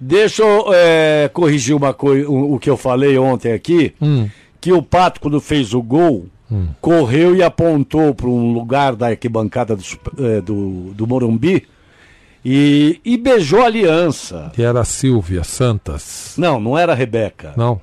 [0.00, 4.26] Deixa eu é, corrigir uma coisa, o, o, que eu falei ontem aqui, hum.
[4.58, 6.68] que o Pato, quando fez o gol, hum.
[6.80, 9.84] correu e apontou para um lugar da arquibancada do,
[10.18, 11.66] é, do, do Morumbi,
[12.44, 14.50] e, e beijou a aliança.
[14.54, 16.34] Que era a Silvia Santas.
[16.36, 17.52] Não, não era a Rebeca.
[17.56, 17.80] Não.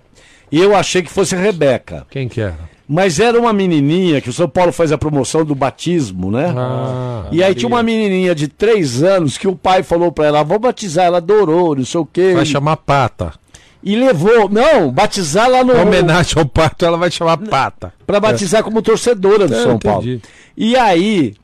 [0.51, 2.05] E eu achei que fosse a Rebeca.
[2.09, 2.57] Quem que era?
[2.87, 6.53] Mas era uma menininha que o São Paulo faz a promoção do batismo, né?
[6.55, 7.55] Ah, e aí Maria.
[7.55, 11.05] tinha uma menininha de três anos que o pai falou para ela: vou batizar.
[11.05, 12.31] Ela adorou, não sei o quê.
[12.33, 13.33] Vai chamar Pata.
[13.83, 15.75] E levou, não, batizar lá no.
[15.75, 17.93] Em homenagem ao Pato, ela vai chamar Pata.
[18.05, 18.63] Para batizar é.
[18.63, 20.17] como torcedora do é, São entendi.
[20.17, 20.21] Paulo.
[20.55, 21.35] E aí,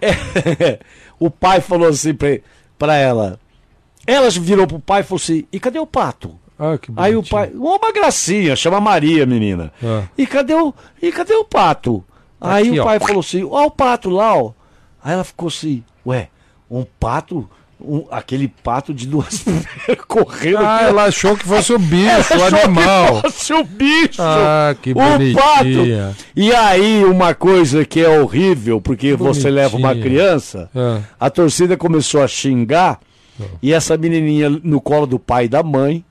[0.00, 0.80] é,
[1.18, 3.38] o pai falou assim para ela.
[4.06, 6.38] Ela virou pro pai e falou assim: e cadê o pato?
[6.58, 9.72] Ah, Aí o pai, uma gracinha, chama Maria, menina.
[9.82, 10.04] Ah.
[10.16, 12.04] E cadê o, e cadê o pato?
[12.38, 13.06] Tá Aí Aqui, o pai ó.
[13.06, 14.52] falou assim: "Ó o pato lá, ó".
[15.02, 16.28] Aí ela ficou assim: "Ué,
[16.70, 17.48] um pato
[17.86, 19.44] um, aquele pato de duas
[20.08, 20.58] correndo.
[20.58, 23.22] Ah, ela achou que fosse o bicho, o animal.
[23.22, 24.20] Que fosse o bicho.
[24.22, 25.34] Ah, que bonitinha.
[25.34, 26.24] pato.
[26.34, 31.00] E aí, uma coisa que é horrível, porque você leva uma criança, ah.
[31.18, 33.00] a torcida começou a xingar,
[33.40, 33.44] ah.
[33.62, 36.04] e essa menininha no colo do pai e da mãe,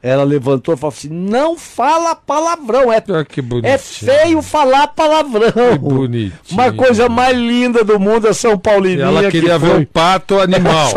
[0.00, 2.92] ela levantou e falou assim: não fala palavrão.
[2.92, 3.24] É, ah,
[3.64, 5.50] é feio falar palavrão.
[5.72, 6.32] Que bonitinho.
[6.52, 9.06] Uma coisa mais linda do mundo é São Paulininha.
[9.06, 10.92] Ela queria que ver o pato animal.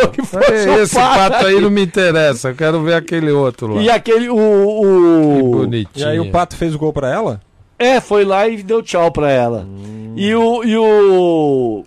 [0.49, 1.31] É, esse pato.
[1.31, 1.45] pato.
[1.47, 2.49] aí não me interessa.
[2.49, 3.81] Eu quero ver aquele outro lá.
[3.81, 4.29] E aquele.
[4.29, 5.35] O, o...
[5.35, 6.05] Que bonitinho.
[6.05, 7.41] E aí o pato fez o gol pra ela?
[7.79, 9.65] É, foi lá e deu tchau pra ela.
[9.67, 10.13] Hum.
[10.15, 10.63] E o.
[10.63, 11.85] E o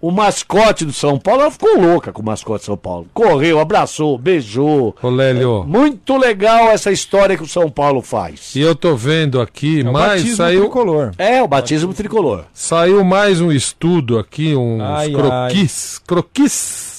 [0.00, 3.06] o mascote do São Paulo, ela ficou louca com o mascote do São Paulo.
[3.12, 4.94] Correu, abraçou, beijou.
[5.02, 5.62] Ô, Lélio.
[5.64, 8.54] É muito legal essa história que o São Paulo faz.
[8.54, 10.62] E eu tô vendo aqui, é mais saiu.
[10.62, 11.12] Tricolor.
[11.18, 12.44] É, o batismo tricolor.
[12.52, 15.96] Saiu mais um estudo aqui, uns ai, croquis.
[16.00, 16.04] Ai.
[16.06, 16.98] Croquis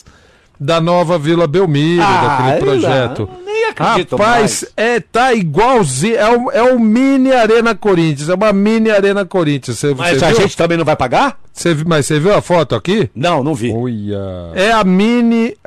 [0.59, 3.29] da nova Vila Belmiro, ah, daquele projeto.
[3.31, 4.65] Não, nem acredito Rapaz, mais.
[4.75, 6.17] é, tá igualzinho.
[6.17, 8.27] É o, é o mini Arena Corinthians.
[8.27, 9.79] É uma mini Arena Corinthians.
[9.79, 10.41] Você, Mas você a viu?
[10.41, 11.39] gente também não vai pagar?
[11.59, 13.09] Cê, mas você viu a foto aqui?
[13.13, 13.69] Não, não vi.
[13.75, 14.17] Olha.
[14.55, 15.57] É a mini.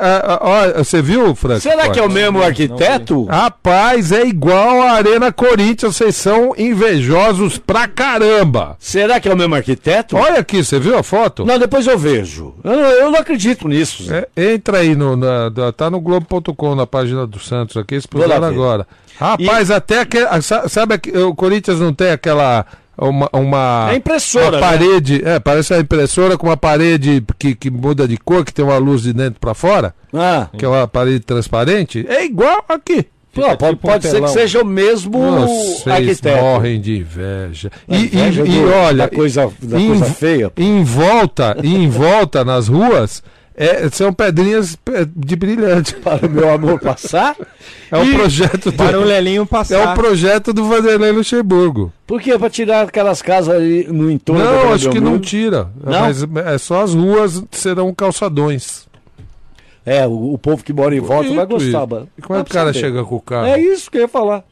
[0.79, 1.61] Você viu, Frank?
[1.61, 3.25] Será que é o mesmo arquiteto?
[3.25, 5.95] Rapaz, é igual a Arena Corinthians.
[5.95, 8.75] Vocês são invejosos pra caramba.
[8.79, 10.17] Será que é o mesmo arquiteto?
[10.17, 11.45] Olha aqui, você viu a foto?
[11.45, 12.55] Não, depois eu vejo.
[12.65, 14.07] Eu, eu não acredito nisso.
[14.11, 18.87] É, entra aí, no, na, tá no Globo.com, na página do Santos aqui, explicaram agora.
[19.19, 19.75] Rapaz, e...
[19.75, 20.19] até que.
[20.41, 22.65] Sabe, o Corinthians não tem aquela
[23.03, 24.61] uma, uma, é impressora, uma né?
[24.61, 25.35] parede, né?
[25.37, 28.79] é, parece a impressora com uma parede que, que muda de cor, que tem uma
[28.79, 30.49] luz de dentro para fora, ah.
[30.57, 33.07] que é uma parede transparente, é igual aqui.
[33.35, 36.43] Pô, pode, tipo pode um ser que seja o mesmo Vocês arquiteto.
[36.43, 37.71] morrem de inveja.
[37.89, 40.53] E, inveja e, do, e olha, da coisa, da em, coisa feia.
[40.55, 43.23] Em volta, em volta nas ruas
[43.57, 45.95] é, são pedrinhas pe- de brilhante.
[46.03, 47.37] Para o meu amor passar?
[47.91, 49.77] É E- projeto do, Para o Lelinho passar.
[49.77, 51.93] é o projeto do Vanderlei Luxemburgo.
[52.07, 52.39] Por quê?
[52.39, 55.25] Para tirar aquelas casas ali no entorno Não, acho que não Belmiro?
[55.25, 55.69] tira.
[55.85, 56.01] Não?
[56.01, 58.91] Mas é só as ruas serão calçadões.
[59.85, 61.79] É, o, o povo que mora em volta vai Bonito gostar.
[61.81, 61.87] isso.
[61.89, 62.09] mano.
[62.17, 62.79] E como é que o cara saber.
[62.79, 63.47] chega com o carro?
[63.49, 64.45] É isso que eu ia falar.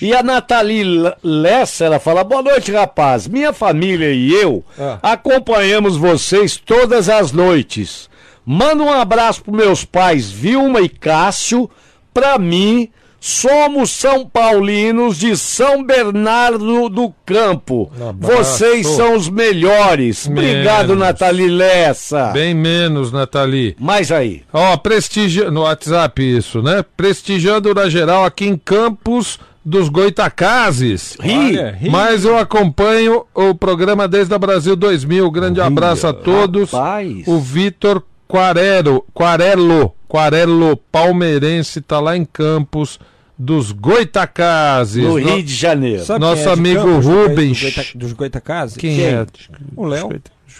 [0.00, 0.84] E a Nathalie
[1.22, 3.28] Lessa, ela fala: Boa noite, rapaz.
[3.28, 4.98] Minha família e eu Ah.
[5.02, 8.10] acompanhamos vocês todas as noites.
[8.44, 11.70] Manda um abraço para meus pais, Vilma e Cássio.
[12.12, 12.90] Pra mim,
[13.22, 17.90] somos São Paulinos de São Bernardo do Campo.
[17.96, 18.12] Um.
[18.18, 20.26] Vocês são os melhores.
[20.26, 21.04] Obrigado, Menos.
[21.04, 22.32] Nathalie Lessa.
[22.32, 23.76] Bem menos, Nathalie.
[23.78, 24.42] Mais aí.
[24.52, 25.50] Ó, prestigia...
[25.50, 26.84] no WhatsApp isso, né?
[26.96, 31.16] Prestigiando na geral aqui em Campos dos Goitacazes.
[31.20, 31.56] Ri.
[31.78, 31.90] Ri.
[31.90, 35.30] Mas eu acompanho o programa desde a Brasil 2000.
[35.30, 36.72] Grande abraço a todos.
[36.72, 37.26] Rapaz.
[37.28, 38.02] O Vitor
[38.36, 42.98] Quarero, Quarello, Quarello palmeirense, tá lá em Campos
[43.38, 45.04] dos Goitacazes.
[45.04, 46.02] No Rio de Janeiro.
[46.02, 47.60] Sabe Nosso quem é amigo Campos, dos Rubens.
[47.60, 48.76] Goita- Dos Goitacazes?
[48.78, 49.26] Quem, é?
[49.76, 50.08] O Léo.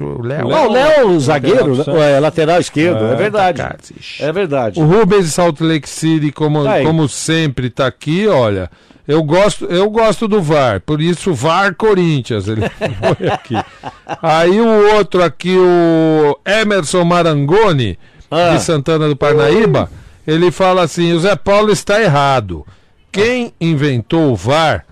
[0.00, 0.54] O Léo.
[0.54, 2.12] Ah, o Léo, o zagueiro, Lateral né?
[2.12, 3.58] é, lateral esquerdo, é, É, verdade.
[3.62, 4.16] Goitacazes.
[4.20, 4.78] É verdade.
[4.80, 6.84] O Rubens de Salt Lake City, como, Aí.
[6.84, 8.70] como sempre, tá aqui, olha.
[9.06, 12.46] Eu gosto, eu gosto do VAR, por isso VAR Corinthians.
[12.46, 12.62] Ele
[13.18, 13.54] foi aqui.
[14.22, 17.98] Aí o outro aqui, o Emerson Marangoni,
[18.30, 18.54] Ah.
[18.54, 19.90] de Santana do Parnaíba,
[20.26, 22.64] ele fala assim: o Zé Paulo está errado.
[23.10, 24.86] Quem inventou o VAR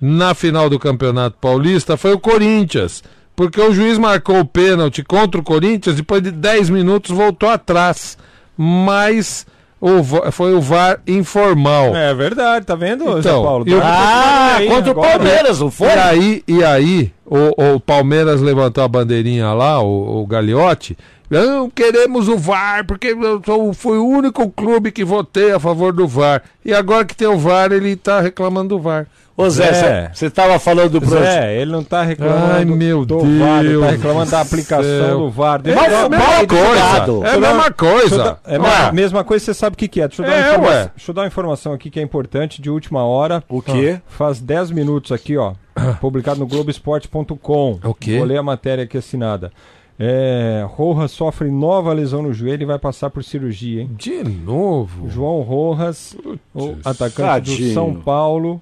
[0.00, 3.02] na final do Campeonato Paulista foi o Corinthians.
[3.34, 8.16] Porque o juiz marcou o pênalti contra o Corinthians, depois de 10 minutos voltou atrás.
[8.56, 9.46] Mas
[9.80, 11.94] o va- foi o VAR informal.
[11.94, 13.64] É verdade, tá vendo, Então, Paulo?
[13.68, 15.88] e o- Ah, Aí, contra agora- o Palmeiras, não foi?
[15.88, 20.96] E aí, e aí o, o Palmeiras levantou a bandeirinha lá, o, o Gagliotti.
[21.28, 25.92] Não queremos o VAR, porque eu sou, fui o único clube que votei a favor
[25.92, 26.42] do VAR.
[26.64, 29.06] E agora que tem o VAR, ele tá reclamando do VAR.
[29.36, 31.24] Ô Zé, você estava falando do projeto.
[31.24, 34.82] Zé, ele não tá reclamando Ai, meu do VAR, ele Deus tá reclamando da aplicação
[35.06, 35.18] céu.
[35.18, 35.60] do VAR.
[35.60, 36.78] É Deixa a eu dar- mesma coisa.
[37.26, 38.38] É a mesma coisa.
[38.46, 40.08] É a mesma coisa, você sabe o que, que é.
[40.08, 40.90] Deixa eu, dar É, ué.
[40.96, 43.44] deixa eu dar uma informação aqui que é importante, de última hora.
[43.46, 44.00] O quê?
[44.06, 45.52] Faz 10 minutos aqui, ó.
[46.00, 47.78] publicado no Globoesporte.com.
[47.84, 48.16] O quê?
[48.16, 49.52] Vou ler a matéria aqui assinada.
[49.98, 53.90] É, Rojas sofre nova lesão no joelho e vai passar por cirurgia, hein?
[53.96, 55.08] De novo.
[55.08, 56.14] João Rojas,
[56.54, 57.74] o atacante do tadinho.
[57.74, 58.60] São Paulo.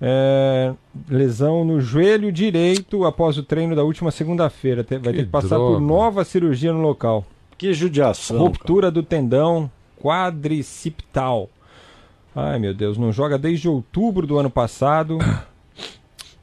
[0.00, 0.72] é,
[1.08, 4.84] lesão no joelho direito após o treino da última segunda-feira.
[4.88, 5.74] Vai Que ter que passar droga.
[5.74, 7.24] por nova cirurgia no local.
[7.58, 8.38] Que judiação.
[8.38, 9.70] Ruptura do tendão
[10.02, 11.48] quadricipital.
[12.34, 15.18] Ai meu Deus, não joga desde outubro do ano passado.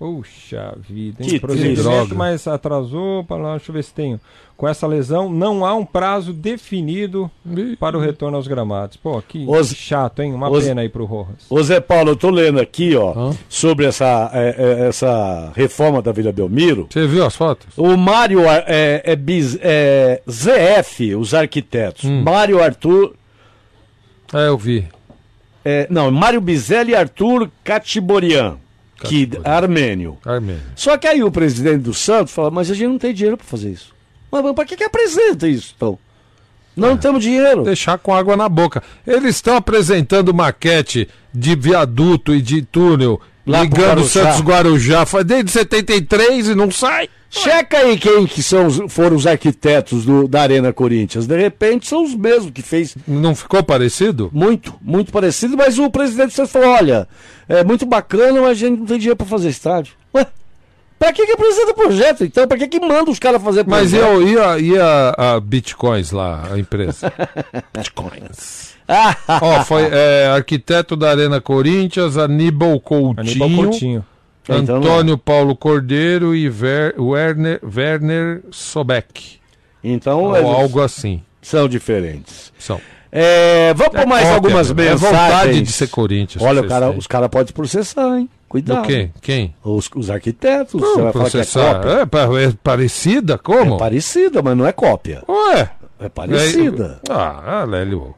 [0.01, 1.29] Puxa vida, hein?
[1.29, 3.23] Que Procedimento, mas atrasou.
[3.23, 4.19] Para lá, deixa eu ver se tenho.
[4.57, 7.29] Com essa lesão, não há um prazo definido
[7.79, 8.97] para o retorno aos gramados.
[8.97, 10.33] Pô, que Os- chato, hein?
[10.33, 11.45] Uma os- pena aí pro Rojas.
[11.51, 13.37] Ô Zé Paulo, eu tô lendo aqui, ó, Hã?
[13.47, 16.87] sobre essa, é, é, essa reforma da Vila Belmiro.
[16.89, 17.67] Você viu as fotos?
[17.77, 19.17] O Mário é, é,
[19.61, 22.05] é, ZF, os arquitetos.
[22.05, 22.23] Hum.
[22.23, 23.13] Mário Arthur.
[24.33, 24.83] É, eu vi.
[25.63, 28.57] é, não, Mário Bizelli e Arthur Catiborian,
[29.07, 30.17] que armênio.
[30.25, 30.61] Armênio.
[30.75, 33.45] Só que aí o presidente do Santos fala, mas a gente não tem dinheiro para
[33.45, 33.93] fazer isso.
[34.31, 35.97] Mas, mas para que, que apresenta isso, então?
[36.75, 37.63] Não temos dinheiro.
[37.63, 38.81] Deixar com água na boca.
[39.05, 44.03] Eles estão apresentando maquete de viaduto e de túnel Lá ligando.
[44.05, 47.09] Santos Guarujá desde 73 e não sai.
[47.29, 51.25] Checa aí quem que são, foram os arquitetos do- da Arena Corinthians.
[51.25, 54.29] De repente são os mesmos que fez Não ficou parecido?
[54.33, 57.07] muito, muito parecido, mas o presidente Santos falou, olha,
[57.47, 59.93] é muito bacana, mas a gente não tem dinheiro para fazer estádio.
[60.13, 60.27] Ué,
[60.99, 62.45] pra que que apresenta projeto, então?
[62.45, 64.27] Pra que que manda os caras fazer Mas e, projeto?
[64.27, 67.13] e, a, e a, a Bitcoins lá, a empresa?
[67.73, 68.70] Bitcoins.
[68.87, 74.05] Ah, Ó, foi é, arquiteto da Arena Corinthians, Aníbal Coutinho, Aníbal Coutinho.
[74.43, 74.79] Então é.
[74.79, 79.39] Antônio Paulo Cordeiro e Ver, Werner, Werner Sobeck.
[79.83, 81.21] então Ou eles algo assim.
[81.41, 82.51] são diferentes.
[82.57, 82.81] São.
[83.13, 85.01] É, vamos por mais Cópia, algumas é mensagens.
[85.01, 86.41] vontade de ser Corinthians.
[86.43, 86.97] Olha, o cara, têm.
[86.97, 88.29] os caras podem processar, hein?
[88.47, 88.81] Cuidado.
[88.81, 89.09] Do quê?
[89.21, 89.53] Quem?
[89.63, 91.75] Os, os arquitetos, Não, você vai falar que é processar.
[91.75, 91.89] cópia.
[92.41, 93.37] É, é parecida?
[93.37, 93.75] Como?
[93.75, 95.23] É parecida, mas não é cópia.
[95.27, 95.69] Ué.
[96.01, 96.99] É parecida.
[97.09, 98.15] Ah, Lélio.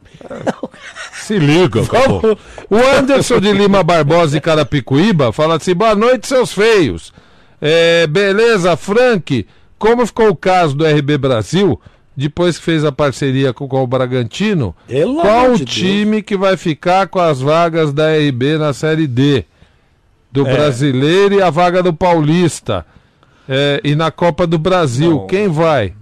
[1.14, 2.38] Se liga, acabou.
[2.70, 7.14] O Anderson de Lima Barbosa de Carapicuíba fala assim: boa noite, seus feios.
[7.62, 9.46] É, beleza, Frank.
[9.78, 11.80] Como ficou o caso do RB Brasil,
[12.16, 14.74] depois que fez a parceria com, com o Bragantino?
[14.88, 15.76] Pelo Qual o de Deus.
[15.76, 19.44] time que vai ficar com as vagas da RB na Série D?
[20.32, 20.54] Do É.
[20.56, 22.86] Brasileiro e a vaga do Paulista.
[23.48, 25.28] É, e na Copa do Brasil, Não.
[25.28, 25.94] quem vai?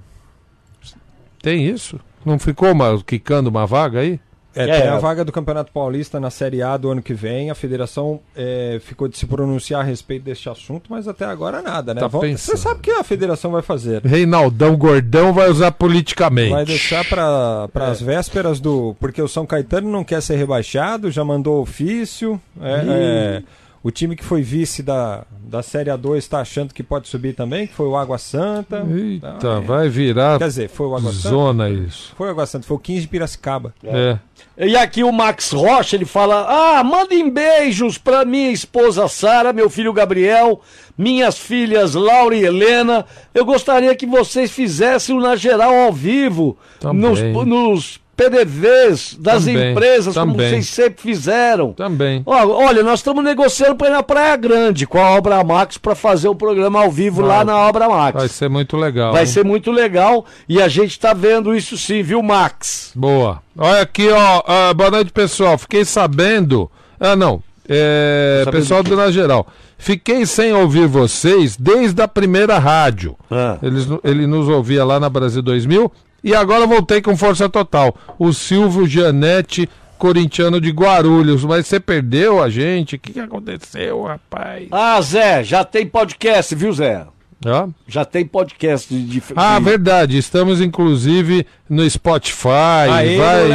[1.42, 2.00] Tem isso?
[2.26, 4.20] Não ficou uma, quicando uma vaga aí?
[4.54, 7.50] É, é, tem a vaga do Campeonato Paulista na Série A do ano que vem.
[7.50, 11.94] A federação é, ficou de se pronunciar a respeito deste assunto, mas até agora nada,
[11.94, 12.02] né?
[12.02, 14.02] Tá Você sabe o que a federação vai fazer.
[14.06, 16.52] Reinaldão Gordão vai usar politicamente.
[16.52, 17.84] Vai deixar para é.
[17.86, 18.94] as vésperas do.
[19.00, 22.40] Porque o São Caetano não quer ser rebaixado, já mandou ofício.
[22.62, 23.44] É, é
[23.84, 27.66] o time que foi vice da, da Série A2 está achando que pode subir também,
[27.66, 28.86] que foi o Água Santa.
[28.88, 29.62] Eita, então, é.
[29.62, 30.38] vai virar.
[30.38, 31.30] Quer dizer, foi o Água Santa.
[31.30, 32.14] Zona isso.
[32.16, 33.74] Foi o Água Santa, foi o 15 de Piracicaba.
[33.84, 34.18] É.
[34.58, 34.68] é.
[34.68, 39.70] E aqui o Max Rocha, ele fala: Ah, mandem beijos para minha esposa Sara, meu
[39.70, 40.62] filho Gabriel,
[40.96, 43.06] minhas filhas Laura e Helena.
[43.34, 46.56] Eu gostaria que vocês fizessem o Na Geral ao vivo,
[46.94, 50.36] nos, nos PDVs das também, empresas, também.
[50.36, 51.74] como vocês sempre fizeram.
[51.74, 52.22] Também.
[52.26, 56.28] olha, nós estamos negociando para ir na Praia Grande com a Obra Max para fazer
[56.28, 57.38] o programa ao vivo Vai.
[57.38, 58.20] lá na Obra Max.
[58.20, 59.12] Vai ser muito legal.
[59.12, 59.28] Vai hein?
[59.28, 62.92] ser muito legal e a gente está vendo isso sim, viu, Max?
[62.96, 63.42] Boa.
[63.58, 64.40] Olha aqui, ó.
[64.40, 65.58] Uh, boa noite, pessoal.
[65.58, 66.70] Fiquei sabendo.
[67.00, 67.42] Ah, não.
[67.68, 69.48] É, pessoal do Na Geral.
[69.78, 73.16] Fiquei sem ouvir vocês desde a primeira rádio.
[73.32, 73.58] Ah.
[73.64, 75.92] Eles, ele nos ouvia lá na Brasil 2000
[76.24, 77.96] e agora voltei com força total.
[78.20, 81.44] O Silvio Gianetti, corintiano de Guarulhos.
[81.46, 82.96] Mas você perdeu a gente?
[82.96, 84.68] O que, que aconteceu, rapaz?
[84.72, 87.06] Ah, Zé, já tem podcast, viu, Zé?
[87.46, 87.68] Ah?
[87.88, 90.18] Já tem podcast de, de, Ah, verdade.
[90.18, 92.90] Estamos inclusive no Spotify.
[92.92, 93.52] Aê, vai,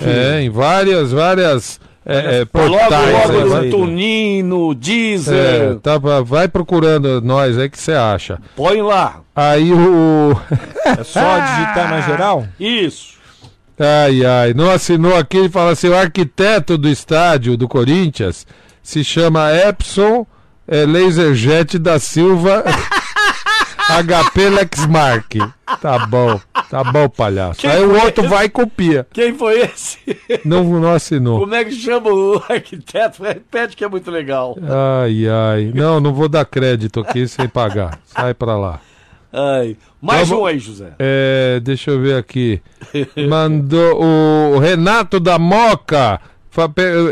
[0.00, 3.86] É, em várias, várias é, é, portais, logo, logo
[4.44, 5.34] no Deezer.
[5.34, 8.38] É, tá, vai procurando nós aí que você acha.
[8.56, 9.20] Põe lá.
[9.34, 10.36] Aí o.
[10.84, 12.46] é só digitar na geral?
[12.58, 13.14] Isso.
[13.78, 14.54] Ai, ai.
[14.54, 18.46] Não assinou aqui, ele fala assim: o arquiteto do estádio do Corinthians
[18.82, 20.26] se chama Epson
[20.66, 22.64] é, Laserjet da Silva.
[24.00, 25.38] HP Lexmark.
[25.80, 26.40] Tá bom,
[26.70, 27.60] tá bom, palhaço.
[27.60, 28.28] Quem Aí o outro esse?
[28.34, 29.06] vai e copia.
[29.12, 29.98] Quem foi esse?
[30.44, 31.40] Não, não assinou.
[31.40, 33.22] Como é que chama o arquiteto?
[33.22, 34.56] Repete que é muito legal.
[35.02, 35.72] Ai, ai.
[35.74, 37.98] Não, não vou dar crédito aqui sem pagar.
[38.04, 38.80] Sai pra lá.
[39.32, 39.76] Ai.
[40.00, 40.92] Mais então, um aí, José.
[40.98, 42.60] É, deixa eu ver aqui.
[43.28, 46.20] Mandou o Renato da Moca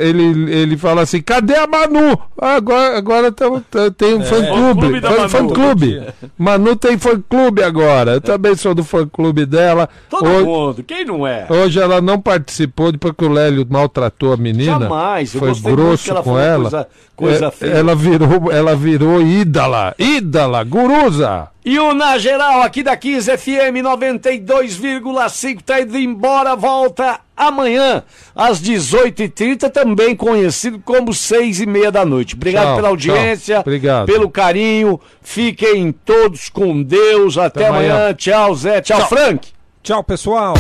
[0.01, 2.19] ele, ele fala assim: cadê a Manu?
[2.39, 3.49] Agora agora tem,
[3.97, 5.01] tem um é, fã-clube.
[5.01, 6.03] Fã, fã clube.
[6.37, 8.13] Manu tem fã-clube agora.
[8.13, 9.89] Eu também sou do fã-clube dela.
[10.11, 11.47] Todo hoje, mundo, quem não é?
[11.49, 14.81] Hoje ela não participou porque o Lélio maltratou a menina.
[14.81, 16.71] Jamais, foi grosso ela com ela.
[17.17, 17.79] Coisa, coisa é.
[17.79, 19.95] Ela virou, ela virou ídala.
[19.99, 21.49] Ídala, guruza.
[21.65, 28.03] E o Na Geral, aqui da 15 FM 92,5, tá indo embora, volta amanhã,
[28.35, 32.35] às 18h30, também conhecido como 6 e meia da noite.
[32.35, 33.61] Obrigado tchau, pela audiência, tchau.
[33.63, 34.07] Obrigado.
[34.07, 35.01] pelo carinho.
[35.23, 37.39] Fiquem todos com Deus.
[37.39, 37.95] Até, Até amanhã.
[37.95, 38.15] amanhã.
[38.15, 38.81] Tchau, Zé.
[38.81, 39.09] tchau, tchau.
[39.09, 39.49] Frank.
[39.83, 40.55] Tchau, pessoal.